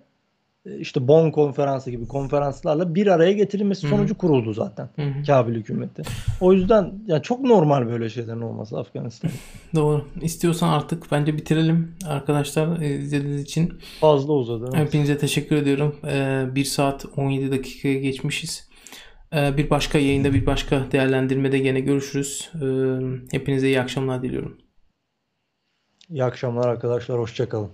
işte 0.79 1.07
Bonn 1.07 1.31
konferansı 1.31 1.91
gibi 1.91 2.07
konferanslarla 2.07 2.95
bir 2.95 3.07
araya 3.07 3.31
getirilmesi 3.31 3.87
sonucu 3.87 4.17
kuruldu 4.17 4.53
zaten 4.53 4.89
Hı-hı. 4.95 5.23
Kabil 5.27 5.55
hükümeti. 5.55 6.01
O 6.41 6.53
yüzden 6.53 6.93
yani 7.07 7.23
çok 7.23 7.41
normal 7.41 7.87
böyle 7.87 8.09
şeylerin 8.09 8.41
olması 8.41 8.79
Afganistan. 8.79 9.31
Doğru. 9.75 10.05
İstiyorsan 10.21 10.69
artık 10.69 11.11
bence 11.11 11.37
bitirelim 11.37 11.95
arkadaşlar 12.07 12.81
e, 12.81 12.95
izlediğiniz 12.95 13.41
için. 13.41 13.73
Fazla 14.01 14.33
uzadı. 14.33 14.69
Evet. 14.75 14.87
Hepinize 14.87 15.17
teşekkür 15.17 15.55
ediyorum. 15.55 15.95
1 16.55 16.63
saat 16.63 17.05
17 17.17 17.51
dakikaya 17.51 17.99
geçmişiz. 17.99 18.69
Bir 19.33 19.69
başka 19.69 19.99
yayında 19.99 20.33
bir 20.33 20.45
başka 20.45 20.91
değerlendirmede 20.91 21.59
gene 21.59 21.79
görüşürüz. 21.79 22.51
Hepinize 23.31 23.67
iyi 23.67 23.81
akşamlar 23.81 24.23
diliyorum. 24.23 24.57
İyi 26.09 26.23
akşamlar 26.23 26.69
arkadaşlar. 26.69 27.19
Hoşçakalın. 27.19 27.69